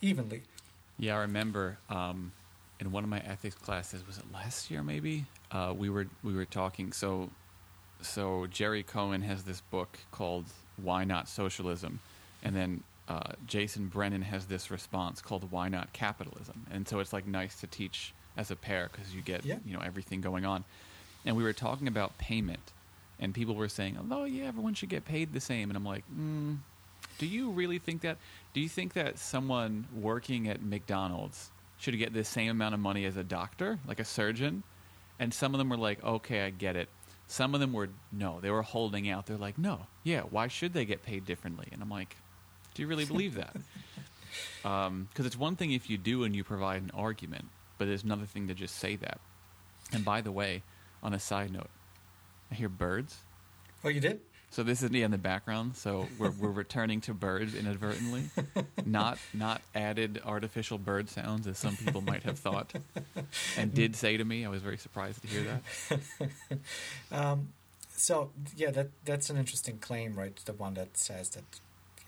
evenly. 0.02 0.42
Yeah, 0.98 1.16
I 1.16 1.20
remember 1.20 1.78
um, 1.88 2.32
in 2.78 2.92
one 2.92 3.04
of 3.04 3.08
my 3.10 3.20
ethics 3.20 3.54
classes. 3.54 4.06
Was 4.06 4.18
it 4.18 4.24
last 4.34 4.70
year? 4.70 4.82
Maybe 4.82 5.24
uh, 5.50 5.72
we 5.76 5.88
were 5.88 6.08
we 6.22 6.34
were 6.34 6.44
talking. 6.44 6.92
So, 6.92 7.30
so 8.02 8.46
Jerry 8.50 8.82
Cohen 8.82 9.22
has 9.22 9.44
this 9.44 9.62
book 9.62 9.98
called 10.10 10.44
"Why 10.76 11.04
Not 11.04 11.26
Socialism," 11.26 12.00
and 12.44 12.54
then 12.54 12.82
uh, 13.08 13.32
Jason 13.46 13.86
Brennan 13.86 14.20
has 14.22 14.44
this 14.44 14.70
response 14.70 15.22
called 15.22 15.50
"Why 15.50 15.68
Not 15.70 15.94
Capitalism." 15.94 16.66
And 16.70 16.86
so 16.86 17.00
it's 17.00 17.14
like 17.14 17.26
nice 17.26 17.58
to 17.60 17.66
teach 17.66 18.12
as 18.36 18.50
a 18.50 18.56
pair 18.56 18.90
because 18.92 19.14
you 19.14 19.22
get 19.22 19.42
Yeah. 19.46 19.56
you 19.64 19.72
know 19.74 19.80
everything 19.82 20.20
going 20.20 20.44
on. 20.44 20.64
And 21.24 21.34
we 21.34 21.42
were 21.42 21.54
talking 21.54 21.88
about 21.88 22.18
payment, 22.18 22.72
and 23.18 23.32
people 23.32 23.54
were 23.54 23.70
saying, 23.70 23.96
"Oh 24.10 24.24
yeah, 24.24 24.44
everyone 24.44 24.74
should 24.74 24.90
get 24.90 25.06
paid 25.06 25.32
the 25.32 25.40
same." 25.40 25.70
And 25.70 25.78
I'm 25.78 25.84
like, 25.84 26.04
mm, 26.14 26.58
"Do 27.18 27.26
you 27.26 27.50
really 27.50 27.78
think 27.78 28.02
that? 28.02 28.18
Do 28.52 28.60
you 28.60 28.68
think 28.68 28.94
that 28.94 29.18
someone 29.18 29.86
working 29.94 30.48
at 30.48 30.62
McDonald's 30.62 31.50
should 31.78 31.96
get 31.98 32.12
the 32.12 32.24
same 32.24 32.50
amount 32.50 32.74
of 32.74 32.80
money 32.80 33.04
as 33.04 33.16
a 33.16 33.24
doctor, 33.24 33.78
like 33.86 34.00
a 34.00 34.04
surgeon?" 34.04 34.62
And 35.18 35.32
some 35.32 35.54
of 35.54 35.58
them 35.58 35.68
were 35.68 35.76
like, 35.76 36.02
"Okay, 36.04 36.42
I 36.44 36.50
get 36.50 36.76
it." 36.76 36.88
Some 37.28 37.54
of 37.54 37.60
them 37.60 37.72
were 37.72 37.88
no, 38.12 38.40
they 38.40 38.50
were 38.50 38.62
holding 38.62 39.08
out. 39.10 39.26
They're 39.26 39.36
like, 39.36 39.58
"No, 39.58 39.86
yeah, 40.04 40.22
why 40.22 40.48
should 40.48 40.72
they 40.72 40.84
get 40.84 41.02
paid 41.02 41.24
differently?" 41.24 41.68
And 41.72 41.82
I'm 41.82 41.90
like, 41.90 42.16
"Do 42.74 42.82
you 42.82 42.88
really 42.88 43.04
believe 43.04 43.34
that?" 43.34 43.56
Um, 44.64 45.08
because 45.10 45.24
it's 45.26 45.36
one 45.36 45.56
thing 45.56 45.72
if 45.72 45.88
you 45.88 45.96
do 45.96 46.24
and 46.24 46.34
you 46.34 46.44
provide 46.44 46.82
an 46.82 46.90
argument, 46.92 47.46
but 47.78 47.88
it's 47.88 48.02
another 48.02 48.26
thing 48.26 48.48
to 48.48 48.54
just 48.54 48.76
say 48.76 48.96
that. 48.96 49.20
And 49.92 50.04
by 50.04 50.20
the 50.20 50.32
way, 50.32 50.62
on 51.02 51.14
a 51.14 51.18
side 51.18 51.52
note, 51.52 51.70
I 52.50 52.54
hear 52.54 52.68
birds. 52.68 53.18
Oh, 53.84 53.88
you 53.88 54.00
did? 54.00 54.20
So 54.56 54.62
this 54.62 54.82
is 54.82 54.90
me 54.90 55.02
in 55.02 55.10
the 55.10 55.18
background. 55.18 55.76
So 55.76 56.08
we're 56.18 56.30
we're 56.30 56.48
returning 56.48 57.02
to 57.02 57.12
birds 57.12 57.54
inadvertently, 57.54 58.30
not 58.86 59.18
not 59.34 59.60
added 59.74 60.22
artificial 60.24 60.78
bird 60.78 61.10
sounds 61.10 61.46
as 61.46 61.58
some 61.58 61.76
people 61.76 62.00
might 62.00 62.22
have 62.22 62.38
thought, 62.38 62.72
and 63.58 63.74
did 63.74 63.94
say 63.94 64.16
to 64.16 64.24
me. 64.24 64.46
I 64.46 64.48
was 64.48 64.62
very 64.62 64.78
surprised 64.78 65.20
to 65.20 65.28
hear 65.28 65.42
that. 65.42 66.00
Um, 67.12 67.48
so 67.94 68.30
yeah, 68.56 68.70
that 68.70 68.88
that's 69.04 69.28
an 69.28 69.36
interesting 69.36 69.76
claim, 69.76 70.14
right? 70.14 70.34
The 70.46 70.54
one 70.54 70.72
that 70.72 70.96
says 70.96 71.28
that 71.36 71.44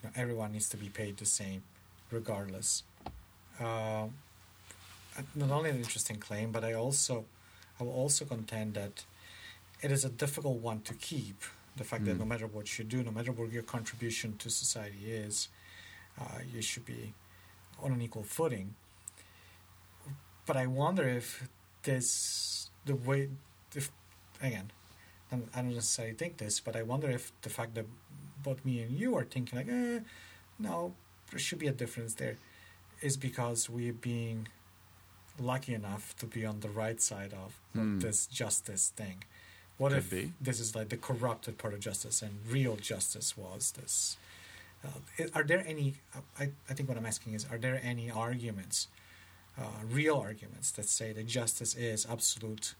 you 0.02 0.08
know 0.08 0.10
everyone 0.16 0.52
needs 0.52 0.70
to 0.70 0.78
be 0.78 0.88
paid 0.88 1.18
the 1.18 1.26
same, 1.26 1.64
regardless. 2.10 2.82
Um, 3.60 4.14
not 5.34 5.50
only 5.50 5.68
an 5.68 5.76
interesting 5.76 6.16
claim, 6.16 6.50
but 6.50 6.64
I 6.64 6.72
also 6.72 7.26
I 7.78 7.84
will 7.84 7.92
also 7.92 8.24
contend 8.24 8.72
that 8.72 9.04
it 9.82 9.92
is 9.92 10.02
a 10.02 10.08
difficult 10.08 10.62
one 10.62 10.80
to 10.80 10.94
keep. 10.94 11.42
The 11.78 11.84
fact 11.84 12.04
that 12.06 12.16
Mm. 12.16 12.20
no 12.24 12.24
matter 12.32 12.46
what 12.56 12.66
you 12.78 12.84
do, 12.84 12.98
no 13.04 13.12
matter 13.18 13.32
what 13.32 13.52
your 13.52 13.62
contribution 13.76 14.36
to 14.38 14.50
society 14.50 15.12
is, 15.26 15.48
uh, 16.20 16.40
you 16.52 16.60
should 16.60 16.84
be 16.84 17.14
on 17.84 17.92
an 17.92 18.02
equal 18.02 18.24
footing. 18.24 18.74
But 20.46 20.56
I 20.56 20.66
wonder 20.66 21.04
if 21.20 21.48
this 21.84 22.70
the 22.84 22.94
way 23.08 23.28
if 23.74 23.90
again 24.42 24.72
I 25.30 25.36
don't 25.62 25.74
necessarily 25.74 26.14
think 26.14 26.38
this, 26.38 26.58
but 26.58 26.74
I 26.74 26.82
wonder 26.82 27.08
if 27.10 27.32
the 27.42 27.50
fact 27.50 27.74
that 27.74 27.86
both 28.42 28.64
me 28.64 28.80
and 28.82 28.98
you 28.98 29.14
are 29.18 29.24
thinking 29.24 29.58
like, 29.58 29.68
eh, 29.68 30.00
no, 30.58 30.94
there 31.30 31.38
should 31.38 31.58
be 31.58 31.66
a 31.68 31.72
difference 31.82 32.14
there, 32.14 32.36
is 33.02 33.16
because 33.18 33.68
we're 33.68 33.92
being 33.92 34.48
lucky 35.38 35.74
enough 35.74 36.16
to 36.20 36.26
be 36.26 36.46
on 36.46 36.60
the 36.60 36.70
right 36.70 37.00
side 37.00 37.32
of, 37.34 37.60
Hmm. 37.74 37.98
this 37.98 38.26
justice 38.26 38.88
thing. 39.00 39.18
What 39.78 39.90
Could 39.90 39.98
if 39.98 40.10
be. 40.10 40.32
this 40.40 40.60
is 40.60 40.74
like 40.74 40.88
the 40.88 40.96
corrupted 40.96 41.56
part 41.56 41.72
of 41.72 41.80
justice 41.80 42.20
and 42.20 42.40
real 42.48 42.76
justice 42.76 43.36
was 43.36 43.72
this? 43.72 44.16
Uh, 44.84 45.26
are 45.34 45.44
there 45.44 45.64
any? 45.66 45.94
I, 46.38 46.50
I 46.68 46.74
think 46.74 46.88
what 46.88 46.98
I'm 46.98 47.06
asking 47.06 47.34
is, 47.34 47.46
are 47.50 47.58
there 47.58 47.80
any 47.82 48.10
arguments, 48.10 48.88
uh, 49.58 49.62
real 49.88 50.16
arguments 50.16 50.70
that 50.72 50.88
say 50.88 51.12
that 51.12 51.26
justice 51.26 51.74
is 51.74 52.06
absolute 52.08 52.74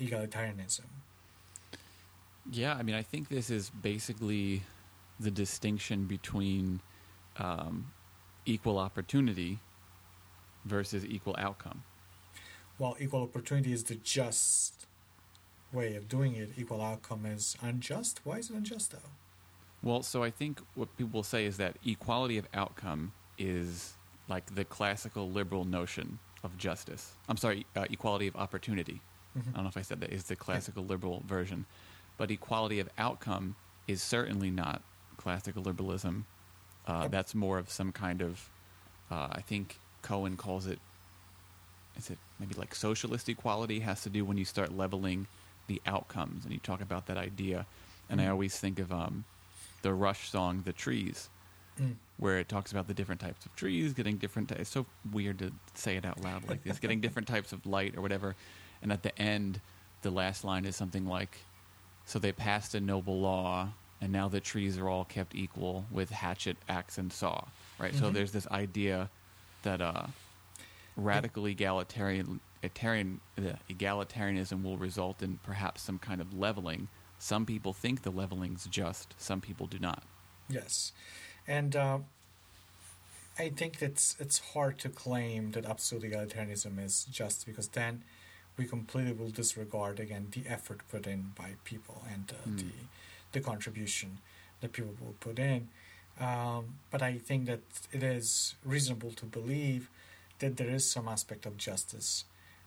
egalitarianism? 0.00 0.86
Yeah, 2.50 2.74
I 2.74 2.82
mean, 2.82 2.94
I 2.94 3.02
think 3.02 3.28
this 3.28 3.50
is 3.50 3.70
basically 3.70 4.62
the 5.18 5.30
distinction 5.30 6.04
between 6.04 6.80
um, 7.36 7.92
equal 8.46 8.78
opportunity 8.78 9.58
versus 10.64 11.04
equal 11.04 11.36
outcome. 11.38 11.82
Well, 12.78 12.96
equal 12.98 13.22
opportunity 13.22 13.72
is 13.72 13.84
the 13.84 13.96
just 13.96 14.86
way 15.72 15.94
of 15.96 16.08
doing 16.08 16.34
it, 16.36 16.50
equal 16.56 16.82
outcome 16.82 17.26
is 17.26 17.56
unjust. 17.62 18.20
Why 18.24 18.38
is 18.38 18.50
it 18.50 18.56
unjust 18.56 18.92
though? 18.92 18.98
Well, 19.82 20.02
so 20.02 20.22
I 20.22 20.30
think 20.30 20.60
what 20.74 20.94
people 20.96 21.18
will 21.18 21.22
say 21.24 21.46
is 21.46 21.56
that 21.56 21.76
equality 21.86 22.36
of 22.38 22.46
outcome 22.52 23.12
is 23.38 23.94
like 24.28 24.54
the 24.54 24.64
classical 24.64 25.30
liberal 25.30 25.64
notion 25.64 26.18
of 26.44 26.56
justice. 26.58 27.12
I'm 27.28 27.36
sorry, 27.36 27.66
uh, 27.76 27.86
equality 27.90 28.26
of 28.26 28.36
opportunity. 28.36 29.00
Mhm. 29.36 29.48
I 29.48 29.52
don't 29.52 29.62
know 29.64 29.68
if 29.68 29.76
I 29.76 29.82
said 29.82 30.00
that 30.00 30.10
is 30.12 30.24
the 30.24 30.36
classical 30.36 30.84
liberal 30.84 31.22
version, 31.26 31.66
but 32.16 32.30
equality 32.30 32.78
of 32.80 32.88
outcome 32.98 33.56
is 33.86 34.02
certainly 34.02 34.50
not 34.50 34.82
classical 35.16 35.62
liberalism. 35.62 36.26
Uh, 36.86 37.00
Yep. 37.02 37.10
that's 37.10 37.34
more 37.34 37.58
of 37.58 37.70
some 37.70 37.92
kind 37.92 38.22
of, 38.22 38.50
uh, 39.10 39.28
I 39.32 39.40
think 39.42 39.78
Cohen 40.02 40.36
calls 40.36 40.66
it. 40.66 40.78
Is 41.96 42.10
it 42.10 42.18
maybe 42.38 42.54
like 42.54 42.74
socialist 42.74 43.28
equality 43.28 43.80
has 43.80 44.02
to 44.02 44.10
do 44.10 44.24
when 44.24 44.38
you 44.38 44.44
start 44.44 44.72
leveling 44.72 45.26
the 45.66 45.80
outcomes 45.86 46.44
and 46.44 46.52
you 46.52 46.60
talk 46.60 46.80
about 46.80 47.06
that 47.06 47.16
idea. 47.16 47.66
And 48.08 48.20
I 48.20 48.24
Mhm. 48.24 48.30
always 48.30 48.58
think 48.58 48.78
of 48.78 48.90
um, 48.92 49.24
the 49.82 49.94
Rush 49.94 50.30
song 50.30 50.62
"The 50.62 50.72
Trees," 50.72 51.30
Mm. 51.78 51.96
where 52.16 52.38
it 52.38 52.48
talks 52.48 52.72
about 52.72 52.86
the 52.88 52.94
different 52.94 53.20
types 53.20 53.46
of 53.46 53.54
trees 53.54 53.94
getting 53.94 54.18
different. 54.18 54.50
It's 54.52 54.70
so 54.70 54.86
weird 55.10 55.38
to 55.38 55.52
say 55.74 55.96
it 55.96 56.04
out 56.04 56.20
loud 56.20 56.44
like 56.48 56.62
this, 56.64 56.78
getting 56.78 57.00
different 57.00 57.28
types 57.28 57.52
of 57.52 57.64
light 57.66 57.96
or 57.96 58.02
whatever. 58.02 58.36
And 58.82 58.92
at 58.92 59.02
the 59.02 59.16
end, 59.18 59.60
the 60.02 60.10
last 60.10 60.44
line 60.44 60.64
is 60.64 60.76
something 60.76 61.06
like, 61.06 61.46
"So 62.04 62.18
they 62.18 62.32
passed 62.32 62.74
a 62.74 62.80
noble 62.80 63.20
law, 63.20 63.74
and 64.00 64.12
now 64.12 64.28
the 64.28 64.40
trees 64.40 64.76
are 64.78 64.88
all 64.88 65.04
kept 65.04 65.34
equal 65.34 65.86
with 65.90 66.10
hatchet, 66.10 66.58
axe, 66.68 66.98
and 66.98 67.12
saw." 67.12 67.50
Right. 67.78 67.94
So 67.94 68.10
Mhm. 68.10 68.14
there's 68.14 68.32
this 68.32 68.46
idea 68.48 69.10
that 69.62 69.80
uh, 69.80 70.08
radical 71.00 71.46
egalitarian, 71.46 72.40
egalitarian 72.62 73.20
uh, 73.38 73.52
egalitarianism 73.68 74.62
will 74.62 74.76
result 74.76 75.22
in 75.22 75.38
perhaps 75.42 75.82
some 75.82 75.98
kind 75.98 76.20
of 76.20 76.32
leveling. 76.32 76.88
Some 77.18 77.44
people 77.46 77.72
think 77.72 78.02
the 78.02 78.10
leveling's 78.10 78.66
just. 78.66 79.14
Some 79.18 79.40
people 79.40 79.66
do 79.66 79.78
not. 79.78 80.02
Yes, 80.48 80.92
and 81.46 81.76
uh, 81.76 81.98
I 83.38 83.48
think 83.50 83.80
it's 83.82 84.16
it's 84.18 84.38
hard 84.54 84.78
to 84.80 84.88
claim 84.88 85.52
that 85.52 85.64
absolute 85.64 86.04
egalitarianism 86.10 86.84
is 86.84 87.04
just 87.10 87.46
because 87.46 87.68
then 87.68 88.04
we 88.56 88.66
completely 88.66 89.12
will 89.12 89.30
disregard 89.30 90.00
again 90.00 90.28
the 90.32 90.42
effort 90.46 90.80
put 90.90 91.06
in 91.06 91.32
by 91.36 91.50
people 91.64 92.02
and 92.12 92.32
uh, 92.32 92.48
Mm. 92.48 92.58
the 92.58 92.72
the 93.32 93.40
contribution 93.40 94.18
that 94.60 94.72
people 94.72 94.94
will 95.00 95.14
put 95.20 95.38
in. 95.38 95.68
Um, 96.18 96.74
but 96.90 97.00
I 97.00 97.18
think 97.18 97.46
that 97.46 97.60
it 97.92 98.02
is 98.02 98.56
reasonable 98.64 99.12
to 99.12 99.24
believe 99.24 99.88
that 100.40 100.56
there 100.56 100.68
is 100.68 100.90
some 100.90 101.08
aspect 101.08 101.46
of 101.46 101.56
justice 101.56 102.24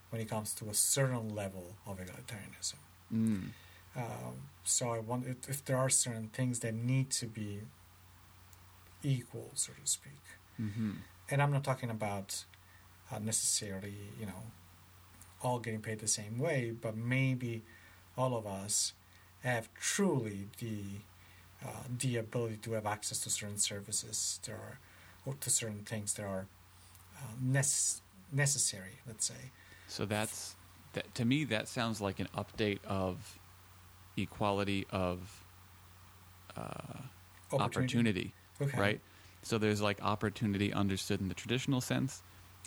when 0.09 0.21
it 0.21 0.29
comes 0.29 0.53
to 0.55 0.69
a 0.69 0.73
certain 0.73 1.35
level 1.35 1.75
of 1.85 1.97
egalitarianism. 1.97 2.75
Mm. 3.13 3.49
Um, 3.95 4.35
so 4.63 4.91
I 4.91 4.99
wonder 4.99 5.29
if, 5.29 5.49
if 5.49 5.65
there 5.65 5.77
are 5.77 5.89
certain 5.89 6.29
things 6.29 6.59
that 6.59 6.73
need 6.73 7.09
to 7.11 7.27
be 7.27 7.61
equal, 9.03 9.51
so 9.53 9.73
to 9.73 9.87
speak. 9.89 10.23
hmm 10.57 10.91
And 11.29 11.41
I'm 11.41 11.51
not 11.51 11.63
talking 11.63 11.89
about 11.89 12.45
uh, 13.11 13.19
necessarily, 13.19 13.95
you 14.19 14.25
know, 14.25 14.43
all 15.41 15.59
getting 15.59 15.81
paid 15.81 15.99
the 15.99 16.07
same 16.07 16.39
way, 16.39 16.71
but 16.71 16.95
maybe 16.95 17.63
all 18.17 18.35
of 18.35 18.47
us 18.47 18.93
have 19.41 19.69
truly 19.73 20.47
the 20.59 20.83
uh, 21.65 21.83
the 21.97 22.17
ability 22.17 22.57
to 22.57 22.73
have 22.73 22.85
access 22.85 23.19
to 23.19 23.29
certain 23.29 23.57
services 23.57 24.39
there 24.45 24.55
are 24.55 24.79
or 25.25 25.33
to 25.39 25.49
certain 25.49 25.83
things 25.85 26.13
that 26.15 26.25
are 26.25 26.47
uh, 27.17 27.25
nece- 27.43 28.01
necessary. 28.31 28.99
Let's 29.07 29.25
say. 29.25 29.51
So 29.87 30.05
that's 30.05 30.55
that. 30.93 31.13
To 31.15 31.25
me, 31.25 31.43
that 31.45 31.67
sounds 31.67 32.01
like 32.01 32.19
an 32.19 32.27
update 32.35 32.83
of 32.85 33.37
equality 34.17 34.85
of 34.91 35.43
uh, 36.57 36.71
opportunity, 37.51 38.33
Okay. 38.61 38.79
right? 38.79 39.01
So 39.41 39.57
there's 39.57 39.81
like 39.81 40.01
opportunity 40.01 40.71
understood 40.71 41.19
in 41.19 41.27
the 41.27 41.33
traditional 41.33 41.81
sense, 41.81 42.21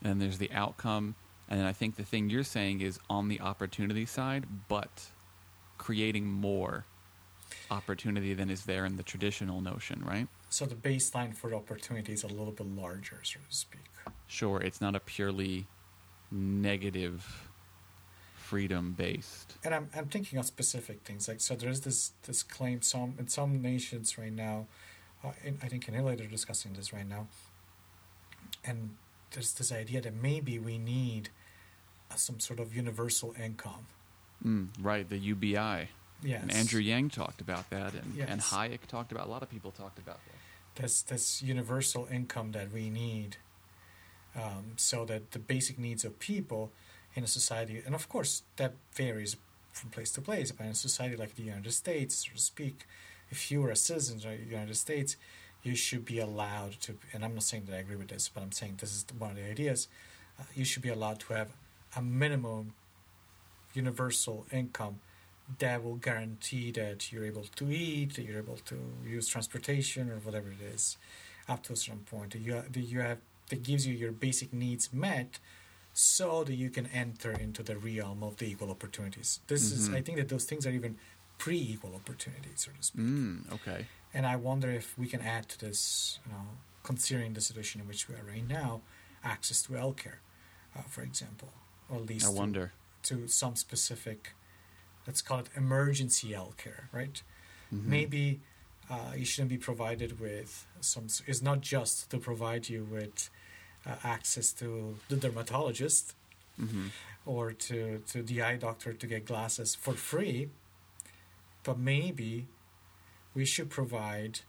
and 0.05 0.21
there's 0.21 0.39
the 0.39 0.51
outcome, 0.53 1.15
and 1.49 1.67
I 1.67 1.73
think 1.73 1.97
the 1.97 2.05
thing 2.05 2.29
you're 2.29 2.45
saying 2.45 2.81
is 2.81 2.99
on 3.09 3.29
the 3.29 3.41
opportunity 3.41 4.05
side, 4.07 4.45
but 4.69 5.07
creating 5.79 6.27
more 6.27 6.85
opportunity 7.71 8.35
than 8.35 8.51
is 8.51 8.65
there 8.65 8.85
in 8.85 8.97
the 8.97 9.03
traditional 9.03 9.61
notion, 9.61 10.03
right? 10.05 10.29
So 10.51 10.65
the 10.67 10.75
baseline 10.75 11.35
for 11.35 11.55
opportunity 11.55 12.13
is 12.13 12.23
a 12.23 12.29
little 12.29 12.53
bit 12.53 12.67
larger, 12.67 13.21
so 13.23 13.41
to 13.49 13.57
speak. 13.57 13.81
Sure, 14.27 14.61
it's 14.61 14.81
not 14.81 14.95
a 14.95 15.01
purely 15.01 15.67
negative 16.31 17.49
freedom 18.37 18.95
based. 18.97 19.55
and 19.65 19.75
I'm 19.75 19.89
I'm 19.97 20.07
thinking 20.07 20.39
of 20.39 20.47
specific 20.47 21.01
things 21.05 21.27
like 21.29 21.41
so. 21.41 21.57
There's 21.57 21.81
this 21.81 22.13
this 22.23 22.43
claim 22.45 22.81
some 22.83 23.15
in 23.19 23.29
some 23.29 23.61
nations 23.61 24.17
right 24.19 24.33
now. 24.33 24.67
Uh, 25.25 25.33
in, 25.45 25.59
I 25.63 25.69
think 25.69 25.89
in 25.89 25.95
Italy 25.95 26.15
they're 26.15 26.27
discussing 26.29 26.73
this 26.75 26.93
right 26.93 27.09
now, 27.09 27.27
and 28.65 28.97
there's 29.33 29.53
this 29.55 29.73
idea 29.73 30.01
that 30.03 30.15
maybe 30.15 30.59
we 30.59 30.79
need 30.79 31.31
uh, 32.11 32.15
some 32.15 32.39
sort 32.39 32.61
of 32.61 32.75
universal 32.75 33.35
income. 33.43 33.87
Mm, 34.45 34.69
right, 34.81 35.09
the 35.09 35.19
UBI. 35.19 35.89
Yes, 36.23 36.43
And 36.43 36.53
Andrew 36.53 36.81
Yang 36.81 37.11
talked 37.11 37.41
about 37.41 37.69
that, 37.71 37.93
and, 37.95 38.19
and 38.27 38.41
Hayek 38.41 38.87
talked 38.89 39.13
about. 39.13 39.27
A 39.27 39.31
lot 39.31 39.43
of 39.43 39.51
people 39.51 39.71
talked 39.71 39.99
about 39.99 40.19
that. 40.27 40.83
this 40.83 41.03
this 41.03 41.43
universal 41.43 42.09
income 42.11 42.53
that 42.53 42.73
we 42.73 42.91
need, 42.91 43.37
um, 44.35 44.73
so 44.77 45.05
that 45.05 45.33
the 45.33 45.39
basic 45.39 45.79
needs 45.79 46.05
of 46.05 46.19
people 46.19 46.73
in 47.15 47.25
a 47.25 47.27
society, 47.27 47.83
and 47.85 47.95
of 47.95 48.09
course 48.09 48.43
that 48.57 48.75
varies 48.95 49.37
from 49.73 49.91
place 49.91 50.11
to 50.13 50.21
place. 50.21 50.53
But 50.53 50.65
in 50.65 50.71
a 50.71 50.75
society 50.75 51.17
like 51.17 51.35
the 51.37 51.43
United 51.43 51.73
States, 51.73 52.15
so 52.27 52.33
to 52.35 52.41
speak, 52.41 52.87
if 53.31 53.51
you 53.51 53.65
are 53.65 53.71
a 53.71 53.77
citizen 53.77 54.17
of 54.17 54.23
the 54.23 54.37
United 54.51 54.77
States, 54.77 55.17
you 55.63 55.75
should 55.75 56.05
be 56.05 56.19
allowed 56.19 56.73
to. 56.83 56.97
And 57.13 57.25
I'm 57.25 57.35
not 57.35 57.43
saying 57.43 57.65
that 57.67 57.77
I 57.77 57.81
agree 57.81 57.97
with 57.97 58.09
this, 58.09 58.31
but 58.33 58.43
I'm 58.43 58.53
saying 58.53 58.77
this 58.81 58.95
is 58.95 59.05
one 59.19 59.31
of 59.31 59.37
the 59.37 59.45
ideas. 59.51 59.89
Uh, 60.39 60.45
you 60.55 60.65
should 60.65 60.83
be 60.83 60.89
allowed 60.89 61.21
to 61.21 61.35
have 61.35 61.49
a 61.97 62.03
minimum 62.03 62.75
universal 63.75 64.47
income 64.53 65.01
that 65.59 65.83
will 65.85 65.97
guarantee 65.97 66.71
that 66.73 67.13
you're 67.13 67.25
able 67.25 67.45
to 67.57 67.71
eat, 67.71 68.15
that 68.15 68.23
you're 68.23 68.39
able 68.39 68.57
to 68.59 68.77
use 69.07 69.29
transportation 69.29 70.11
or 70.11 70.17
whatever 70.19 70.49
it 70.51 70.61
is, 70.75 70.97
up 71.49 71.63
to 71.65 71.73
a 71.73 71.77
certain 71.77 72.03
point. 72.03 72.33
That 72.33 72.41
you 72.41 72.55
that 72.71 72.81
you 72.81 73.01
have 73.01 73.19
that 73.49 73.63
gives 73.63 73.87
you 73.87 73.95
your 73.95 74.11
basic 74.13 74.53
needs 74.53 74.93
met, 74.93 75.39
so 75.93 76.43
that 76.45 76.55
you 76.55 76.69
can 76.69 76.87
enter 76.89 77.33
into 77.33 77.63
the 77.63 77.77
realm 77.79 78.23
of 78.23 78.37
the 78.39 78.47
equal 78.51 78.71
opportunities. 78.71 79.41
This 79.47 79.71
is, 79.71 79.89
Mhm. 79.89 79.95
I 79.95 80.03
think, 80.03 80.19
that 80.19 80.29
those 80.29 80.45
things 80.45 80.67
are 80.67 80.73
even 80.73 80.99
pre-equal 81.39 81.95
opportunities, 81.95 82.63
so 82.63 82.73
to 82.73 82.83
speak. 82.83 83.03
Mm, 83.03 83.53
okay. 83.53 83.87
And 84.13 84.27
I 84.27 84.37
wonder 84.37 84.69
if 84.71 84.99
we 84.99 85.07
can 85.07 85.21
add 85.21 85.49
to 85.51 85.59
this, 85.61 86.19
you 86.27 86.33
know, 86.33 86.47
considering 86.83 87.35
the 87.35 87.41
situation 87.41 87.81
in 87.81 87.87
which 87.87 88.09
we 88.09 88.15
are 88.17 88.25
right 88.25 88.47
now, 88.49 88.81
access 89.23 89.63
to 89.63 89.73
healthcare, 89.73 90.19
uh, 90.75 90.83
for 90.83 91.03
example, 91.03 91.53
or 91.89 91.97
at 91.99 92.07
least 92.07 92.27
I 92.27 92.31
to- 92.31 92.35
to 93.05 93.29
some 93.29 93.55
specific, 93.55 94.33
let's 95.07 95.23
call 95.23 95.39
it 95.41 95.49
emergency 95.57 96.29
healthcare, 96.33 96.85
right? 96.93 97.23
Mhm. 97.73 97.85
Maybe 97.85 98.41
uh, 98.89 99.13
you 99.17 99.25
shouldn't 99.25 99.51
be 99.51 99.59
provided 99.59 100.21
with 100.21 100.67
some. 100.81 101.07
It's 101.27 101.43
not 101.43 101.61
just 101.61 102.09
to 102.11 102.19
provide 102.19 102.69
you 102.69 102.85
with 102.85 103.31
uh, 103.85 103.97
access 104.05 104.53
to 104.53 104.97
the 105.09 105.17
dermatologist 105.17 106.15
Mhm. 106.61 106.91
or 107.25 107.53
to, 107.53 107.99
to 108.13 108.23
the 108.23 108.43
eye 108.43 108.57
doctor 108.57 108.93
to 108.93 109.07
get 109.07 109.25
glasses 109.27 109.75
for 109.75 109.95
free, 109.95 110.49
but 111.63 111.79
maybe 111.79 112.47
we 113.35 113.45
should 113.45 113.71
provide 113.71 114.41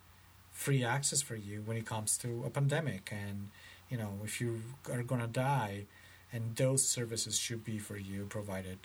free 0.51 0.83
access 0.83 1.21
for 1.21 1.35
you 1.35 1.61
when 1.65 1.77
it 1.77 1.85
comes 1.85 2.17
to 2.19 2.43
a 2.45 2.49
pandemic 2.49 3.11
and 3.11 3.49
you 3.91 3.97
know 3.97 4.19
if 4.23 4.41
you 4.41 4.61
are 4.91 5.03
going 5.03 5.21
to 5.21 5.27
die 5.27 5.85
and 6.33 6.55
those 6.55 6.87
services 6.87 7.37
should 7.37 7.63
be 7.63 7.77
for 7.77 7.97
you 7.97 8.25
provided 8.25 8.79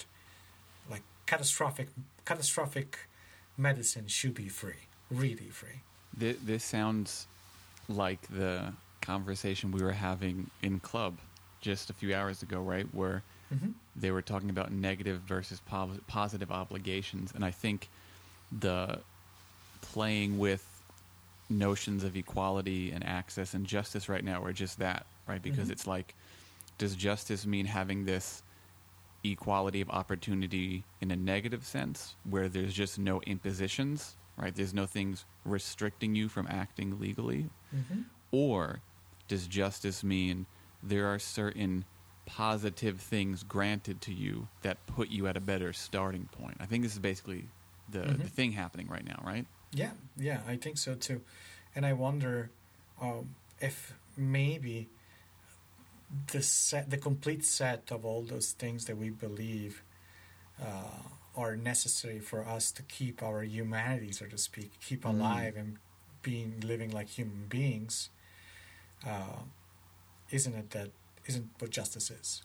like 0.91 1.03
catastrophic 1.27 1.89
catastrophic 2.25 2.99
medicine 3.57 4.07
should 4.07 4.35
be 4.35 4.49
free 4.49 4.87
really 5.11 5.49
free 5.49 5.81
This, 6.17 6.37
this 6.45 6.65
sounds 6.65 7.27
like 7.89 8.21
the 8.29 8.73
conversation 9.01 9.73
we 9.73 9.83
were 9.83 9.93
having 9.93 10.51
in 10.63 10.81
club 10.81 11.19
just 11.61 11.91
a 11.91 11.93
few 11.93 12.15
hours 12.15 12.43
ago, 12.43 12.61
right? 12.61 12.87
Where 12.93 13.23
mm-hmm. 13.53 13.71
they 13.97 14.11
were 14.11 14.23
talking 14.23 14.51
about 14.51 14.73
negative 14.73 15.21
versus 15.21 15.61
po- 15.67 15.99
positive 16.07 16.51
obligations, 16.51 17.33
and 17.35 17.45
I 17.45 17.51
think 17.51 17.89
the 18.61 18.99
playing 19.81 20.39
with 20.39 20.65
notions 21.51 22.05
of 22.05 22.17
equality 22.17 22.93
and 22.93 23.05
access 23.05 23.55
and 23.55 23.67
justice 23.67 24.09
right 24.09 24.25
now 24.25 24.43
are 24.43 24.53
just 24.53 24.79
that, 24.79 25.05
right? 25.29 25.43
Because 25.43 25.69
Mhm. 25.69 25.73
it's 25.73 25.87
like, 25.87 26.15
does 26.79 26.95
justice 26.97 27.45
mean 27.47 27.67
having 27.67 28.05
this 28.05 28.43
equality 29.25 29.81
of 29.81 29.89
opportunity 29.91 30.85
in 31.01 31.11
a 31.11 31.17
negative 31.17 31.65
sense, 31.65 32.17
where 32.29 32.49
there's 32.49 32.75
just 32.75 32.99
no 32.99 33.21
impositions, 33.23 34.17
right? 34.37 34.55
There's 34.55 34.75
no 34.75 34.87
things 34.87 35.25
restricting 35.45 36.15
you 36.15 36.29
from 36.29 36.47
acting 36.49 36.99
legally, 37.01 37.49
Mm-hmm. 37.75 38.03
or 38.33 38.81
does 39.29 39.47
justice 39.47 40.05
mean 40.05 40.47
there 40.83 41.07
are 41.07 41.19
certain 41.19 41.85
positive 42.27 43.01
things 43.01 43.43
granted 43.43 44.01
to 44.03 44.13
you 44.13 44.49
that 44.63 44.85
put 44.87 45.09
you 45.09 45.27
at 45.27 45.37
a 45.37 45.41
better 45.41 45.73
starting 45.73 46.29
point? 46.33 46.57
I 46.61 46.67
think 46.67 46.83
this 46.83 46.93
is 46.93 46.99
basically 46.99 47.47
the, 47.89 48.01
the 48.01 48.09
Mhm. 48.09 48.27
thing 48.31 48.53
happening 48.53 48.89
right 48.89 49.05
now, 49.05 49.23
right? 49.25 49.47
Yeah, 49.73 49.93
yeah, 50.17 50.43
I 50.47 50.57
think 50.57 50.77
so 50.79 50.95
too. 50.95 51.23
And 51.75 51.87
I 51.87 51.95
wonder 51.95 52.51
um, 53.01 53.35
if 53.61 53.95
maybe 54.17 54.89
the 56.33 56.43
set, 56.43 56.91
the 56.91 56.99
complete 56.99 57.45
set 57.45 57.91
of 57.91 58.05
all 58.05 58.23
those 58.23 58.53
things 58.53 58.85
that 58.87 58.97
we 58.97 59.11
believe 59.11 59.83
uh, 60.63 61.01
are 61.37 61.57
necessary 61.57 62.19
for 62.21 62.45
us 62.47 62.71
to 62.73 62.83
keep 62.83 63.23
our 63.23 63.43
humanity, 63.43 64.13
so 64.13 64.27
to 64.27 64.37
speak, 64.39 64.71
keep 64.81 65.03
Mm. 65.05 65.11
alive 65.11 65.57
and 65.57 65.79
being 66.23 66.61
living 66.61 66.91
like 66.91 67.09
human 67.09 67.47
beings. 67.49 68.11
Uh, 69.07 69.41
isn't 70.31 70.55
it 70.55 70.71
that? 70.71 70.91
Isn't 71.27 71.51
what 71.59 71.71
justice 71.71 72.11
is? 72.11 72.43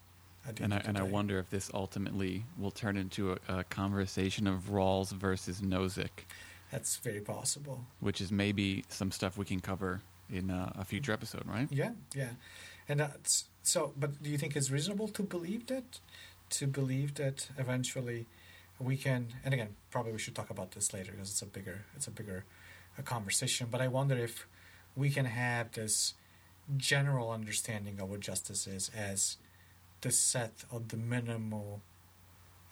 And 0.62 0.74
I, 0.74 0.78
end 0.78 0.78
of 0.78 0.84
the 0.84 0.90
and 0.90 0.98
I 0.98 1.02
wonder 1.04 1.40
if 1.40 1.50
this 1.50 1.70
ultimately 1.74 2.46
will 2.58 2.72
turn 2.72 2.96
into 2.96 3.34
a, 3.34 3.60
a 3.60 3.64
conversation 3.66 4.48
of 4.48 4.70
Rawls 4.72 5.12
versus 5.12 5.60
Nozick, 5.62 6.26
That's 6.72 6.96
very 6.98 7.20
possible. 7.20 7.86
which 8.00 8.22
is 8.22 8.32
maybe 8.32 8.86
some 8.88 9.12
stuff 9.12 9.38
we 9.38 9.44
can 9.46 9.60
cover 9.60 10.02
in 10.30 10.50
uh, 10.50 10.72
a 10.76 10.86
future 10.86 11.12
episode, 11.12 11.44
right? 11.46 11.68
Yeah, 11.70 11.92
yeah, 12.16 12.30
and 12.88 13.00
that's 13.02 13.46
so. 13.68 13.94
But 14.02 14.22
do 14.24 14.30
you 14.30 14.38
think 14.38 14.56
it's 14.56 14.72
reasonable 14.72 15.08
to 15.10 15.24
believe 15.24 15.68
that? 15.68 16.00
To 16.52 16.68
believe 16.68 17.16
that 17.16 17.50
eventually 17.58 18.26
we 18.80 18.96
can, 18.98 19.28
and 19.44 19.54
again, 19.54 19.76
probably 19.92 20.12
we 20.14 20.20
should 20.20 20.36
talk 20.36 20.50
about 20.50 20.72
this 20.72 20.94
later 20.94 21.12
because 21.12 21.30
it's 21.30 21.42
a 21.42 21.46
bigger, 21.58 21.86
it's 21.96 22.08
a 22.08 22.12
bigger 22.12 22.46
uh 22.98 23.02
conversation. 23.02 23.68
But 23.70 23.82
I 23.82 23.88
wonder 23.88 24.16
if 24.18 24.48
we 24.96 25.10
can 25.10 25.26
have 25.26 25.72
this 25.74 26.14
general 26.78 27.32
understanding 27.32 28.00
of 28.02 28.10
what 28.10 28.20
justice 28.22 28.68
is 28.68 28.90
as 28.96 29.38
the 30.02 30.12
set 30.12 30.64
of 30.72 30.90
the 30.90 30.98
minimal, 30.98 31.82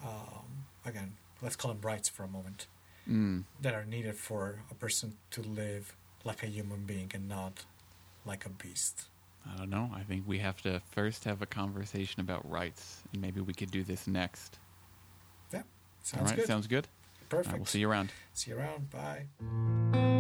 um, 0.04 0.66
again, 0.86 1.14
let's 1.42 1.56
call 1.56 1.72
them 1.74 1.82
rights 1.82 2.10
for 2.10 2.24
a 2.24 2.28
moment 2.28 2.68
Mm. 3.08 3.44
that 3.62 3.76
are 3.76 3.86
needed 3.86 4.16
for 4.16 4.64
a 4.72 4.74
person 4.74 5.16
to 5.30 5.42
live 5.44 5.94
like 6.24 6.42
a 6.42 6.48
human 6.48 6.86
being 6.86 7.12
and 7.14 7.30
not 7.30 7.64
like 8.26 8.48
a 8.48 8.50
beast. 8.50 9.04
I 9.52 9.58
don't 9.58 9.70
know. 9.70 9.92
I 9.96 10.02
think 10.02 10.24
we 10.28 10.40
have 10.40 10.62
to 10.64 10.82
first 10.92 11.24
have 11.26 11.42
a 11.42 11.46
conversation 11.46 12.22
about 12.22 12.50
rights, 12.50 13.02
and 13.14 13.22
maybe 13.22 13.42
we 13.42 13.54
could 13.54 13.72
do 13.72 13.84
this 13.84 14.08
next. 14.08 14.58
Yeah, 15.54 15.64
sounds 16.04 16.22
All 16.22 16.28
right, 16.28 16.36
good. 16.38 16.48
sounds 16.48 16.68
good. 16.68 16.88
Perfect. 17.30 17.48
right, 17.52 17.58
we'll 17.58 17.66
see 17.66 17.80
you 17.80 17.90
around. 17.90 18.12
See 18.34 18.52
you 18.52 18.58
around. 18.58 18.90
Bye. 18.92 20.12